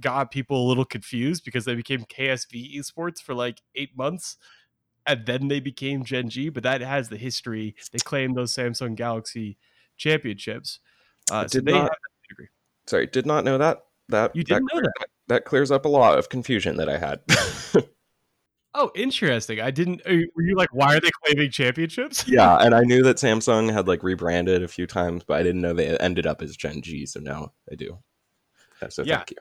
got 0.00 0.30
people 0.30 0.64
a 0.64 0.66
little 0.66 0.86
confused 0.86 1.44
because 1.44 1.66
they 1.66 1.74
became 1.74 2.04
KSV 2.04 2.74
Esports 2.76 3.20
for 3.20 3.34
like 3.34 3.60
eight 3.74 3.94
months 3.94 4.38
and 5.06 5.26
then 5.26 5.48
they 5.48 5.60
became 5.60 6.04
Gen 6.04 6.30
G, 6.30 6.48
but 6.48 6.62
that 6.62 6.80
has 6.80 7.10
the 7.10 7.18
history. 7.18 7.74
They 7.92 7.98
claim 7.98 8.32
those 8.32 8.54
Samsung 8.54 8.94
Galaxy 8.94 9.58
championships. 9.98 10.80
Uh, 11.30 11.42
did 11.42 11.68
so 11.68 11.72
not, 11.72 11.92
Sorry, 12.86 13.06
did 13.06 13.26
not 13.26 13.44
know 13.44 13.58
that. 13.58 13.82
That 14.08 14.34
you 14.34 14.42
didn't 14.42 14.68
that, 14.72 14.74
know 14.74 14.80
that. 14.80 15.06
That 15.30 15.44
clears 15.44 15.70
up 15.70 15.84
a 15.84 15.88
lot 15.88 16.18
of 16.18 16.28
confusion 16.28 16.76
that 16.78 16.88
I 16.88 16.98
had. 16.98 17.20
oh, 18.74 18.90
interesting. 18.96 19.60
I 19.60 19.70
didn't. 19.70 20.02
Uh, 20.04 20.26
were 20.34 20.42
you 20.42 20.56
like, 20.56 20.74
why 20.74 20.96
are 20.96 21.00
they 21.00 21.10
claiming 21.24 21.52
championships? 21.52 22.26
yeah, 22.26 22.56
and 22.60 22.74
I 22.74 22.80
knew 22.80 23.04
that 23.04 23.18
Samsung 23.18 23.72
had 23.72 23.86
like 23.86 24.02
rebranded 24.02 24.64
a 24.64 24.68
few 24.68 24.88
times, 24.88 25.22
but 25.22 25.38
I 25.38 25.44
didn't 25.44 25.60
know 25.60 25.72
they 25.72 25.96
ended 25.98 26.26
up 26.26 26.42
as 26.42 26.56
Gen 26.56 26.82
G. 26.82 27.06
So 27.06 27.20
now 27.20 27.52
I 27.70 27.76
do. 27.76 28.00
So 28.88 29.04
yeah. 29.04 29.18
thank 29.18 29.30
you. 29.30 29.36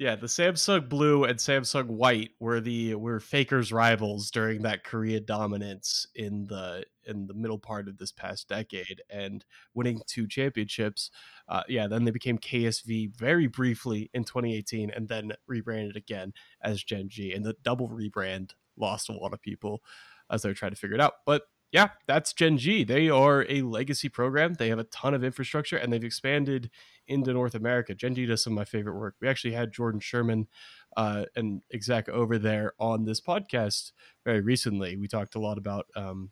Yeah, 0.00 0.16
the 0.16 0.28
Samsung 0.28 0.88
Blue 0.88 1.24
and 1.24 1.38
Samsung 1.38 1.88
White 1.88 2.30
were 2.40 2.58
the 2.58 2.94
were 2.94 3.20
Faker's 3.20 3.70
rivals 3.70 4.30
during 4.30 4.62
that 4.62 4.82
Korea 4.82 5.20
dominance 5.20 6.06
in 6.14 6.46
the 6.46 6.84
in 7.06 7.26
the 7.26 7.34
middle 7.34 7.58
part 7.58 7.86
of 7.86 7.98
this 7.98 8.10
past 8.10 8.48
decade 8.48 9.02
and 9.10 9.44
winning 9.74 10.00
two 10.06 10.26
championships. 10.26 11.10
Uh, 11.48 11.64
yeah, 11.68 11.86
then 11.86 12.06
they 12.06 12.12
became 12.12 12.38
KSV 12.38 13.14
very 13.14 13.46
briefly 13.46 14.08
in 14.14 14.24
2018 14.24 14.90
and 14.90 15.06
then 15.06 15.32
rebranded 15.46 15.96
again 15.96 16.32
as 16.62 16.82
Gen 16.82 17.10
G. 17.10 17.34
And 17.34 17.44
the 17.44 17.56
double 17.62 17.90
rebrand 17.90 18.52
lost 18.78 19.10
a 19.10 19.12
lot 19.12 19.34
of 19.34 19.42
people 19.42 19.82
as 20.30 20.40
they're 20.40 20.54
trying 20.54 20.72
to 20.72 20.78
figure 20.78 20.96
it 20.96 21.02
out. 21.02 21.16
But 21.26 21.42
yeah, 21.72 21.90
that's 22.06 22.32
Gen 22.32 22.58
G. 22.58 22.82
They 22.82 23.08
are 23.08 23.46
a 23.48 23.62
legacy 23.62 24.08
program. 24.08 24.54
They 24.54 24.68
have 24.70 24.78
a 24.78 24.84
ton 24.84 25.14
of 25.14 25.22
infrastructure 25.22 25.76
and 25.76 25.92
they've 25.92 26.02
expanded 26.02 26.70
into 27.06 27.32
North 27.32 27.54
America. 27.54 27.94
Gen 27.94 28.14
G 28.14 28.26
does 28.26 28.42
some 28.42 28.54
of 28.54 28.56
my 28.56 28.64
favorite 28.64 28.98
work. 28.98 29.14
We 29.20 29.28
actually 29.28 29.52
had 29.52 29.72
Jordan 29.72 30.00
Sherman 30.00 30.48
uh, 30.96 31.26
and 31.36 31.62
exec 31.72 32.08
over 32.08 32.38
there 32.38 32.72
on 32.78 33.04
this 33.04 33.20
podcast 33.20 33.92
very 34.24 34.40
recently. 34.40 34.96
We 34.96 35.06
talked 35.06 35.36
a 35.36 35.40
lot 35.40 35.58
about 35.58 35.86
um, 35.94 36.30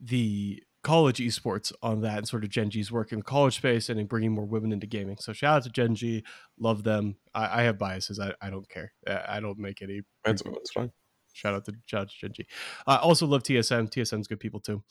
the 0.00 0.62
college 0.82 1.18
esports 1.18 1.72
on 1.82 2.00
that 2.00 2.18
and 2.18 2.28
sort 2.28 2.44
of 2.44 2.50
Gen 2.50 2.70
G's 2.70 2.90
work 2.90 3.12
in 3.12 3.18
the 3.18 3.24
college 3.24 3.56
space 3.56 3.88
and 3.88 4.00
in 4.00 4.06
bringing 4.06 4.32
more 4.32 4.44
women 4.44 4.72
into 4.72 4.86
gaming. 4.86 5.18
So 5.18 5.32
shout 5.32 5.56
out 5.56 5.62
to 5.64 5.70
Gen 5.70 5.94
G. 5.94 6.24
Love 6.58 6.82
them. 6.82 7.16
I, 7.34 7.60
I 7.60 7.62
have 7.62 7.78
biases. 7.78 8.18
I, 8.18 8.32
I 8.40 8.50
don't 8.50 8.68
care. 8.68 8.92
I 9.06 9.38
don't 9.40 9.58
make 9.58 9.82
any. 9.82 10.02
That's, 10.24 10.42
fine. 10.74 10.90
Shout 11.38 11.54
out 11.54 11.64
to 11.66 11.74
Judge 11.86 12.18
Gen 12.20 12.32
G. 12.32 12.46
I 12.86 12.96
also 12.96 13.26
love 13.26 13.44
TSM. 13.44 13.90
TSM's 13.90 14.26
good 14.26 14.40
people 14.40 14.58
too. 14.58 14.82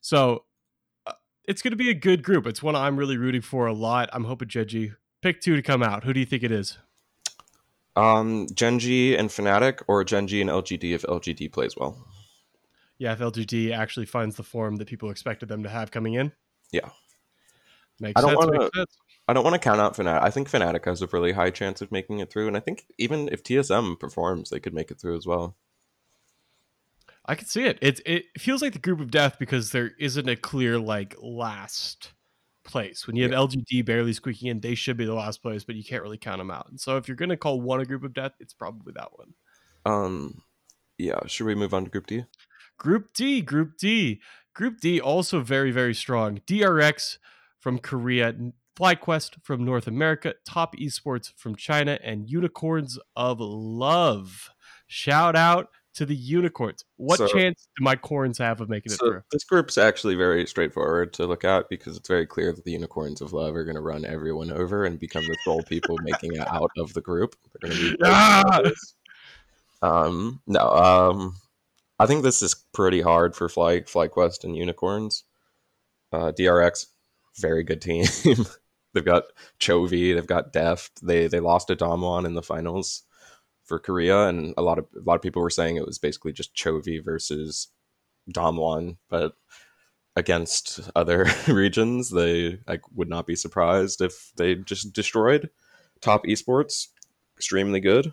So 0.00 0.44
uh, 1.06 1.12
it's 1.46 1.62
going 1.62 1.70
to 1.70 1.76
be 1.76 1.90
a 1.90 1.94
good 1.94 2.24
group. 2.24 2.46
It's 2.46 2.62
one 2.62 2.74
I'm 2.74 2.96
really 2.96 3.16
rooting 3.16 3.40
for 3.40 3.66
a 3.66 3.72
lot. 3.72 4.10
I'm 4.12 4.24
hoping 4.24 4.48
Gen 4.48 4.66
G 4.66 4.92
pick 5.22 5.40
two 5.40 5.54
to 5.54 5.62
come 5.62 5.82
out. 5.82 6.02
Who 6.02 6.12
do 6.12 6.18
you 6.18 6.26
think 6.26 6.42
it 6.42 6.50
is? 6.50 6.78
Um, 7.94 8.46
Gen 8.52 8.78
G 8.78 9.14
and 9.16 9.28
Fnatic, 9.28 9.82
or 9.86 10.02
Gen 10.02 10.26
G 10.26 10.40
and 10.40 10.50
LGD 10.50 10.92
if 10.92 11.02
LGD 11.02 11.52
plays 11.52 11.76
well. 11.76 11.96
Yeah, 12.98 13.12
if 13.12 13.20
LGD 13.20 13.72
actually 13.76 14.06
finds 14.06 14.36
the 14.36 14.42
form 14.42 14.76
that 14.76 14.88
people 14.88 15.10
expected 15.10 15.48
them 15.48 15.62
to 15.62 15.68
have 15.68 15.90
coming 15.90 16.14
in. 16.14 16.32
Yeah, 16.72 16.88
makes 18.00 18.20
I 18.20 18.22
don't 18.22 18.40
sense. 18.40 18.70
Wanna, 18.74 18.86
I 19.28 19.32
don't 19.32 19.44
want 19.44 19.54
to 19.54 19.60
count 19.60 19.80
out 19.80 19.96
Fnatic. 19.96 20.22
I 20.22 20.30
think 20.30 20.50
Fnatic 20.50 20.84
has 20.86 21.02
a 21.02 21.06
really 21.06 21.32
high 21.32 21.50
chance 21.50 21.80
of 21.80 21.92
making 21.92 22.18
it 22.18 22.30
through, 22.30 22.48
and 22.48 22.56
I 22.56 22.60
think 22.60 22.86
even 22.98 23.28
if 23.30 23.44
TSM 23.44 24.00
performs, 24.00 24.50
they 24.50 24.60
could 24.60 24.74
make 24.74 24.90
it 24.90 25.00
through 25.00 25.16
as 25.16 25.26
well. 25.26 25.56
I 27.26 27.34
can 27.34 27.46
see 27.46 27.64
it. 27.64 27.78
It 27.80 28.00
it 28.04 28.24
feels 28.38 28.62
like 28.62 28.72
the 28.72 28.78
group 28.78 29.00
of 29.00 29.10
death 29.10 29.36
because 29.38 29.70
there 29.70 29.92
isn't 29.98 30.28
a 30.28 30.36
clear 30.36 30.78
like 30.78 31.14
last 31.20 32.12
place. 32.64 33.06
When 33.06 33.16
you 33.16 33.22
have 33.22 33.32
yeah. 33.32 33.38
LGD 33.38 33.84
barely 33.84 34.12
squeaking 34.12 34.48
in, 34.48 34.60
they 34.60 34.74
should 34.74 34.96
be 34.96 35.04
the 35.04 35.14
last 35.14 35.42
place, 35.42 35.64
but 35.64 35.76
you 35.76 35.84
can't 35.84 36.02
really 36.02 36.18
count 36.18 36.38
them 36.38 36.50
out. 36.50 36.68
And 36.68 36.80
so 36.80 36.96
if 36.96 37.06
you're 37.06 37.16
going 37.16 37.28
to 37.28 37.36
call 37.36 37.60
one 37.60 37.80
a 37.80 37.84
group 37.84 38.04
of 38.04 38.14
death, 38.14 38.32
it's 38.40 38.54
probably 38.54 38.92
that 38.96 39.10
one. 39.16 39.34
Um, 39.84 40.42
yeah. 40.98 41.18
Should 41.26 41.46
we 41.46 41.54
move 41.54 41.74
on 41.74 41.84
to 41.84 41.90
Group 41.90 42.06
D? 42.06 42.24
Group 42.78 43.12
D. 43.14 43.40
Group 43.40 43.76
D. 43.78 44.20
Group 44.54 44.80
D 44.80 45.00
also 45.00 45.40
very 45.40 45.70
very 45.70 45.94
strong. 45.94 46.40
DRX 46.46 47.18
from 47.58 47.78
Korea. 47.78 48.34
FlyQuest 48.74 49.34
from 49.42 49.66
North 49.66 49.86
America, 49.86 50.32
Top 50.46 50.74
Esports 50.76 51.30
from 51.36 51.54
China, 51.54 51.98
and 52.02 52.30
Unicorns 52.30 52.98
of 53.14 53.38
Love. 53.38 54.48
Shout 54.86 55.36
out 55.36 55.68
to 55.94 56.06
the 56.06 56.14
unicorns. 56.14 56.84
What 56.96 57.18
so, 57.18 57.28
chance 57.28 57.68
do 57.76 57.84
my 57.84 57.96
corns 57.96 58.38
have 58.38 58.60
of 58.60 58.68
making 58.68 58.92
it 58.92 58.98
so 58.98 59.06
through? 59.06 59.22
This 59.30 59.44
group's 59.44 59.76
actually 59.76 60.14
very 60.14 60.46
straightforward 60.46 61.12
to 61.14 61.26
look 61.26 61.44
at 61.44 61.68
because 61.68 61.96
it's 61.96 62.08
very 62.08 62.26
clear 62.26 62.52
that 62.52 62.64
the 62.64 62.72
unicorns 62.72 63.20
of 63.20 63.32
love 63.32 63.54
are 63.54 63.64
going 63.64 63.76
to 63.76 63.82
run 63.82 64.04
everyone 64.04 64.50
over 64.50 64.84
and 64.84 64.98
become 64.98 65.24
the 65.24 65.36
sole 65.44 65.62
people 65.62 65.96
making 66.02 66.34
it 66.34 66.48
out 66.48 66.70
of 66.78 66.94
the 66.94 67.00
group. 67.00 67.36
They're 67.60 67.70
going 67.70 67.82
to 67.82 68.66
be 68.66 68.74
um 69.82 70.40
no 70.46 70.60
um 70.60 71.34
I 71.98 72.06
think 72.06 72.22
this 72.22 72.42
is 72.42 72.54
pretty 72.72 73.00
hard 73.00 73.36
for 73.36 73.48
Fly 73.48 73.80
FlyQuest 73.80 74.44
and 74.44 74.56
unicorns. 74.56 75.24
Uh, 76.12 76.32
DRX, 76.32 76.86
very 77.38 77.62
good 77.62 77.80
team. 77.80 78.06
they've 78.92 79.04
got 79.04 79.24
Chovy, 79.60 80.14
they've 80.14 80.26
got 80.26 80.52
Deft. 80.52 81.04
They 81.04 81.26
they 81.26 81.40
lost 81.40 81.68
to 81.68 81.76
Damwon 81.76 82.26
in 82.26 82.34
the 82.34 82.42
finals 82.42 83.04
for 83.72 83.78
Korea, 83.78 84.28
and 84.28 84.52
a 84.58 84.60
lot 84.60 84.78
of 84.78 84.84
a 84.94 85.00
lot 85.00 85.14
of 85.14 85.22
people 85.22 85.40
were 85.40 85.48
saying 85.48 85.76
it 85.76 85.86
was 85.86 85.98
basically 85.98 86.30
just 86.30 86.54
Chovy 86.54 87.02
versus 87.02 87.68
Damwon, 88.30 88.98
but 89.08 89.32
against 90.14 90.90
other 90.94 91.26
regions, 91.48 92.10
they 92.10 92.58
I 92.68 92.80
would 92.94 93.08
not 93.08 93.26
be 93.26 93.34
surprised 93.34 94.02
if 94.02 94.30
they 94.36 94.56
just 94.56 94.92
destroyed 94.92 95.48
top 96.02 96.26
esports. 96.26 96.88
Extremely 97.38 97.80
good. 97.80 98.12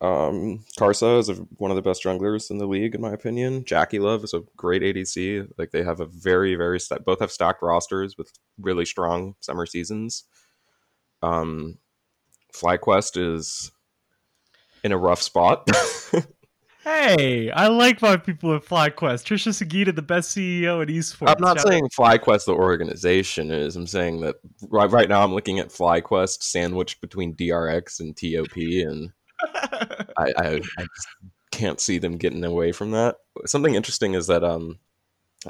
Um, 0.00 0.64
Karsa 0.78 1.18
is 1.18 1.28
a, 1.28 1.34
one 1.58 1.72
of 1.72 1.76
the 1.76 1.82
best 1.82 2.04
junglers 2.04 2.48
in 2.48 2.58
the 2.58 2.66
league, 2.66 2.94
in 2.94 3.00
my 3.00 3.12
opinion. 3.12 3.64
Jackie 3.64 3.98
Love 3.98 4.22
is 4.22 4.32
a 4.32 4.44
great 4.56 4.82
ADC. 4.82 5.48
Like 5.58 5.72
they 5.72 5.82
have 5.82 5.98
a 5.98 6.06
very, 6.06 6.54
very 6.54 6.78
st- 6.78 7.04
both 7.04 7.18
have 7.18 7.32
stacked 7.32 7.62
rosters 7.62 8.16
with 8.16 8.30
really 8.60 8.84
strong 8.84 9.34
summer 9.40 9.66
seasons. 9.66 10.22
Um, 11.20 11.78
FlyQuest 12.54 13.34
is 13.34 13.72
in 14.84 14.92
a 14.92 14.98
rough 14.98 15.22
spot. 15.22 15.68
hey, 16.84 17.50
I 17.50 17.68
like 17.68 18.02
my 18.02 18.16
people 18.16 18.54
at 18.54 18.64
FlyQuest. 18.64 19.24
Tricia 19.24 19.52
Sugita, 19.52 19.94
the 19.94 20.02
best 20.02 20.36
CEO 20.36 20.82
at 20.82 20.88
esports. 20.88 21.34
I'm 21.34 21.40
not 21.40 21.58
Shout 21.58 21.68
saying 21.68 21.84
out. 21.84 21.92
FlyQuest, 21.92 22.46
the 22.46 22.54
organization, 22.54 23.50
is. 23.50 23.76
I'm 23.76 23.86
saying 23.86 24.20
that 24.20 24.36
right, 24.68 24.90
right 24.90 25.08
now 25.08 25.22
I'm 25.22 25.34
looking 25.34 25.58
at 25.58 25.68
FlyQuest 25.68 26.42
sandwiched 26.42 27.00
between 27.00 27.34
DRX 27.34 28.00
and 28.00 28.16
TOP, 28.16 28.56
and 28.56 29.12
I, 30.18 30.32
I, 30.36 30.60
I 30.78 30.86
can't 31.50 31.80
see 31.80 31.98
them 31.98 32.16
getting 32.16 32.44
away 32.44 32.72
from 32.72 32.90
that. 32.92 33.16
Something 33.46 33.74
interesting 33.74 34.14
is 34.14 34.26
that 34.26 34.44
um, 34.44 34.78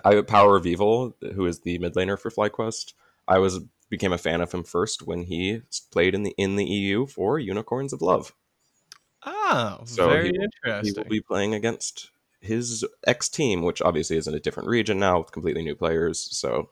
I 0.04 0.14
have 0.14 0.26
Power 0.26 0.56
of 0.56 0.66
Evil, 0.66 1.16
who 1.34 1.46
is 1.46 1.60
the 1.60 1.78
mid 1.78 1.94
laner 1.94 2.18
for 2.18 2.30
FlyQuest, 2.30 2.94
I 3.26 3.38
was 3.38 3.60
became 3.88 4.12
a 4.12 4.18
fan 4.18 4.40
of 4.40 4.50
him 4.52 4.64
first 4.64 5.06
when 5.06 5.22
he 5.24 5.60
played 5.92 6.14
in 6.14 6.22
the 6.22 6.34
in 6.38 6.56
the 6.56 6.64
EU 6.64 7.06
for 7.06 7.38
Unicorns 7.38 7.92
of 7.92 8.02
Love. 8.02 8.34
Oh, 9.24 9.80
so 9.84 10.08
very 10.08 10.30
he, 10.30 10.34
interesting. 10.34 10.94
He 10.94 11.00
will 11.00 11.08
be 11.08 11.20
playing 11.20 11.54
against 11.54 12.10
his 12.40 12.84
ex 13.06 13.28
team, 13.28 13.62
which 13.62 13.80
obviously 13.80 14.16
is 14.16 14.26
in 14.26 14.34
a 14.34 14.40
different 14.40 14.68
region 14.68 14.98
now 14.98 15.18
with 15.18 15.32
completely 15.32 15.62
new 15.62 15.76
players. 15.76 16.28
So 16.36 16.70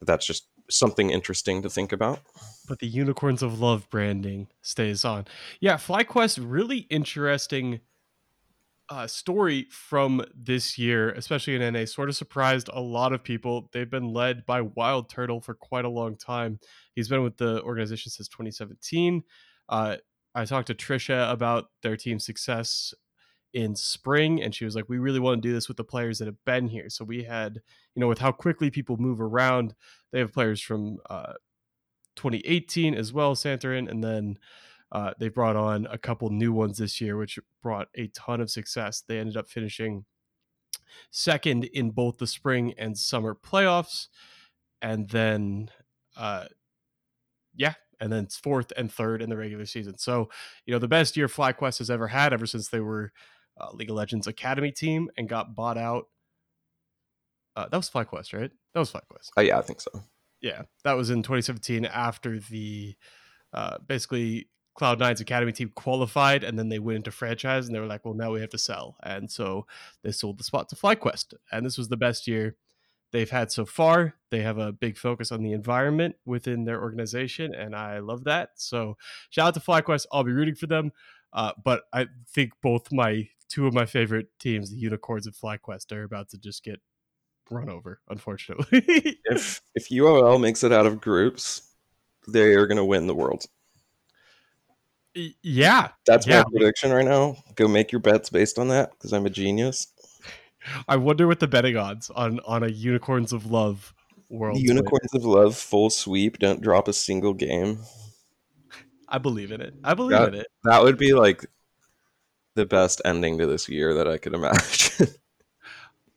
that's 0.00 0.26
just 0.26 0.46
something 0.70 1.10
interesting 1.10 1.62
to 1.62 1.70
think 1.70 1.92
about. 1.92 2.20
But 2.68 2.78
the 2.78 2.86
Unicorns 2.86 3.42
of 3.42 3.60
Love 3.60 3.88
branding 3.90 4.48
stays 4.62 5.04
on. 5.04 5.26
Yeah, 5.60 5.74
FlyQuest, 5.74 6.38
really 6.42 6.78
interesting 6.90 7.80
uh, 8.88 9.06
story 9.06 9.66
from 9.70 10.24
this 10.34 10.78
year, 10.78 11.10
especially 11.10 11.56
in 11.56 11.72
NA. 11.72 11.84
Sort 11.84 12.08
of 12.08 12.16
surprised 12.16 12.68
a 12.72 12.80
lot 12.80 13.12
of 13.12 13.22
people. 13.22 13.68
They've 13.72 13.90
been 13.90 14.12
led 14.12 14.46
by 14.46 14.60
Wild 14.60 15.08
Turtle 15.08 15.40
for 15.40 15.54
quite 15.54 15.84
a 15.84 15.88
long 15.90 16.16
time. 16.16 16.60
He's 16.94 17.08
been 17.08 17.22
with 17.22 17.36
the 17.36 17.62
organization 17.62 18.10
since 18.12 18.28
2017. 18.28 19.22
Uh, 19.68 19.96
I 20.36 20.44
talked 20.44 20.66
to 20.66 20.74
Tricia 20.74 21.32
about 21.32 21.70
their 21.82 21.96
team's 21.96 22.26
success 22.26 22.92
in 23.54 23.74
spring 23.74 24.42
and 24.42 24.54
she 24.54 24.66
was 24.66 24.76
like 24.76 24.86
we 24.86 24.98
really 24.98 25.18
want 25.18 25.42
to 25.42 25.48
do 25.48 25.54
this 25.54 25.66
with 25.66 25.78
the 25.78 25.84
players 25.84 26.18
that 26.18 26.26
have 26.26 26.44
been 26.44 26.68
here. 26.68 26.90
So 26.90 27.06
we 27.06 27.24
had 27.24 27.62
you 27.94 28.00
know 28.00 28.06
with 28.06 28.18
how 28.18 28.32
quickly 28.32 28.70
people 28.70 28.98
move 28.98 29.18
around 29.18 29.74
they 30.12 30.18
have 30.18 30.34
players 30.34 30.60
from 30.60 30.98
uh, 31.08 31.32
2018 32.16 32.94
as 32.94 33.14
well 33.14 33.34
Santorin 33.34 33.90
and 33.90 34.04
then 34.04 34.38
uh, 34.92 35.14
they 35.18 35.28
brought 35.30 35.56
on 35.56 35.86
a 35.90 35.96
couple 35.96 36.28
new 36.28 36.52
ones 36.52 36.76
this 36.76 37.00
year 37.00 37.16
which 37.16 37.38
brought 37.62 37.88
a 37.94 38.08
ton 38.08 38.42
of 38.42 38.50
success. 38.50 39.02
They 39.06 39.18
ended 39.18 39.38
up 39.38 39.48
finishing 39.48 40.04
second 41.10 41.64
in 41.64 41.92
both 41.92 42.18
the 42.18 42.26
spring 42.26 42.74
and 42.76 42.98
summer 42.98 43.34
playoffs 43.34 44.08
and 44.82 45.08
then 45.08 45.70
uh 46.14 46.44
yeah 47.54 47.74
and 48.00 48.12
then 48.12 48.26
fourth 48.26 48.72
and 48.76 48.92
third 48.92 49.22
in 49.22 49.30
the 49.30 49.36
regular 49.36 49.66
season. 49.66 49.98
So, 49.98 50.30
you 50.64 50.72
know, 50.72 50.78
the 50.78 50.88
best 50.88 51.16
year 51.16 51.28
FlyQuest 51.28 51.78
has 51.78 51.90
ever 51.90 52.08
had 52.08 52.32
ever 52.32 52.46
since 52.46 52.68
they 52.68 52.80
were 52.80 53.12
uh, 53.60 53.70
League 53.72 53.90
of 53.90 53.96
Legends 53.96 54.26
Academy 54.26 54.70
team 54.70 55.10
and 55.16 55.28
got 55.28 55.54
bought 55.54 55.78
out. 55.78 56.08
Uh, 57.54 57.68
that 57.68 57.76
was 57.76 57.90
FlyQuest, 57.90 58.38
right? 58.38 58.50
That 58.74 58.80
was 58.80 58.92
FlyQuest. 58.92 59.30
Oh, 59.36 59.40
yeah, 59.40 59.58
I 59.58 59.62
think 59.62 59.80
so. 59.80 59.90
Yeah, 60.42 60.62
that 60.84 60.92
was 60.92 61.10
in 61.10 61.22
2017 61.22 61.86
after 61.86 62.38
the 62.38 62.94
uh, 63.54 63.78
basically 63.86 64.48
Cloud9's 64.78 65.22
Academy 65.22 65.52
team 65.52 65.72
qualified 65.74 66.44
and 66.44 66.58
then 66.58 66.68
they 66.68 66.78
went 66.78 66.96
into 66.96 67.10
franchise 67.10 67.66
and 67.66 67.74
they 67.74 67.80
were 67.80 67.86
like, 67.86 68.04
well, 68.04 68.14
now 68.14 68.30
we 68.30 68.40
have 68.40 68.50
to 68.50 68.58
sell. 68.58 68.96
And 69.02 69.30
so 69.30 69.66
they 70.02 70.12
sold 70.12 70.38
the 70.38 70.44
spot 70.44 70.68
to 70.68 70.76
FlyQuest. 70.76 71.34
And 71.50 71.64
this 71.64 71.78
was 71.78 71.88
the 71.88 71.96
best 71.96 72.26
year 72.26 72.56
they've 73.16 73.30
had 73.30 73.50
so 73.50 73.64
far. 73.64 74.14
They 74.30 74.42
have 74.42 74.58
a 74.58 74.72
big 74.72 74.98
focus 74.98 75.32
on 75.32 75.42
the 75.42 75.52
environment 75.52 76.16
within 76.26 76.64
their 76.64 76.82
organization, 76.82 77.54
and 77.54 77.74
I 77.74 78.00
love 78.00 78.24
that. 78.24 78.50
So 78.56 78.98
shout 79.30 79.48
out 79.48 79.54
to 79.54 79.60
FlyQuest. 79.60 80.04
I'll 80.12 80.22
be 80.22 80.32
rooting 80.32 80.54
for 80.54 80.66
them. 80.66 80.92
Uh, 81.32 81.52
but 81.64 81.84
I 81.94 82.08
think 82.28 82.52
both 82.62 82.92
my 82.92 83.28
two 83.48 83.66
of 83.66 83.72
my 83.72 83.86
favorite 83.86 84.28
teams, 84.38 84.70
the 84.70 84.76
Unicorns 84.76 85.26
and 85.26 85.34
FlyQuest, 85.34 85.92
are 85.92 86.02
about 86.02 86.28
to 86.30 86.38
just 86.38 86.62
get 86.62 86.78
run 87.50 87.70
over, 87.70 88.00
unfortunately. 88.10 88.66
if 89.24 89.62
if 89.74 89.88
UOL 89.88 90.38
makes 90.38 90.62
it 90.62 90.72
out 90.72 90.84
of 90.84 91.00
groups, 91.00 91.72
they 92.28 92.52
are 92.52 92.66
going 92.66 92.76
to 92.76 92.84
win 92.84 93.06
the 93.06 93.14
world. 93.14 93.46
Yeah, 95.42 95.88
that's 96.04 96.26
yeah. 96.26 96.42
my 96.42 96.50
prediction 96.50 96.92
right 96.92 97.06
now. 97.06 97.38
Go 97.54 97.66
make 97.66 97.92
your 97.92 98.02
bets 98.02 98.28
based 98.28 98.58
on 98.58 98.68
that 98.68 98.90
because 98.90 99.14
I'm 99.14 99.24
a 99.24 99.30
genius. 99.30 99.86
I 100.88 100.96
wonder 100.96 101.26
what 101.26 101.40
the 101.40 101.48
betting 101.48 101.76
odds 101.76 102.10
on 102.10 102.40
on 102.46 102.62
a 102.62 102.68
Unicorns 102.68 103.32
of 103.32 103.50
Love 103.50 103.94
world. 104.28 104.58
Unicorns 104.58 105.14
of 105.14 105.24
Love 105.24 105.56
full 105.56 105.90
sweep. 105.90 106.38
Don't 106.38 106.60
drop 106.60 106.88
a 106.88 106.92
single 106.92 107.34
game. 107.34 107.78
I 109.08 109.18
believe 109.18 109.52
in 109.52 109.60
it. 109.60 109.74
I 109.84 109.94
believe 109.94 110.18
that, 110.18 110.28
in 110.28 110.40
it. 110.40 110.46
That 110.64 110.82
would 110.82 110.98
be 110.98 111.12
like 111.12 111.46
the 112.54 112.66
best 112.66 113.00
ending 113.04 113.38
to 113.38 113.46
this 113.46 113.68
year 113.68 113.94
that 113.94 114.08
I 114.08 114.18
could 114.18 114.34
imagine. 114.34 115.08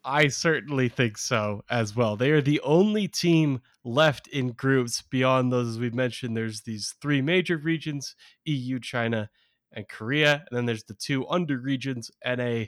I 0.04 0.30
certainly 0.30 0.90
think 0.90 1.18
so 1.18 1.64
as 1.70 1.96
well. 1.96 2.16
They 2.16 2.32
are 2.32 2.42
the 2.42 2.62
only 2.62 3.08
team 3.08 3.62
left 3.84 4.28
in 4.28 4.54
groups 4.54 5.04
beyond 5.04 5.52
those 5.52 5.68
as 5.68 5.80
we've 5.80 5.94
mentioned. 5.94 6.36
There's 6.36 6.62
these 6.62 6.96
three 7.02 7.22
major 7.22 7.58
regions: 7.58 8.16
EU, 8.46 8.80
China, 8.80 9.30
and 9.72 9.88
Korea, 9.88 10.46
and 10.50 10.58
then 10.58 10.66
there's 10.66 10.86
the 10.86 10.96
two 10.96 11.28
under 11.28 11.60
regions: 11.60 12.10
NA 12.26 12.66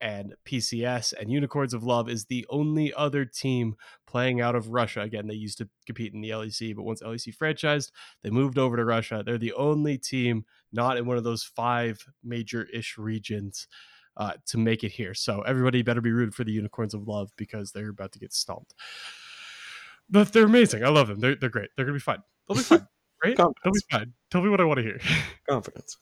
and 0.00 0.34
PCS 0.44 1.14
and 1.18 1.30
Unicorns 1.30 1.74
of 1.74 1.84
Love 1.84 2.08
is 2.08 2.26
the 2.26 2.46
only 2.50 2.92
other 2.94 3.24
team 3.24 3.76
playing 4.06 4.40
out 4.40 4.54
of 4.54 4.68
Russia. 4.68 5.00
Again, 5.00 5.26
they 5.26 5.34
used 5.34 5.58
to 5.58 5.68
compete 5.86 6.12
in 6.12 6.20
the 6.20 6.30
LEC, 6.30 6.74
but 6.76 6.84
once 6.84 7.02
LEC 7.02 7.36
franchised, 7.36 7.90
they 8.22 8.30
moved 8.30 8.58
over 8.58 8.76
to 8.76 8.84
Russia. 8.84 9.22
They're 9.24 9.38
the 9.38 9.54
only 9.54 9.98
team 9.98 10.44
not 10.72 10.96
in 10.96 11.06
one 11.06 11.16
of 11.16 11.24
those 11.24 11.42
five 11.42 12.04
major 12.22 12.64
ish 12.72 12.98
regions 12.98 13.68
uh, 14.16 14.32
to 14.46 14.58
make 14.58 14.84
it 14.84 14.92
here. 14.92 15.14
So 15.14 15.42
everybody 15.42 15.82
better 15.82 16.00
be 16.00 16.12
rooted 16.12 16.34
for 16.34 16.44
the 16.44 16.52
Unicorns 16.52 16.94
of 16.94 17.06
Love 17.06 17.30
because 17.36 17.72
they're 17.72 17.90
about 17.90 18.12
to 18.12 18.18
get 18.18 18.32
stomped. 18.32 18.74
But 20.08 20.32
they're 20.32 20.44
amazing. 20.44 20.84
I 20.84 20.88
love 20.88 21.08
them. 21.08 21.20
They're, 21.20 21.34
they're 21.34 21.50
great. 21.50 21.70
They're 21.76 21.84
going 21.84 21.98
to 21.98 22.00
be 22.00 22.02
fine. 22.02 22.22
They'll 22.48 22.56
be 22.56 22.62
fine. 22.62 22.86
Right? 23.24 23.34
They'll 23.34 23.54
be 23.64 23.80
fine. 23.90 24.12
Tell 24.30 24.42
me 24.42 24.50
what 24.50 24.60
I 24.60 24.64
want 24.64 24.76
to 24.76 24.82
hear. 24.82 25.00
Confidence. 25.48 25.96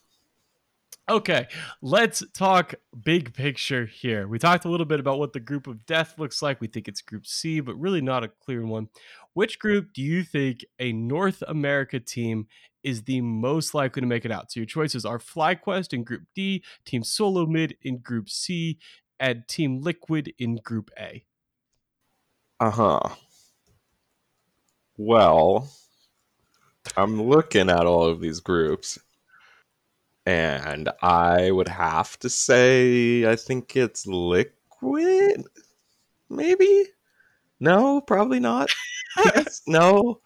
Okay, 1.06 1.48
let's 1.82 2.22
talk 2.32 2.74
big 3.04 3.34
picture 3.34 3.84
here. 3.84 4.26
We 4.26 4.38
talked 4.38 4.64
a 4.64 4.70
little 4.70 4.86
bit 4.86 5.00
about 5.00 5.18
what 5.18 5.34
the 5.34 5.40
group 5.40 5.66
of 5.66 5.84
death 5.84 6.18
looks 6.18 6.40
like. 6.40 6.62
We 6.62 6.66
think 6.66 6.88
it's 6.88 7.02
Group 7.02 7.26
C, 7.26 7.60
but 7.60 7.78
really 7.78 8.00
not 8.00 8.24
a 8.24 8.28
clear 8.28 8.64
one. 8.64 8.88
Which 9.34 9.58
group 9.58 9.92
do 9.92 10.00
you 10.00 10.24
think 10.24 10.64
a 10.78 10.92
North 10.92 11.42
America 11.46 12.00
team 12.00 12.46
is 12.82 13.02
the 13.02 13.20
most 13.20 13.74
likely 13.74 14.00
to 14.00 14.06
make 14.06 14.24
it 14.24 14.32
out? 14.32 14.50
So 14.50 14.60
your 14.60 14.66
choices 14.66 15.04
are 15.04 15.18
FlyQuest 15.18 15.92
in 15.92 16.04
Group 16.04 16.22
D, 16.34 16.64
Team 16.86 17.04
Solo 17.04 17.44
Mid 17.44 17.76
in 17.82 17.98
Group 17.98 18.30
C, 18.30 18.78
and 19.20 19.46
Team 19.46 19.82
Liquid 19.82 20.32
in 20.38 20.56
Group 20.64 20.90
A. 20.98 21.26
Uh 22.60 22.70
huh. 22.70 23.00
Well, 24.96 25.70
I'm 26.96 27.20
looking 27.20 27.68
at 27.68 27.84
all 27.84 28.04
of 28.04 28.20
these 28.20 28.40
groups 28.40 28.98
and 30.26 30.90
I 31.02 31.50
would 31.50 31.68
have 31.68 32.18
to 32.20 32.30
say 32.30 33.30
I 33.30 33.36
think 33.36 33.76
it's 33.76 34.06
liquid. 34.06 35.44
Maybe? 36.30 36.86
No, 37.60 38.00
probably 38.00 38.40
not. 38.40 38.70
yes, 39.24 39.62
no. 39.66 40.20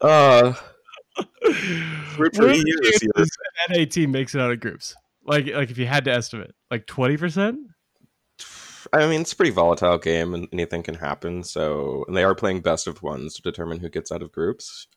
Uh 0.00 0.54
root 2.18 2.34
for 2.34 2.50
EU 2.50 2.62
this 2.82 3.02
year. 3.02 3.12
An 3.16 3.26
NA 3.70 3.84
team 3.84 4.12
makes 4.12 4.34
it 4.34 4.40
out 4.40 4.50
of 4.50 4.60
groups. 4.60 4.94
Like 5.24 5.46
like 5.46 5.70
if 5.70 5.78
you 5.78 5.86
had 5.86 6.04
to 6.06 6.12
estimate, 6.12 6.52
like 6.70 6.86
twenty 6.86 7.16
percent? 7.16 7.58
I 8.92 9.06
mean, 9.06 9.20
it's 9.22 9.32
a 9.32 9.36
pretty 9.36 9.52
volatile 9.52 9.98
game, 9.98 10.34
and 10.34 10.48
anything 10.52 10.82
can 10.82 10.96
happen. 10.96 11.44
So, 11.44 12.04
and 12.08 12.16
they 12.16 12.24
are 12.24 12.34
playing 12.34 12.60
best 12.60 12.86
of 12.86 13.02
ones 13.02 13.34
to 13.34 13.42
determine 13.42 13.78
who 13.78 13.88
gets 13.88 14.10
out 14.10 14.22
of 14.22 14.32
groups. 14.32 14.88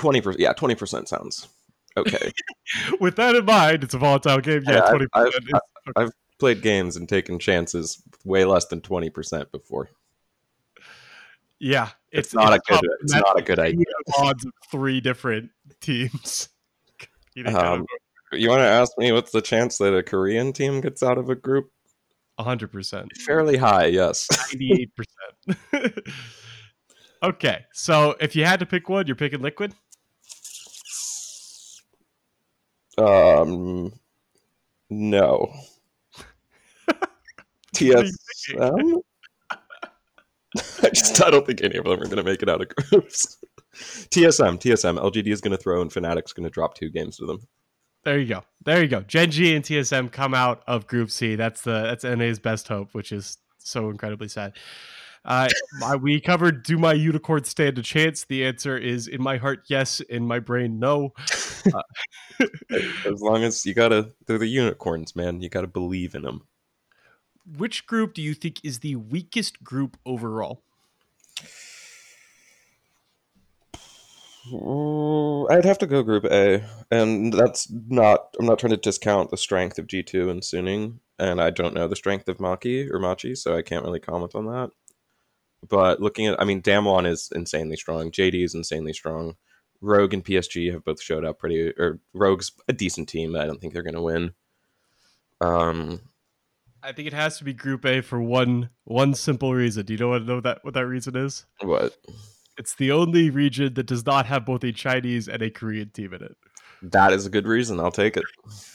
Twenty 0.00 0.22
percent, 0.22 0.40
yeah, 0.40 0.54
twenty 0.54 0.74
percent 0.74 1.08
sounds 1.08 1.46
okay. 1.94 2.32
With 3.00 3.16
that 3.16 3.36
in 3.36 3.44
mind, 3.44 3.84
it's 3.84 3.92
a 3.92 3.98
volatile 3.98 4.40
game. 4.40 4.62
Yeah, 4.66 4.80
twenty 4.80 5.06
percent. 5.12 5.34
I've, 5.54 5.62
I've, 5.86 6.04
I've 6.04 6.12
played 6.38 6.62
games 6.62 6.96
and 6.96 7.06
taken 7.06 7.38
chances 7.38 8.02
way 8.24 8.46
less 8.46 8.64
than 8.64 8.80
twenty 8.80 9.10
percent 9.10 9.52
before. 9.52 9.90
Yeah, 11.58 11.90
it's, 12.10 12.28
it's 12.28 12.34
not 12.34 12.54
it's 12.54 12.70
a 12.70 12.72
good. 12.72 12.90
It's 13.02 13.14
not 13.14 13.38
a 13.38 13.42
good 13.42 13.58
idea. 13.58 13.84
Odds 14.16 14.46
of 14.46 14.52
three 14.70 15.02
different 15.02 15.50
teams. 15.82 16.48
um, 17.46 17.84
you 18.32 18.48
want 18.48 18.60
to 18.60 18.66
ask 18.66 18.92
me 18.96 19.12
what's 19.12 19.32
the 19.32 19.42
chance 19.42 19.76
that 19.78 19.94
a 19.94 20.02
Korean 20.02 20.54
team 20.54 20.80
gets 20.80 21.02
out 21.02 21.18
of 21.18 21.28
a 21.28 21.34
group? 21.34 21.70
hundred 22.38 22.72
percent. 22.72 23.14
Fairly 23.18 23.58
high, 23.58 23.84
yes. 23.84 24.26
Ninety-eight 24.50 24.92
percent. 24.96 26.08
Okay, 27.22 27.66
so 27.72 28.16
if 28.18 28.34
you 28.34 28.46
had 28.46 28.60
to 28.60 28.66
pick 28.66 28.88
one, 28.88 29.06
you're 29.06 29.14
picking 29.14 29.42
Liquid. 29.42 29.74
Um, 32.98 33.92
no. 34.88 35.52
TSM. 37.74 39.02
I 40.82 40.88
just 40.88 41.22
I 41.22 41.30
don't 41.30 41.46
think 41.46 41.62
any 41.62 41.76
of 41.76 41.84
them 41.84 41.94
are 41.94 42.04
going 42.04 42.16
to 42.16 42.24
make 42.24 42.42
it 42.42 42.48
out 42.48 42.60
of 42.60 42.68
groups. 42.68 43.38
TSM, 43.74 44.58
TSM. 44.60 44.98
LGD 44.98 45.28
is 45.28 45.40
going 45.40 45.56
to 45.56 45.62
throw, 45.62 45.80
and 45.80 45.90
Fnatic's 45.90 46.32
going 46.32 46.44
to 46.44 46.50
drop 46.50 46.74
two 46.74 46.90
games 46.90 47.18
to 47.18 47.26
them. 47.26 47.46
There 48.02 48.18
you 48.18 48.26
go. 48.26 48.42
There 48.64 48.82
you 48.82 48.88
go. 48.88 49.02
Gen 49.02 49.30
G 49.30 49.54
and 49.54 49.64
TSM 49.64 50.10
come 50.10 50.34
out 50.34 50.62
of 50.66 50.86
Group 50.86 51.10
C. 51.10 51.36
That's 51.36 51.62
the 51.62 51.82
that's 51.82 52.04
NA's 52.04 52.38
best 52.38 52.66
hope, 52.66 52.94
which 52.94 53.12
is 53.12 53.38
so 53.58 53.90
incredibly 53.90 54.28
sad. 54.28 54.54
Uh, 55.24 55.48
my, 55.78 55.96
we 55.96 56.20
covered 56.20 56.62
do 56.62 56.78
my 56.78 56.92
unicorn 56.92 57.44
stand 57.44 57.78
a 57.78 57.82
chance? 57.82 58.24
The 58.24 58.44
answer 58.44 58.76
is 58.76 59.06
in 59.06 59.22
my 59.22 59.36
heart, 59.36 59.64
yes. 59.68 60.00
In 60.00 60.26
my 60.26 60.38
brain, 60.38 60.78
no. 60.78 61.12
Uh, 61.74 62.46
as 63.04 63.20
long 63.20 63.42
as 63.42 63.66
you 63.66 63.74
gotta, 63.74 64.10
they're 64.26 64.38
the 64.38 64.46
unicorns, 64.46 65.14
man. 65.14 65.42
You 65.42 65.50
gotta 65.50 65.66
believe 65.66 66.14
in 66.14 66.22
them. 66.22 66.46
Which 67.58 67.86
group 67.86 68.14
do 68.14 68.22
you 68.22 68.32
think 68.32 68.64
is 68.64 68.78
the 68.78 68.96
weakest 68.96 69.62
group 69.62 69.98
overall? 70.06 70.62
I'd 74.50 75.64
have 75.64 75.78
to 75.78 75.86
go 75.86 76.02
Group 76.02 76.24
A, 76.24 76.64
and 76.90 77.32
that's 77.32 77.70
not. 77.70 78.34
I'm 78.38 78.46
not 78.46 78.58
trying 78.58 78.70
to 78.70 78.76
discount 78.76 79.30
the 79.30 79.36
strength 79.36 79.78
of 79.78 79.86
G2 79.86 80.30
and 80.30 80.40
Suning, 80.40 80.98
and 81.18 81.40
I 81.40 81.50
don't 81.50 81.74
know 81.74 81.86
the 81.86 81.96
strength 81.96 82.28
of 82.28 82.38
Maki 82.38 82.90
or 82.90 82.98
Machi, 82.98 83.34
so 83.34 83.56
I 83.56 83.62
can't 83.62 83.84
really 83.84 84.00
comment 84.00 84.34
on 84.34 84.46
that. 84.46 84.70
But 85.68 86.00
looking 86.00 86.26
at, 86.26 86.40
I 86.40 86.44
mean, 86.44 86.62
Damwon 86.62 87.06
is 87.06 87.30
insanely 87.34 87.76
strong. 87.76 88.10
JD 88.10 88.44
is 88.44 88.54
insanely 88.54 88.92
strong. 88.92 89.36
Rogue 89.82 90.14
and 90.14 90.24
PSG 90.24 90.72
have 90.72 90.84
both 90.84 91.00
showed 91.00 91.24
up 91.24 91.38
pretty, 91.38 91.70
or 91.78 92.00
Rogue's 92.12 92.52
a 92.68 92.72
decent 92.72 93.08
team. 93.08 93.36
I 93.36 93.46
don't 93.46 93.60
think 93.60 93.72
they're 93.72 93.82
going 93.82 93.94
to 93.94 94.02
win. 94.02 94.32
Um, 95.40 96.00
I 96.82 96.92
think 96.92 97.08
it 97.08 97.14
has 97.14 97.38
to 97.38 97.44
be 97.44 97.52
Group 97.52 97.84
A 97.84 98.00
for 98.00 98.20
one 98.20 98.70
one 98.84 99.14
simple 99.14 99.54
reason. 99.54 99.86
Do 99.86 99.92
you 99.92 99.98
know 99.98 100.08
what 100.08 100.24
know 100.24 100.40
that 100.40 100.64
what 100.64 100.74
that 100.74 100.86
reason 100.86 101.16
is? 101.16 101.46
What? 101.60 101.96
It's 102.58 102.74
the 102.74 102.92
only 102.92 103.30
region 103.30 103.74
that 103.74 103.86
does 103.86 104.04
not 104.04 104.26
have 104.26 104.44
both 104.44 104.64
a 104.64 104.72
Chinese 104.72 105.28
and 105.28 105.42
a 105.42 105.50
Korean 105.50 105.90
team 105.90 106.12
in 106.12 106.22
it. 106.22 106.36
That 106.82 107.12
is 107.12 107.26
a 107.26 107.30
good 107.30 107.46
reason. 107.46 107.80
I'll 107.80 107.90
take 107.90 108.16
it. 108.16 108.24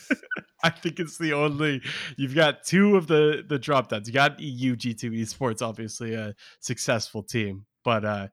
I 0.66 0.70
think 0.72 1.00
it's 1.00 1.20
the 1.20 1.34
only 1.34 1.84
you've 2.18 2.34
got 2.34 2.64
two 2.64 2.96
of 2.96 3.06
the 3.06 3.46
the 3.48 3.60
drop 3.60 3.90
downs. 3.90 4.08
You 4.08 4.14
got 4.16 4.40
EU 4.40 4.76
G2 4.76 5.22
Esports, 5.22 5.62
obviously 5.62 6.16
a 6.16 6.34
successful 6.60 7.22
team, 7.22 7.68
but 7.84 8.04
uh 8.04 8.28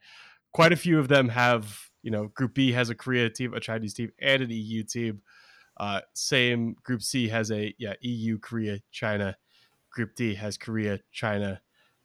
quite 0.52 0.72
a 0.72 0.76
few 0.76 0.98
of 0.98 1.08
them 1.08 1.28
have, 1.28 1.78
you 2.02 2.10
know, 2.10 2.28
Group 2.28 2.54
B 2.54 2.72
has 2.72 2.88
a 2.88 2.94
Korea 2.94 3.28
team, 3.28 3.52
a 3.52 3.60
Chinese 3.60 3.92
team, 3.92 4.12
and 4.18 4.42
an 4.42 4.48
EU 4.50 4.82
team. 4.82 5.20
Uh 5.76 6.00
same 6.14 6.74
Group 6.82 7.02
C 7.02 7.28
has 7.28 7.50
a 7.50 7.74
yeah, 7.78 7.94
EU, 8.00 8.38
Korea, 8.38 8.78
China. 8.90 9.36
Group 9.90 10.14
D 10.14 10.34
has 10.34 10.56
Korea, 10.56 11.00
China, 11.12 11.60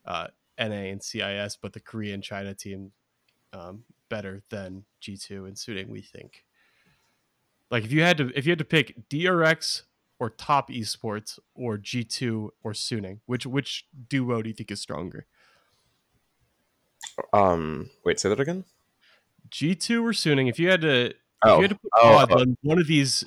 uh 0.06 0.28
NA 0.60 0.92
and 0.92 1.02
CIS, 1.02 1.58
but 1.62 1.72
the 1.72 1.80
Korean 1.80 2.22
China 2.22 2.54
team 2.54 2.92
um 3.54 3.86
better 4.10 4.44
than 4.50 4.84
G2 5.02 5.48
and 5.48 5.56
Suning, 5.56 5.88
we 5.88 6.02
think. 6.02 6.44
Like 7.72 7.86
if 7.86 7.94
you 7.94 8.02
had 8.02 8.18
to 8.18 8.30
if 8.36 8.46
you 8.46 8.52
had 8.52 8.60
to 8.60 8.66
pick 8.66 9.10
DRX 9.10 9.84
or 10.20 10.30
top 10.30 10.70
esports 10.70 11.40
or 11.54 11.78
G2 11.78 12.50
or 12.64 12.74
Suning, 12.74 13.20
which 13.26 13.46
which 13.46 13.86
duo 14.10 14.42
do 14.42 14.50
you 14.50 14.56
think 14.56 14.72
is 14.72 14.82
stronger? 14.82 15.26
Um, 17.34 17.90
wait, 18.04 18.20
say 18.20 18.30
that 18.30 18.40
again. 18.40 18.66
G2 19.50 20.04
or 20.04 20.12
Suning? 20.12 20.50
If 20.50 20.60
you 20.60 20.70
had 20.70 20.82
to, 20.82 21.14
oh, 21.44 21.54
if 21.54 21.58
you 21.58 21.62
had 21.62 21.70
to 21.70 21.76
put 21.76 21.92
oh, 21.98 22.26
oh. 22.30 22.40
on 22.42 22.58
one 22.62 22.80
of 22.80 22.88
these 22.88 23.24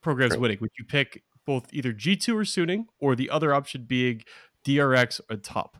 programs 0.00 0.36
winning, 0.36 0.58
would 0.60 0.70
you 0.78 0.84
pick 0.84 1.22
both 1.44 1.66
either 1.72 1.92
G2 1.92 2.34
or 2.34 2.44
Suning, 2.44 2.86
or 3.00 3.14
the 3.16 3.30
other 3.30 3.52
option 3.52 3.84
being 3.84 4.24
DRX 4.64 5.20
or 5.28 5.36
top? 5.36 5.78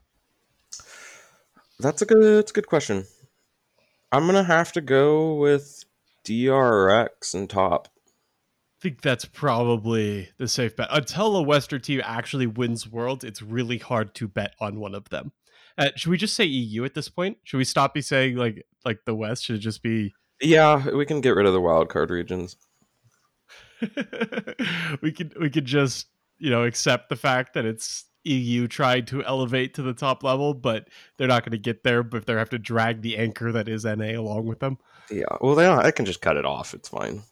That's 1.78 2.03
a 2.03 2.07
good. 2.07 2.38
That's 2.38 2.51
a 2.51 2.55
good 2.55 2.66
question. 2.66 3.07
I'm 4.11 4.26
gonna 4.26 4.45
have 4.45 4.72
to 4.72 4.80
go 4.80 5.34
with 5.34 5.84
DRX 6.24 7.34
and 7.34 7.49
top. 7.49 7.88
I 8.83 8.89
think 8.91 9.01
that's 9.01 9.24
probably 9.24 10.30
the 10.39 10.49
safe 10.49 10.74
bet. 10.74 10.89
Until 10.91 11.37
a 11.37 11.43
Western 11.43 11.80
team 11.80 12.01
actually 12.03 12.49
wins 12.49 12.91
Worlds, 12.91 13.22
it's 13.22 13.41
really 13.41 13.78
hard 13.78 14.12
to 14.16 14.26
bet 14.26 14.57
on 14.59 14.80
one 14.80 14.97
of 14.97 15.09
them. 15.11 15.30
Uh, 15.78 15.91
should 15.95 16.11
we 16.11 16.16
just 16.16 16.35
say 16.35 16.43
EU 16.47 16.85
at 16.85 16.95
this 16.95 17.09
point? 17.09 17.39
Should 17.45 17.59
we 17.59 17.64
stop 17.64 17.95
be 17.95 18.03
saying 18.03 18.35
like 18.35 18.66
like 18.85 19.05
the 19.07 19.14
West? 19.14 19.45
Should 19.45 19.55
it 19.55 19.61
just 19.61 19.85
be 19.85 20.12
Yeah, 20.41 20.85
we 20.91 21.07
can 21.07 21.20
get 21.20 21.37
rid 21.37 21.47
of 21.47 21.53
the 21.53 21.61
wild 21.61 21.91
card 21.91 22.11
regions. 22.11 22.57
we 25.01 25.12
could 25.12 25.33
we 25.39 25.49
could 25.49 25.64
just 25.64 26.09
you 26.39 26.51
know 26.51 26.64
accept 26.64 27.09
the 27.09 27.14
fact 27.14 27.55
that 27.55 27.64
it's 27.64 28.07
EU 28.24 28.66
trying 28.66 29.05
to 29.07 29.24
elevate 29.24 29.74
to 29.74 29.83
the 29.83 29.95
top 29.95 30.24
level, 30.24 30.55
but 30.55 30.89
they're 31.18 31.28
not 31.28 31.45
going 31.45 31.53
to 31.53 31.57
get 31.57 31.85
there. 31.85 32.03
But 32.03 32.26
they 32.26 32.33
have 32.33 32.51
to 32.51 32.59
drag 32.59 33.03
the 33.03 33.16
anchor 33.16 33.53
that 33.53 33.68
is 33.68 33.85
NA 33.85 34.18
along 34.18 34.47
with 34.47 34.59
them. 34.59 34.78
Yeah, 35.09 35.37
well, 35.41 35.55
they 35.55 35.66
don't, 35.66 35.78
I 35.78 35.93
can 35.93 36.05
just 36.05 36.20
cut 36.20 36.37
it 36.37 36.45
off. 36.45 36.74
It's 36.74 36.89
fine. 36.89 37.22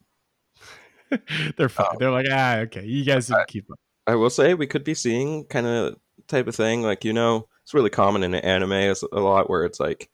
they're 1.57 1.69
fine. 1.69 1.87
Um, 1.91 1.97
they're 1.99 2.11
like 2.11 2.27
ah 2.31 2.59
okay, 2.59 2.85
you 2.85 3.05
guys 3.05 3.27
didn't 3.29 3.49
keep 3.49 3.71
up. 3.71 3.79
I 4.07 4.15
will 4.15 4.31
say 4.31 4.55
we 4.55 4.67
could 4.67 4.85
be 4.85 4.95
seeing 4.95 5.45
kind 5.45 5.67
of 5.67 5.97
type 6.29 6.47
of 6.47 6.55
thing 6.55 6.83
like 6.83 7.05
you 7.05 7.13
know 7.13 7.49
it's 7.63 7.75
really 7.75 7.91
common 7.91 8.23
in 8.23 8.35
anime 8.35 8.73
as- 8.73 9.05
a 9.13 9.21
lot 9.21 9.51
where 9.51 9.65
it's 9.65 9.81
like 9.81 10.11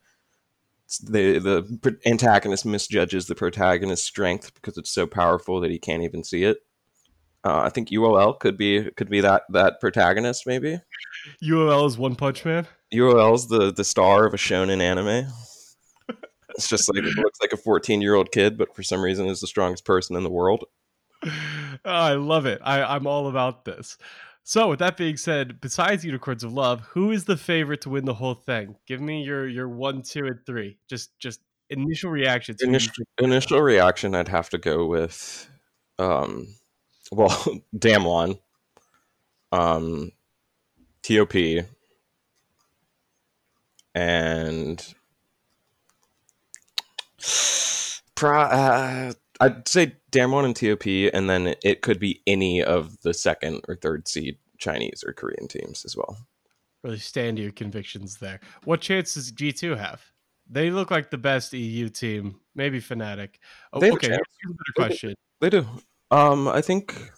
it's 0.84 0.98
the 0.98 1.38
the 1.38 1.98
antagonist 2.06 2.64
misjudges 2.64 3.26
the 3.26 3.34
protagonist's 3.34 4.06
strength 4.06 4.54
because 4.54 4.78
it's 4.78 4.90
so 4.90 5.06
powerful 5.06 5.60
that 5.60 5.70
he 5.70 5.78
can't 5.78 6.02
even 6.02 6.22
see 6.22 6.44
it. 6.44 6.58
Uh, 7.44 7.60
I 7.60 7.68
think 7.70 7.90
UOL 7.90 8.38
could 8.38 8.56
be 8.56 8.90
could 8.92 9.08
be 9.08 9.20
that 9.20 9.44
that 9.50 9.80
protagonist 9.80 10.46
maybe. 10.46 10.80
UOL 11.42 11.86
is 11.86 11.98
One 11.98 12.16
Punch 12.16 12.44
Man. 12.44 12.66
UOL's 12.92 13.48
the 13.48 13.72
the 13.72 13.84
star 13.84 14.26
of 14.26 14.34
a 14.34 14.36
shonen 14.36 14.80
anime. 14.80 15.28
It's 16.50 16.68
just 16.68 16.88
like 16.88 17.04
it 17.04 17.16
looks 17.16 17.40
like 17.40 17.52
a 17.52 17.56
14 17.56 18.00
year 18.00 18.14
old 18.14 18.32
kid, 18.32 18.56
but 18.56 18.74
for 18.74 18.82
some 18.82 19.02
reason 19.02 19.26
is 19.26 19.40
the 19.40 19.46
strongest 19.46 19.84
person 19.84 20.16
in 20.16 20.22
the 20.22 20.30
world. 20.30 20.64
Oh, 21.24 21.30
I 21.84 22.14
love 22.14 22.46
it. 22.46 22.60
I, 22.64 22.82
I'm 22.82 23.06
all 23.06 23.28
about 23.28 23.64
this. 23.64 23.96
So, 24.42 24.68
with 24.68 24.78
that 24.78 24.96
being 24.96 25.16
said, 25.16 25.60
besides 25.60 26.04
Unicorns 26.04 26.44
of 26.44 26.52
Love, 26.52 26.80
who 26.80 27.10
is 27.10 27.24
the 27.24 27.36
favorite 27.36 27.80
to 27.82 27.90
win 27.90 28.04
the 28.04 28.14
whole 28.14 28.34
thing? 28.34 28.76
Give 28.86 29.00
me 29.00 29.22
your 29.22 29.48
your 29.48 29.68
one, 29.68 30.02
two, 30.02 30.26
and 30.26 30.38
three. 30.46 30.78
Just 30.88 31.18
just 31.18 31.40
initial 31.70 32.10
you 32.10 32.68
Initial, 32.68 33.04
initial 33.18 33.60
reaction, 33.60 34.14
I'd 34.14 34.28
have 34.28 34.50
to 34.50 34.58
go 34.58 34.86
with, 34.86 35.48
um, 35.98 36.46
well, 37.10 37.30
Damwon, 37.76 38.38
um, 39.52 40.12
Top, 41.02 41.66
and 43.94 44.94
pro, 48.14 48.40
uh, 48.40 49.12
I'd 49.40 49.68
say 49.68 49.96
Damwon 50.10 50.44
and 50.44 50.56
Top, 50.56 50.86
and 51.14 51.28
then 51.28 51.54
it 51.62 51.82
could 51.82 51.98
be 52.00 52.22
any 52.26 52.62
of 52.62 53.00
the 53.02 53.12
second 53.14 53.62
or 53.68 53.76
third 53.76 54.08
seed 54.08 54.38
Chinese 54.58 55.04
or 55.06 55.12
Korean 55.12 55.48
teams 55.48 55.84
as 55.84 55.96
well. 55.96 56.16
really 56.82 56.98
stand 56.98 57.36
to 57.36 57.42
your 57.42 57.52
convictions 57.52 58.16
there. 58.18 58.40
What 58.64 58.80
chance 58.80 59.14
does 59.14 59.30
G2 59.32 59.76
have? 59.76 60.02
They 60.48 60.70
look 60.70 60.90
like 60.90 61.10
the 61.10 61.18
best 61.18 61.52
EU 61.52 61.88
team. 61.88 62.40
Maybe 62.54 62.80
Fnatic. 62.80 63.34
Oh, 63.72 63.80
They 63.80 63.90
okay, 63.92 64.08
here's 64.08 64.20
a 64.20 64.48
better 64.48 64.88
question. 64.88 65.14
They 65.40 65.50
do. 65.50 65.66
Um, 66.10 66.46
I 66.48 66.62
think 66.62 67.10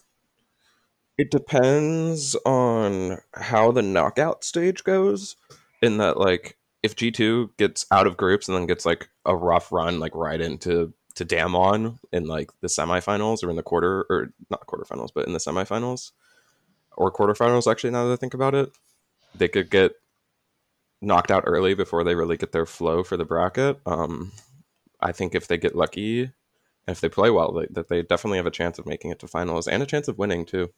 it 1.17 1.29
depends 1.31 2.35
on 2.45 3.19
how 3.35 3.71
the 3.71 3.81
knockout 3.83 4.43
stage 4.43 4.83
goes. 4.83 5.35
In 5.81 5.97
that, 5.97 6.17
like, 6.17 6.57
if 6.83 6.95
G 6.95 7.11
two 7.11 7.51
gets 7.57 7.85
out 7.91 8.07
of 8.07 8.17
groups 8.17 8.47
and 8.49 8.57
then 8.57 8.65
gets 8.65 8.85
like 8.85 9.09
a 9.25 9.35
rough 9.35 9.71
run, 9.71 9.99
like 9.99 10.13
right 10.15 10.41
into 10.41 10.93
to 11.19 11.25
Damwon 11.25 11.99
in 12.11 12.25
like 12.27 12.49
the 12.61 12.67
semifinals 12.67 13.43
or 13.43 13.49
in 13.49 13.55
the 13.57 13.63
quarter 13.63 14.05
or 14.09 14.29
not 14.49 14.65
quarterfinals, 14.67 15.09
but 15.13 15.27
in 15.27 15.33
the 15.33 15.39
semifinals 15.39 16.11
or 16.97 17.11
quarterfinals. 17.11 17.69
Actually, 17.69 17.91
now 17.91 18.07
that 18.07 18.13
I 18.13 18.15
think 18.15 18.33
about 18.33 18.55
it, 18.55 18.71
they 19.35 19.47
could 19.49 19.69
get 19.69 19.91
knocked 21.01 21.29
out 21.29 21.43
early 21.45 21.73
before 21.73 22.03
they 22.03 22.15
really 22.15 22.37
get 22.37 22.51
their 22.53 22.65
flow 22.65 23.03
for 23.03 23.17
the 23.17 23.25
bracket. 23.25 23.79
Um, 23.85 24.31
I 25.01 25.11
think 25.11 25.35
if 25.35 25.47
they 25.47 25.57
get 25.57 25.75
lucky, 25.75 26.21
and 26.23 26.31
if 26.87 27.01
they 27.01 27.09
play 27.09 27.29
well, 27.29 27.51
they, 27.53 27.67
that 27.71 27.89
they 27.89 28.01
definitely 28.01 28.37
have 28.37 28.47
a 28.47 28.51
chance 28.51 28.79
of 28.79 28.85
making 28.85 29.11
it 29.11 29.19
to 29.19 29.27
finals 29.27 29.67
and 29.67 29.83
a 29.83 29.85
chance 29.85 30.07
of 30.07 30.17
winning 30.17 30.45
too. 30.45 30.69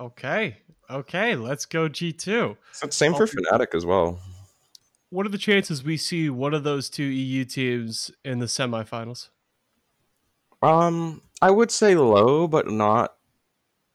Okay, 0.00 0.56
okay, 0.90 1.36
let's 1.36 1.64
go 1.66 1.88
G2. 1.88 2.56
Same 2.90 3.14
for 3.14 3.22
Oh. 3.22 3.26
Fnatic 3.26 3.74
as 3.74 3.86
well. 3.86 4.20
What 5.10 5.24
are 5.24 5.30
the 5.30 5.38
chances 5.38 5.82
we 5.82 5.96
see 5.96 6.28
one 6.28 6.52
of 6.52 6.64
those 6.64 6.90
two 6.90 7.04
EU 7.04 7.44
teams 7.44 8.10
in 8.24 8.40
the 8.40 8.46
semifinals? 8.46 9.30
Um, 10.62 11.22
I 11.40 11.50
would 11.50 11.70
say 11.70 11.94
low, 11.94 12.46
but 12.46 12.70
not 12.70 13.14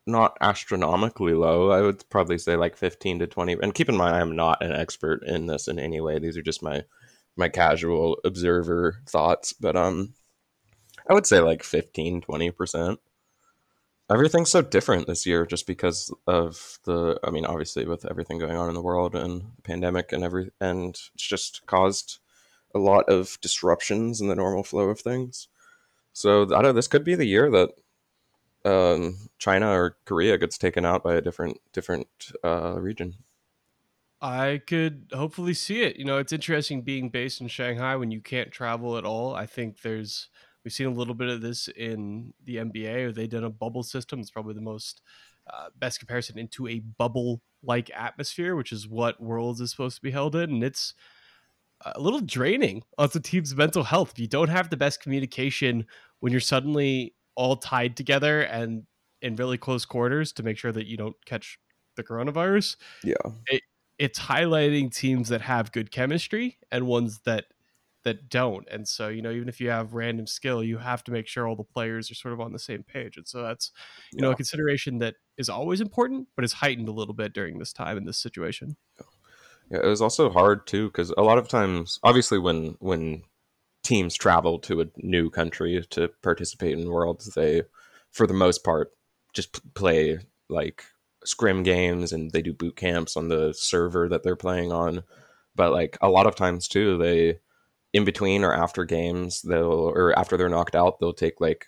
not 0.06 0.38
astronomically 0.42 1.34
low. 1.34 1.72
I 1.72 1.82
would 1.82 2.04
probably 2.10 2.38
say 2.38 2.56
like 2.56 2.76
fifteen 2.76 3.20
to 3.20 3.28
twenty. 3.28 3.56
And 3.62 3.74
keep 3.74 3.90
in 3.90 3.98
mind, 3.98 4.16
I 4.16 4.22
am 4.22 4.36
not 4.36 4.64
an 4.64 4.72
expert 4.72 5.24
in 5.24 5.46
this 5.48 5.68
in 5.68 5.78
any 5.78 6.02
way. 6.02 6.20
These 6.20 6.38
are 6.38 6.42
just 6.42 6.64
my 6.64 6.84
my 7.36 7.50
casual 7.50 8.18
observer 8.24 9.02
thoughts. 9.08 9.54
But 9.54 9.76
um, 9.76 10.14
I 11.10 11.14
would 11.14 11.26
say 11.26 11.40
like 11.40 11.64
15, 11.64 12.22
20 12.22 12.52
percent. 12.52 13.00
Everything's 14.14 14.52
so 14.52 14.62
different 14.62 15.08
this 15.08 15.26
year, 15.26 15.46
just 15.46 15.66
because 15.66 16.14
of 16.28 16.80
the. 16.84 17.20
I 17.24 17.32
mean, 17.32 17.46
obviously, 17.46 17.86
with 17.86 18.06
everything 18.10 18.38
going 18.38 18.56
on 18.56 18.70
in 18.70 18.76
the 18.76 18.82
world 18.82 19.16
and 19.16 19.42
the 19.56 19.62
pandemic 19.64 20.12
and 20.12 20.24
every, 20.24 20.52
and 20.62 20.90
it's 20.90 21.28
just 21.28 21.66
caused 21.66 22.20
a 22.76 22.80
lot 22.80 23.10
of 23.10 23.40
disruptions 23.42 24.22
in 24.22 24.28
the 24.28 24.36
normal 24.36 24.64
flow 24.64 24.90
of 24.90 25.00
things. 25.00 25.48
So 26.14 26.44
I 26.44 26.46
don't 26.46 26.64
know. 26.64 26.74
This 26.74 26.88
could 26.88 27.04
be 27.04 27.16
the 27.16 27.26
year 27.26 27.50
that 27.52 27.70
um, 28.66 29.30
China 29.38 29.70
or 29.70 29.98
Korea 30.06 30.38
gets 30.38 30.58
taken 30.58 30.86
out 30.86 31.04
by 31.04 31.16
a 31.16 31.22
different 31.22 31.60
different 31.74 32.08
uh, 32.44 32.76
region. 32.80 33.16
I 34.22 34.62
could 34.66 35.12
hopefully 35.14 35.54
see 35.54 35.82
it. 35.82 35.98
You 35.98 36.06
know, 36.06 36.18
it's 36.18 36.32
interesting 36.32 36.82
being 36.82 37.10
based 37.10 37.42
in 37.42 37.50
Shanghai 37.50 37.98
when 37.98 38.10
you 38.10 38.22
can't 38.22 38.52
travel 38.52 38.98
at 38.98 39.04
all. 39.04 39.36
I 39.36 39.46
think 39.46 39.82
there's 39.82 40.30
we've 40.64 40.74
seen 40.74 40.88
a 40.88 40.92
little 40.92 41.14
bit 41.14 41.30
of 41.30 41.42
this 41.42 41.68
in 41.68 42.34
the 42.44 42.58
NBA. 42.58 43.08
Or 43.08 43.12
they 43.12 43.28
did 43.28 43.44
a 43.44 43.50
bubble 43.50 43.84
system. 43.84 44.20
It's 44.20 44.32
probably 44.32 44.54
the 44.54 44.62
most 44.62 45.02
uh, 45.52 45.70
best 45.78 46.00
comparison 46.00 46.38
into 46.38 46.68
a 46.68 46.80
bubble 46.80 47.42
like 47.64 47.92
atmosphere, 47.96 48.56
which 48.56 48.72
is 48.72 48.88
what 48.88 49.22
Worlds 49.22 49.62
is 49.62 49.72
supposed 49.72 49.96
to 49.98 50.02
be 50.02 50.12
held 50.12 50.36
in, 50.36 50.50
and 50.50 50.64
it's 50.64 50.94
a 51.86 52.00
little 52.00 52.22
draining 52.22 52.84
on 52.98 53.10
the 53.12 53.20
team's 53.20 53.56
mental 53.56 53.84
health. 53.84 54.12
If 54.14 54.20
you 54.20 54.28
don't 54.28 54.50
have 54.50 54.70
the 54.70 54.78
best 54.78 55.02
communication 55.02 55.86
when 56.20 56.32
you're 56.32 56.42
suddenly 56.42 57.14
all 57.36 57.58
tied 57.58 57.98
together 57.98 58.42
and 58.42 58.84
in 59.22 59.36
really 59.36 59.58
close 59.58 59.86
quarters 59.86 60.32
to 60.34 60.44
make 60.44 60.58
sure 60.58 60.72
that 60.72 60.86
you 60.86 60.98
don't 60.98 61.16
catch 61.26 61.60
the 61.96 62.04
coronavirus, 62.04 62.78
Yeah, 63.04 63.32
it's 64.00 64.20
highlighting 64.20 64.94
teams 64.94 65.30
that 65.30 65.42
have 65.42 65.72
good 65.72 65.92
chemistry 65.92 66.58
and 66.72 66.88
ones 66.88 67.20
that 67.26 67.46
that 68.04 68.30
don't. 68.30 68.68
And 68.70 68.88
so, 68.88 69.08
you 69.08 69.22
know, 69.22 69.32
even 69.32 69.48
if 69.50 69.60
you 69.62 69.70
have 69.70 69.94
random 69.94 70.28
skill, 70.28 70.64
you 70.64 70.78
have 70.78 71.04
to 71.06 71.12
make 71.12 71.28
sure 71.28 71.48
all 71.48 71.56
the 71.56 71.64
players 71.64 72.12
are 72.12 72.16
sort 72.16 72.34
of 72.34 72.42
on 72.42 72.52
the 72.52 72.60
same 72.60 72.84
page. 72.84 73.18
And 73.18 73.28
so 73.28 73.42
that's, 73.42 73.72
you 74.12 74.22
know, 74.22 74.32
a 74.32 74.36
consideration 74.36 75.00
that 75.00 75.16
is 75.38 75.50
always 75.50 75.82
important, 75.82 76.28
but 76.36 76.46
is 76.46 76.54
heightened 76.54 76.90
a 76.90 76.94
little 76.94 77.14
bit 77.14 77.34
during 77.34 77.60
this 77.60 77.74
time 77.74 77.98
in 77.98 78.06
this 78.06 78.18
situation. 78.18 78.76
yeah. 79.72 79.80
It 79.84 79.88
was 79.88 80.02
also 80.02 80.30
hard 80.30 80.68
too 80.68 80.88
because 80.88 81.12
a 81.18 81.22
lot 81.22 81.38
of 81.38 81.48
times, 81.48 82.00
obviously, 82.04 82.40
when 82.40 82.76
when 82.80 83.24
teams 83.84 84.16
travel 84.16 84.60
to 84.60 84.82
a 84.82 84.86
new 84.98 85.30
country 85.30 85.86
to 85.90 86.10
participate 86.22 86.78
in 86.78 86.90
worlds, 86.90 87.34
they, 87.36 87.64
for 88.12 88.28
the 88.28 88.34
most 88.34 88.64
part, 88.64 88.92
just 89.34 89.74
play 89.74 90.20
like 90.50 90.84
scrim 91.26 91.64
games 91.64 92.12
and 92.12 92.32
they 92.32 92.42
do 92.42 92.54
boot 92.54 92.76
camps 92.76 93.18
on 93.18 93.30
the 93.30 93.54
server 93.54 94.10
that 94.10 94.24
they're 94.24 94.36
playing 94.36 94.72
on. 94.72 95.04
But 95.56 95.72
like 95.72 95.98
a 96.02 96.10
lot 96.10 96.28
of 96.28 96.36
times 96.36 96.68
too, 96.68 96.98
they 96.98 97.40
in 97.94 98.04
between 98.06 98.44
or 98.44 98.54
after 98.54 98.84
games, 98.86 99.44
they'll 99.44 99.72
or 99.72 100.18
after 100.18 100.36
they're 100.36 100.50
knocked 100.50 100.76
out, 100.76 101.00
they'll 101.00 101.14
take 101.14 101.40
like 101.40 101.68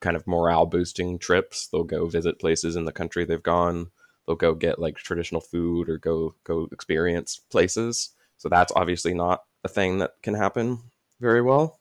kind 0.00 0.16
of 0.16 0.26
morale 0.26 0.66
boosting 0.66 1.18
trips. 1.18 1.68
They'll 1.68 1.84
go 1.84 2.06
visit 2.06 2.40
places 2.40 2.74
in 2.74 2.84
the 2.84 2.92
country 2.92 3.24
they've 3.24 3.42
gone. 3.42 3.90
They'll 4.26 4.36
go 4.36 4.54
get 4.54 4.78
like 4.78 4.96
traditional 4.96 5.40
food 5.40 5.88
or 5.88 5.98
go 5.98 6.34
go 6.44 6.68
experience 6.72 7.40
places. 7.50 8.10
So 8.38 8.48
that's 8.48 8.72
obviously 8.74 9.14
not 9.14 9.44
a 9.64 9.68
thing 9.68 9.98
that 9.98 10.12
can 10.22 10.34
happen 10.34 10.78
very 11.20 11.42
well. 11.42 11.78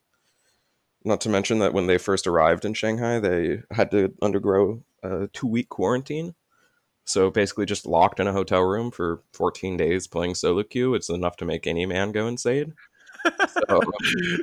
Not 1.06 1.22
to 1.22 1.30
mention 1.30 1.60
that 1.60 1.74
when 1.74 1.88
they 1.88 1.98
first 1.98 2.28
arrived 2.28 2.66
in 2.66 2.74
Shanghai, 2.74 3.20
they 3.20 3.62
had 3.72 3.92
to 3.92 4.14
undergo 4.22 4.84
a 5.04 5.28
two 5.28 5.48
week 5.48 5.70
quarantine. 5.70 6.36
So 7.06 7.32
basically, 7.32 7.66
just 7.66 7.86
locked 7.86 8.20
in 8.20 8.28
a 8.28 8.34
hotel 8.34 8.64
room 8.64 8.92
for 8.92 9.22
14 9.32 9.78
days 9.78 10.08
playing 10.08 10.36
solo 10.36 10.64
queue. 10.64 10.94
It's 10.94 11.08
enough 11.08 11.38
to 11.38 11.46
make 11.46 11.66
any 11.66 11.86
man 11.86 12.12
go 12.12 12.28
insane. 12.28 12.74
So, 13.49 13.82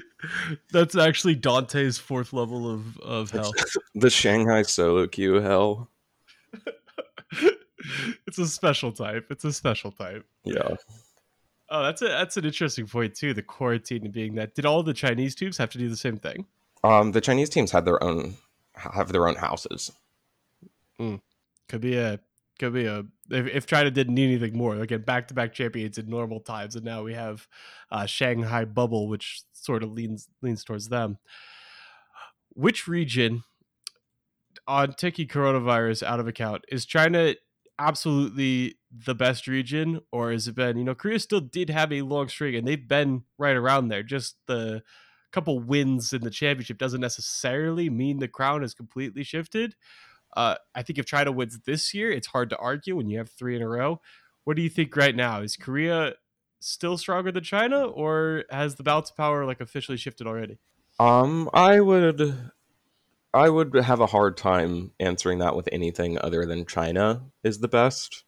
That's 0.73 0.97
actually 0.97 1.37
Dante's 1.37 1.99
fourth 1.99 2.33
level 2.33 2.71
of, 2.71 2.99
of 3.01 3.31
hell. 3.31 3.53
the 3.95 4.11
Shanghai 4.11 4.63
solo 4.63 5.07
queue 5.07 5.35
hell. 5.35 5.91
it's 8.27 8.39
a 8.39 8.47
special 8.47 8.93
type. 8.93 9.27
It's 9.31 9.45
a 9.45 9.53
special 9.53 9.93
type. 9.93 10.25
Yeah. 10.45 10.77
Oh, 11.71 11.83
that's 11.83 12.03
a 12.03 12.07
that's 12.09 12.37
an 12.37 12.45
interesting 12.45 12.87
point 12.87 13.15
too. 13.15 13.35
The 13.35 13.43
quarantine 13.43 14.11
being 14.11 14.35
that. 14.35 14.55
Did 14.55 14.67
all 14.67 14.83
the 14.83 14.95
Chinese 14.95 15.35
teams 15.35 15.57
have 15.59 15.71
to 15.71 15.79
do 15.79 15.89
the 15.89 15.97
same 15.97 16.19
thing? 16.19 16.47
Um, 16.83 17.13
the 17.13 17.21
Chinese 17.21 17.49
teams 17.49 17.71
had 17.71 17.85
their 17.85 18.03
own 18.03 18.35
have 18.75 19.11
their 19.13 19.27
own 19.27 19.37
houses. 19.37 19.91
Mm. 21.01 21.21
Could 21.69 21.81
be 21.81 21.97
a 21.97 22.21
could 22.59 22.73
be 22.73 22.87
a 22.87 23.05
if, 23.31 23.47
if 23.47 23.67
China 23.67 23.91
didn't 23.91 24.15
need 24.15 24.37
anything 24.37 24.57
more. 24.57 24.77
Again, 24.77 25.03
back 25.03 25.29
to 25.29 25.35
back 25.35 25.53
champions 25.53 25.99
in 25.99 26.09
normal 26.09 26.41
times, 26.41 26.77
and 26.77 26.85
now 26.85 27.03
we 27.03 27.15
have 27.15 27.49
uh, 27.91 28.07
Shanghai 28.07 28.65
bubble, 28.65 29.09
which 29.09 29.43
sort 29.53 29.83
of 29.83 29.93
leans 29.93 30.29
leans 30.43 30.65
towards 30.65 30.89
them. 30.89 31.19
Which 32.51 32.87
region 32.87 33.45
on 34.67 34.93
taking 34.93 35.27
coronavirus 35.29 36.03
out 36.05 36.21
of 36.21 36.29
account 36.29 36.65
is 36.69 36.87
China 36.87 37.35
absolutely 37.79 38.77
the 38.91 39.15
best 39.15 39.47
region, 39.49 40.01
or 40.13 40.31
has 40.31 40.47
it 40.47 40.55
been? 40.55 40.79
You 40.79 40.85
know, 40.85 40.95
Korea 40.95 41.19
still 41.19 41.41
did 41.41 41.71
have 41.71 41.93
a 41.93 42.03
long 42.03 42.29
streak, 42.29 42.55
and 42.55 42.67
they've 42.67 42.89
been 42.89 43.25
right 43.39 43.57
around 43.57 43.89
there. 43.89 44.03
Just 44.03 44.37
the 44.47 44.83
couple 45.33 45.59
wins 45.59 46.13
in 46.13 46.23
the 46.23 46.31
championship 46.31 46.79
doesn't 46.79 47.01
necessarily 47.01 47.91
mean 47.91 48.21
the 48.21 48.29
crown 48.29 48.63
has 48.63 48.73
completely 48.73 49.25
shifted. 49.25 49.75
Uh, 50.37 50.57
I 50.75 50.83
think 50.83 50.99
if 50.99 51.07
China 51.07 51.33
wins 51.33 51.59
this 51.61 51.95
year, 51.95 52.11
it's 52.11 52.29
hard 52.29 52.51
to 52.51 52.59
argue 52.59 52.97
when 52.97 53.09
you 53.09 53.19
have 53.19 53.31
three 53.31 53.57
in 53.57 53.63
a 53.63 53.69
row. 53.69 54.01
What 54.45 54.57
do 54.57 54.63
you 54.63 54.69
think 54.69 54.97
right 54.97 55.15
now? 55.15 55.41
Is 55.41 55.57
Korea 55.57 56.15
still 56.61 56.99
stronger 56.99 57.31
than 57.31 57.45
China, 57.45 57.87
or 57.87 58.45
has 58.51 58.75
the 58.75 58.83
balance 58.83 59.11
of 59.11 59.17
power 59.17 59.45
like 59.45 59.61
officially 59.61 59.99
shifted 59.99 60.27
already? 60.27 60.59
Um, 60.99 61.51
I 61.53 61.81
would, 61.81 62.35
I 63.33 63.49
would 63.49 63.75
have 63.75 64.01
a 64.01 64.07
hard 64.07 64.37
time 64.37 64.93
answering 65.01 65.39
that 65.39 65.57
with 65.57 65.69
anything 65.73 66.19
other 66.21 66.47
than 66.47 66.67
China 66.67 67.23
is 67.43 67.59
the 67.61 67.69
best. 67.69 68.25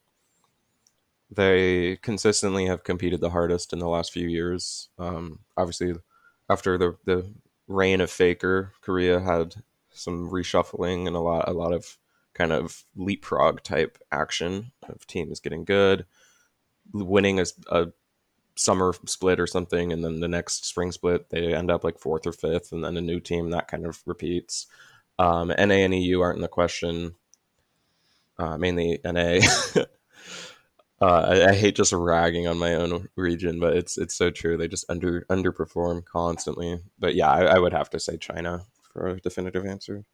They 1.30 1.96
consistently 1.96 2.66
have 2.66 2.84
competed 2.84 3.20
the 3.20 3.30
hardest 3.30 3.72
in 3.72 3.78
the 3.78 3.88
last 3.88 4.12
few 4.12 4.28
years. 4.28 4.88
Um, 4.98 5.40
obviously, 5.56 5.94
after 6.48 6.78
the 6.78 6.96
the 7.04 7.32
reign 7.68 8.00
of 8.00 8.10
Faker, 8.10 8.72
Korea 8.80 9.20
had 9.20 9.56
some 9.96 10.30
reshuffling 10.30 11.06
and 11.06 11.16
a 11.16 11.20
lot 11.20 11.48
a 11.48 11.52
lot 11.52 11.72
of 11.72 11.98
kind 12.34 12.52
of 12.52 12.84
leapfrog 12.96 13.62
type 13.62 13.98
action 14.12 14.72
of 14.88 15.06
teams 15.06 15.40
getting 15.40 15.64
good, 15.64 16.04
winning 16.92 17.40
a, 17.40 17.46
a 17.70 17.86
summer 18.56 18.94
split 19.06 19.40
or 19.40 19.46
something, 19.46 19.92
and 19.92 20.04
then 20.04 20.20
the 20.20 20.28
next 20.28 20.66
spring 20.66 20.92
split 20.92 21.30
they 21.30 21.54
end 21.54 21.70
up 21.70 21.84
like 21.84 21.98
fourth 21.98 22.26
or 22.26 22.32
fifth, 22.32 22.72
and 22.72 22.84
then 22.84 22.96
a 22.96 23.00
new 23.00 23.20
team 23.20 23.50
that 23.50 23.68
kind 23.68 23.86
of 23.86 24.02
repeats. 24.06 24.66
Um, 25.18 25.48
NA 25.48 25.76
and 25.76 25.94
EU 25.94 26.20
aren't 26.20 26.36
in 26.36 26.42
the 26.42 26.48
question. 26.48 27.14
Uh, 28.38 28.58
mainly 28.58 29.00
NA. 29.02 29.40
uh, 29.76 29.84
I, 31.00 31.48
I 31.48 31.54
hate 31.54 31.76
just 31.76 31.94
ragging 31.94 32.46
on 32.46 32.58
my 32.58 32.74
own 32.74 33.08
region, 33.16 33.58
but 33.58 33.74
it's 33.74 33.96
it's 33.96 34.14
so 34.14 34.30
true. 34.30 34.58
They 34.58 34.68
just 34.68 34.84
under 34.90 35.22
underperform 35.30 36.04
constantly. 36.04 36.80
But 36.98 37.14
yeah, 37.14 37.30
I, 37.30 37.44
I 37.44 37.58
would 37.58 37.72
have 37.72 37.88
to 37.90 38.00
say 38.00 38.18
China 38.18 38.66
for 38.96 39.08
a 39.08 39.20
definitive 39.20 39.66
answer. 39.66 40.04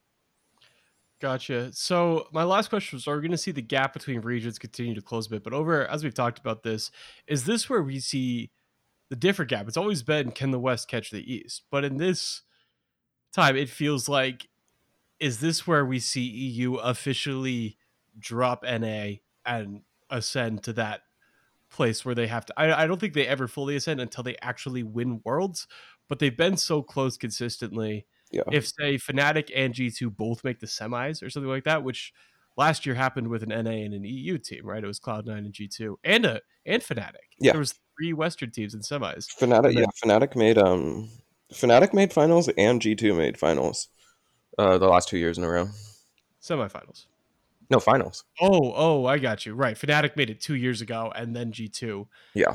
Gotcha. 1.21 1.73
So 1.73 2.27
my 2.33 2.43
last 2.43 2.69
question 2.69 2.97
was: 2.97 3.07
Are 3.07 3.15
we 3.15 3.23
going 3.23 3.31
to 3.31 3.39
see 3.39 3.53
the 3.53 3.63
gap 3.63 3.93
between 3.93 4.21
regions 4.21 4.59
continue 4.59 4.95
to 4.95 5.03
close 5.03 5.29
a 5.29 5.31
bit? 5.31 5.45
But 5.45 5.53
over 5.53 5.87
as 5.87 6.03
we've 6.03 6.13
talked 6.15 6.41
about 6.41 6.65
this, 6.65 6.91
is 7.29 7.45
this 7.45 7.71
where 7.71 7.83
we 7.83 8.01
see 8.01 8.51
the 9.09 9.15
different 9.15 9.51
gap? 9.51 9.69
It's 9.69 9.77
always 9.77 10.03
been 10.03 10.33
can 10.33 10.51
the 10.51 10.59
West 10.59 10.89
catch 10.89 11.11
the 11.11 11.33
East, 11.33 11.63
but 11.71 11.85
in 11.85 11.97
this 11.97 12.43
time, 13.33 13.57
it 13.57 13.69
feels 13.69 14.09
like 14.09 14.49
is 15.21 15.39
this 15.39 15.65
where 15.65 15.87
we 15.87 16.01
see 16.01 16.23
EU 16.23 16.75
officially 16.75 17.79
drop 18.19 18.65
NA 18.65 19.13
and 19.47 19.83
ascend 20.11 20.65
to 20.65 20.73
that 20.73 21.03
place 21.71 22.05
where 22.05 22.17
they 22.17 22.27
have 22.27 22.45
to? 22.47 22.55
I, 22.57 22.83
I 22.83 22.87
don't 22.89 22.99
think 22.99 23.15
they 23.15 23.29
ever 23.29 23.47
fully 23.47 23.77
ascend 23.77 24.01
until 24.01 24.25
they 24.25 24.37
actually 24.43 24.83
win 24.83 25.21
Worlds, 25.25 25.69
but 26.09 26.19
they've 26.19 26.37
been 26.37 26.57
so 26.57 26.83
close 26.83 27.17
consistently 27.17 28.07
Yeah. 28.33 28.43
if 28.51 28.67
say 28.69 28.97
Fnatic 28.97 29.51
and 29.55 29.75
G2 29.75 30.17
both 30.17 30.43
make 30.45 30.59
the 30.61 30.67
semis 30.67 31.23
or 31.23 31.31
something 31.31 31.51
like 31.51 31.65
that, 31.65 31.85
which 31.85 32.13
last 32.57 32.87
year 32.87 32.95
happened 32.95 33.29
with 33.29 33.43
an 33.43 33.51
NA 33.51 33.85
and 33.85 33.95
an 33.95 34.05
EU 34.05 34.39
team, 34.39 34.67
right? 34.67 34.83
It 34.83 34.87
was 34.87 34.99
Cloud9 34.99 35.39
and 35.39 35.53
G2 35.53 35.97
and 36.05 36.25
a 36.25 36.41
and 36.67 36.83
Fnatic. 36.83 37.29
Yeah. 37.39 37.53
There 37.53 37.59
was 37.61 37.75
three 37.99 38.13
Western 38.13 38.51
teams 38.51 38.75
in 38.75 38.81
semis. 38.81 39.27
Fnatic, 39.39 39.67
And 39.67 39.75
yeah, 39.79 39.85
then- 40.05 40.21
Fnatic 40.21 40.35
made 40.37 40.57
um, 40.59 41.11
Fnatic 41.53 41.93
made 41.93 42.13
finals 42.13 42.49
and 42.57 42.81
G 42.81 42.95
two 42.95 43.13
made 43.15 43.37
finals, 43.39 43.89
uh, 44.59 44.79
the 44.79 44.89
last 44.89 45.09
two 45.09 45.19
years 45.19 45.37
in 45.39 45.45
a 45.45 45.49
row. 45.49 45.69
Semifinals. 46.41 47.07
No 47.71 47.81
finals. 47.81 48.25
Oh, 48.41 48.73
oh, 48.75 49.07
I 49.07 49.19
got 49.19 49.47
you. 49.47 49.55
Right. 49.55 49.77
Fnatic 49.77 50.17
made 50.17 50.29
it 50.31 50.41
two 50.41 50.55
years 50.57 50.81
ago 50.81 51.13
and 51.15 51.35
then 51.35 51.53
G2. 51.53 52.07
Yeah. 52.35 52.55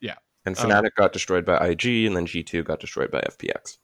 Yeah. 0.00 0.14
And 0.44 0.56
Um, 0.58 0.70
Fnatic 0.70 0.94
got 0.96 1.12
destroyed 1.12 1.44
by 1.44 1.56
IG, 1.68 2.06
and 2.06 2.16
then 2.16 2.26
G 2.26 2.42
two 2.42 2.62
got 2.62 2.80
destroyed 2.80 3.10
by 3.10 3.20
FPX. 3.20 3.78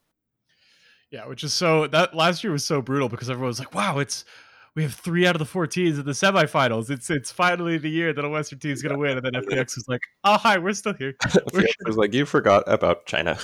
Yeah, 1.12 1.26
which 1.26 1.44
is 1.44 1.52
so 1.52 1.86
that 1.88 2.14
last 2.14 2.42
year 2.42 2.52
was 2.52 2.64
so 2.64 2.80
brutal 2.80 3.10
because 3.10 3.28
everyone 3.28 3.48
was 3.48 3.58
like, 3.58 3.74
wow, 3.74 3.98
it's 3.98 4.24
we 4.74 4.82
have 4.82 4.94
three 4.94 5.26
out 5.26 5.34
of 5.34 5.40
the 5.40 5.44
four 5.44 5.66
teams 5.66 5.98
in 5.98 6.06
the 6.06 6.12
semifinals. 6.12 6.88
It's 6.88 7.10
it's 7.10 7.30
finally 7.30 7.76
the 7.76 7.90
year 7.90 8.14
that 8.14 8.24
a 8.24 8.28
Western 8.30 8.58
team 8.58 8.72
is 8.72 8.82
gonna 8.82 8.96
win. 8.96 9.18
And 9.18 9.26
then 9.26 9.34
FPX 9.34 9.76
was 9.76 9.84
like, 9.88 10.00
oh 10.24 10.38
hi, 10.38 10.56
we're 10.56 10.72
still 10.72 10.94
here. 10.94 11.14
We're, 11.52 11.60
FPX 11.60 11.74
was 11.84 11.96
like, 11.98 12.14
you 12.14 12.24
forgot 12.24 12.64
about 12.66 13.04
China. 13.04 13.38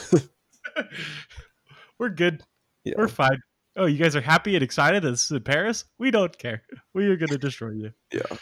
we're 1.99 2.09
good. 2.09 2.43
yeah. 2.85 2.95
We're 2.97 3.09
fine. 3.09 3.39
Oh, 3.77 3.85
you 3.85 3.99
guys 3.99 4.17
are 4.17 4.23
happy 4.23 4.55
and 4.55 4.63
excited 4.63 5.03
that 5.03 5.11
this 5.11 5.27
is 5.27 5.31
in 5.31 5.43
Paris? 5.43 5.85
We 5.99 6.11
don't 6.11 6.37
care. 6.39 6.63
We 6.95 7.07
are 7.09 7.17
gonna 7.17 7.37
destroy 7.37 7.73
you. 7.73 7.93
Yeah. 8.13 8.37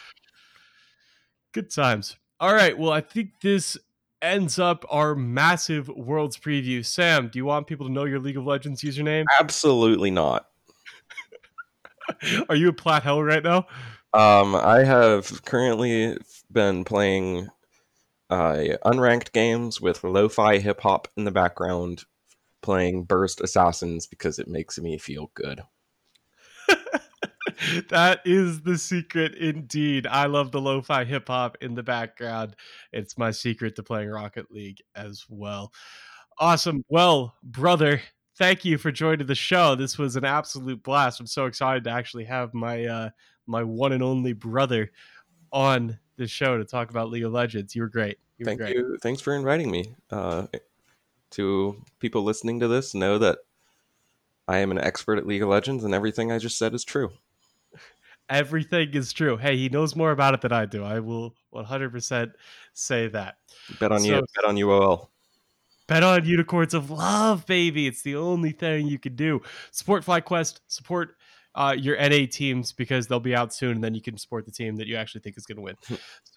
Good 1.53 1.69
times. 1.69 2.15
All 2.39 2.53
right. 2.53 2.77
Well, 2.77 2.93
I 2.93 3.01
think 3.01 3.31
this 3.41 3.77
ends 4.21 4.59
up 4.59 4.85
our 4.89 5.15
massive 5.15 5.87
worlds 5.89 6.37
preview. 6.37 6.85
Sam, 6.85 7.29
do 7.29 7.39
you 7.39 7.45
want 7.45 7.67
people 7.67 7.87
to 7.87 7.91
know 7.91 8.05
your 8.05 8.19
League 8.19 8.37
of 8.37 8.45
Legends 8.45 8.81
username? 8.81 9.25
Absolutely 9.39 10.11
not. 10.11 10.47
Are 12.49 12.55
you 12.55 12.69
a 12.69 12.73
plat 12.73 13.03
hell 13.03 13.21
right 13.21 13.43
now? 13.43 13.67
Um, 14.13 14.55
I 14.55 14.83
have 14.83 15.43
currently 15.45 16.17
been 16.51 16.85
playing 16.85 17.49
uh, 18.29 18.63
unranked 18.85 19.31
games 19.33 19.81
with 19.81 20.03
lo-fi 20.03 20.59
hip 20.59 20.81
hop 20.81 21.07
in 21.17 21.25
the 21.25 21.31
background, 21.31 22.05
playing 22.61 23.03
Burst 23.03 23.41
Assassins 23.41 24.07
because 24.07 24.39
it 24.39 24.47
makes 24.47 24.79
me 24.79 24.97
feel 24.97 25.31
good. 25.33 25.61
that 27.89 28.21
is 28.25 28.61
the 28.61 28.77
secret 28.77 29.35
indeed. 29.35 30.07
I 30.07 30.25
love 30.25 30.51
the 30.51 30.61
lo-fi 30.61 31.03
hip 31.05 31.27
hop 31.27 31.57
in 31.61 31.75
the 31.75 31.83
background. 31.83 32.55
It's 32.91 33.17
my 33.17 33.31
secret 33.31 33.75
to 33.75 33.83
playing 33.83 34.09
Rocket 34.09 34.51
League 34.51 34.81
as 34.95 35.25
well. 35.29 35.71
Awesome. 36.39 36.83
Well, 36.89 37.35
brother, 37.43 38.01
thank 38.37 38.63
you 38.63 38.77
for 38.77 38.91
joining 38.91 39.25
the 39.25 39.35
show. 39.35 39.75
This 39.75 39.97
was 39.97 40.15
an 40.15 40.25
absolute 40.25 40.83
blast. 40.83 41.19
I'm 41.19 41.27
so 41.27 41.45
excited 41.45 41.83
to 41.85 41.89
actually 41.89 42.25
have 42.25 42.53
my 42.53 42.85
uh 42.85 43.09
my 43.47 43.63
one 43.63 43.93
and 43.93 44.03
only 44.03 44.33
brother 44.33 44.91
on 45.51 45.97
the 46.17 46.27
show 46.27 46.57
to 46.57 46.65
talk 46.65 46.89
about 46.89 47.09
League 47.09 47.23
of 47.23 47.31
Legends. 47.31 47.75
You 47.75 47.83
were 47.83 47.89
great. 47.89 48.17
You 48.37 48.43
were 48.43 48.49
Thank 48.49 48.59
great. 48.59 48.75
you. 48.75 48.97
Thanks 49.01 49.21
for 49.21 49.33
inviting 49.33 49.71
me. 49.71 49.95
Uh, 50.11 50.47
to 51.31 51.83
people 51.99 52.23
listening 52.23 52.59
to 52.59 52.67
this, 52.67 52.93
know 52.93 53.17
that 53.17 53.39
I 54.47 54.59
am 54.59 54.71
an 54.71 54.77
expert 54.77 55.17
at 55.17 55.27
League 55.27 55.43
of 55.43 55.49
Legends, 55.49 55.83
and 55.83 55.93
everything 55.93 56.31
I 56.31 56.37
just 56.37 56.57
said 56.57 56.73
is 56.73 56.83
true. 56.83 57.11
Everything 58.29 58.93
is 58.93 59.13
true. 59.13 59.37
Hey, 59.37 59.57
he 59.57 59.69
knows 59.69 59.95
more 59.95 60.11
about 60.11 60.33
it 60.33 60.41
than 60.41 60.51
I 60.51 60.65
do. 60.65 60.83
I 60.83 60.99
will 60.99 61.33
100% 61.53 62.31
say 62.73 63.07
that. 63.07 63.37
Bet 63.79 63.91
on 63.91 64.03
you. 64.03 64.13
Bet 64.35 64.45
on 64.45 64.55
UOL. 64.55 65.07
Bet 65.87 66.03
on 66.03 66.25
Unicorns 66.25 66.73
of 66.73 66.91
Love, 66.91 67.45
baby. 67.45 67.87
It's 67.87 68.01
the 68.01 68.17
only 68.17 68.51
thing 68.51 68.87
you 68.87 68.99
can 68.99 69.15
do. 69.15 69.41
Support 69.71 70.05
FlyQuest, 70.05 70.59
support 70.67 71.15
uh, 71.55 71.75
your 71.77 71.97
NA 71.97 72.25
teams 72.29 72.73
because 72.73 73.07
they'll 73.07 73.21
be 73.21 73.33
out 73.33 73.53
soon, 73.53 73.75
and 73.75 73.83
then 73.83 73.95
you 73.95 74.01
can 74.01 74.17
support 74.17 74.45
the 74.45 74.51
team 74.51 74.75
that 74.75 74.87
you 74.87 74.97
actually 74.97 75.21
think 75.21 75.37
is 75.37 75.45
going 75.45 75.55
to 75.55 75.61
win. 75.61 75.75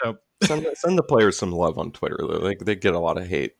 So 0.03 0.17
send, 0.45 0.67
send 0.75 0.97
the 0.97 1.03
players 1.03 1.37
some 1.37 1.51
love 1.51 1.79
on 1.79 1.91
Twitter. 1.91 2.19
Like 2.21 2.61
they 2.61 2.77
get 2.77 2.95
a 2.95 2.99
lot 2.99 3.19
of 3.19 3.27
hate. 3.27 3.55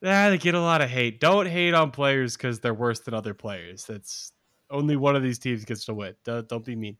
Yeah, 0.00 0.30
they 0.30 0.38
get 0.38 0.54
a 0.54 0.60
lot 0.60 0.80
of 0.80 0.88
hate. 0.88 1.20
Don't 1.20 1.46
hate 1.46 1.74
on 1.74 1.90
players 1.90 2.36
because 2.36 2.60
they're 2.60 2.74
worse 2.74 3.00
than 3.00 3.12
other 3.12 3.34
players. 3.34 3.84
That's 3.84 4.32
only 4.70 4.96
one 4.96 5.14
of 5.14 5.22
these 5.22 5.38
teams 5.38 5.64
gets 5.64 5.84
to 5.84 5.94
win. 5.94 6.14
Don't, 6.24 6.48
don't 6.48 6.64
be 6.64 6.74
mean. 6.74 6.96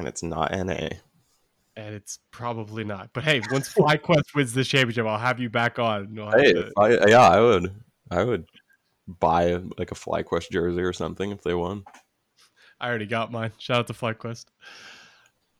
And 0.00 0.08
it's 0.08 0.22
not 0.22 0.50
NA. 0.50 0.88
And 1.76 1.94
it's 1.94 2.18
probably 2.30 2.84
not. 2.84 3.10
But 3.12 3.24
hey, 3.24 3.42
once 3.52 3.72
FlyQuest 3.72 4.24
wins 4.34 4.54
the 4.54 4.64
championship, 4.64 5.06
I'll 5.06 5.18
have 5.18 5.38
you 5.38 5.50
back 5.50 5.78
on. 5.78 6.16
Hey, 6.34 6.54
to... 6.54 6.72
I, 6.78 7.06
yeah, 7.06 7.28
I 7.28 7.38
would. 7.38 7.74
I 8.10 8.24
would 8.24 8.46
buy 9.06 9.60
like 9.76 9.92
a 9.92 9.94
FlyQuest 9.94 10.50
jersey 10.50 10.80
or 10.80 10.94
something 10.94 11.30
if 11.30 11.42
they 11.42 11.52
won. 11.52 11.84
I 12.80 12.88
already 12.88 13.04
got 13.06 13.30
mine. 13.30 13.52
Shout 13.58 13.80
out 13.80 13.86
to 13.88 13.92
FlyQuest. 13.92 14.46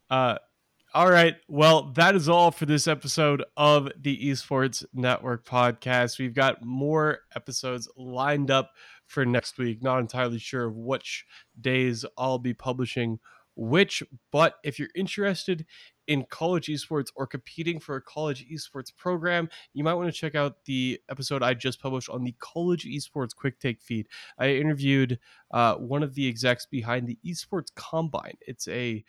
Uh, 0.08 0.38
all 0.94 1.10
right. 1.10 1.36
Well, 1.48 1.92
that 1.92 2.16
is 2.16 2.30
all 2.30 2.50
for 2.50 2.64
this 2.64 2.88
episode 2.88 3.44
of 3.58 3.90
the 4.00 4.30
Esports 4.30 4.86
Network 4.94 5.44
podcast. 5.44 6.18
We've 6.18 6.34
got 6.34 6.64
more 6.64 7.18
episodes 7.36 7.88
lined 7.94 8.50
up 8.50 8.70
for 9.06 9.26
next 9.26 9.58
week. 9.58 9.82
Not 9.82 9.98
entirely 9.98 10.38
sure 10.38 10.64
of 10.64 10.76
which 10.76 11.26
days 11.60 12.06
I'll 12.16 12.38
be 12.38 12.54
publishing 12.54 13.20
which, 13.56 14.02
but 14.32 14.54
if 14.64 14.78
you're 14.78 14.88
interested 14.94 15.66
in 16.06 16.24
college 16.28 16.66
esports 16.66 17.08
or 17.14 17.26
competing 17.26 17.78
for 17.78 17.96
a 17.96 18.02
college 18.02 18.46
esports 18.50 18.94
program, 18.96 19.48
you 19.74 19.84
might 19.84 19.94
want 19.94 20.12
to 20.12 20.18
check 20.18 20.34
out 20.34 20.64
the 20.64 21.00
episode 21.08 21.42
I 21.42 21.54
just 21.54 21.80
published 21.80 22.08
on 22.08 22.24
the 22.24 22.34
college 22.40 22.84
esports 22.84 23.34
quick 23.34 23.60
take 23.60 23.80
feed. 23.80 24.08
I 24.38 24.50
interviewed 24.50 25.18
uh, 25.50 25.74
one 25.76 26.02
of 26.02 26.14
the 26.14 26.28
execs 26.28 26.66
behind 26.66 27.06
the 27.06 27.18
esports 27.24 27.68
combine. 27.74 28.36
It's 28.40 28.66
a 28.68 29.04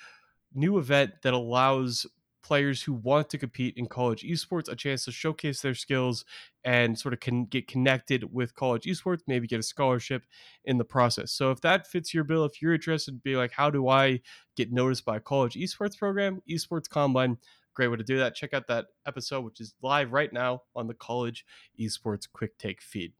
new 0.54 0.78
event 0.78 1.14
that 1.24 1.34
allows 1.34 2.06
players 2.44 2.84
who 2.84 2.94
want 2.94 3.30
to 3.30 3.38
compete 3.38 3.76
in 3.78 3.88
college 3.88 4.24
esports 4.24 4.70
a 4.70 4.76
chance 4.76 5.06
to 5.06 5.12
showcase 5.12 5.62
their 5.62 5.74
skills 5.74 6.26
and 6.64 6.98
sort 6.98 7.14
of 7.14 7.20
can 7.20 7.46
get 7.46 7.68
connected 7.68 8.34
with 8.34 8.56
college 8.56 8.84
esports, 8.84 9.22
maybe 9.28 9.48
get 9.48 9.60
a 9.60 9.64
scholarship 9.64 10.24
in 10.66 10.78
the 10.78 10.86
process. 10.86 11.32
So 11.32 11.52
if 11.52 11.62
that 11.62 11.88
fits 11.88 12.14
your 12.14 12.24
bill, 12.24 12.46
if 12.46 12.62
you're 12.62 12.74
interested 12.74 13.22
be 13.24 13.36
like, 13.36 13.52
how 13.52 13.70
do 13.70 13.88
I 13.88 14.22
get 14.56 14.72
noticed 14.72 15.06
by 15.06 15.18
a 15.18 15.22
college 15.22 15.56
esports 15.56 15.98
program? 15.98 16.42
Esports 16.50 16.90
Combine, 16.90 17.38
great 17.74 17.88
way 17.88 17.98
to 17.98 18.04
do 18.04 18.18
that. 18.18 18.36
Check 18.36 18.54
out 18.54 18.68
that 18.68 18.88
episode, 19.06 19.42
which 19.42 19.62
is 19.62 19.74
live 19.82 20.12
right 20.12 20.32
now 20.32 20.64
on 20.76 20.88
the 20.88 20.94
college 20.94 21.46
esports 21.80 22.28
quick 22.32 22.58
take 22.58 22.82
feed. 22.82 23.14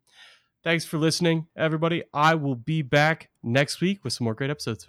Thanks 0.64 0.86
for 0.86 1.00
listening, 1.00 1.48
everybody. 1.56 2.04
I 2.14 2.36
will 2.36 2.56
be 2.56 2.84
back 2.84 3.30
next 3.42 3.82
week 3.82 4.04
with 4.04 4.14
some 4.14 4.26
more 4.26 4.36
great 4.36 4.52
episodes. 4.52 4.88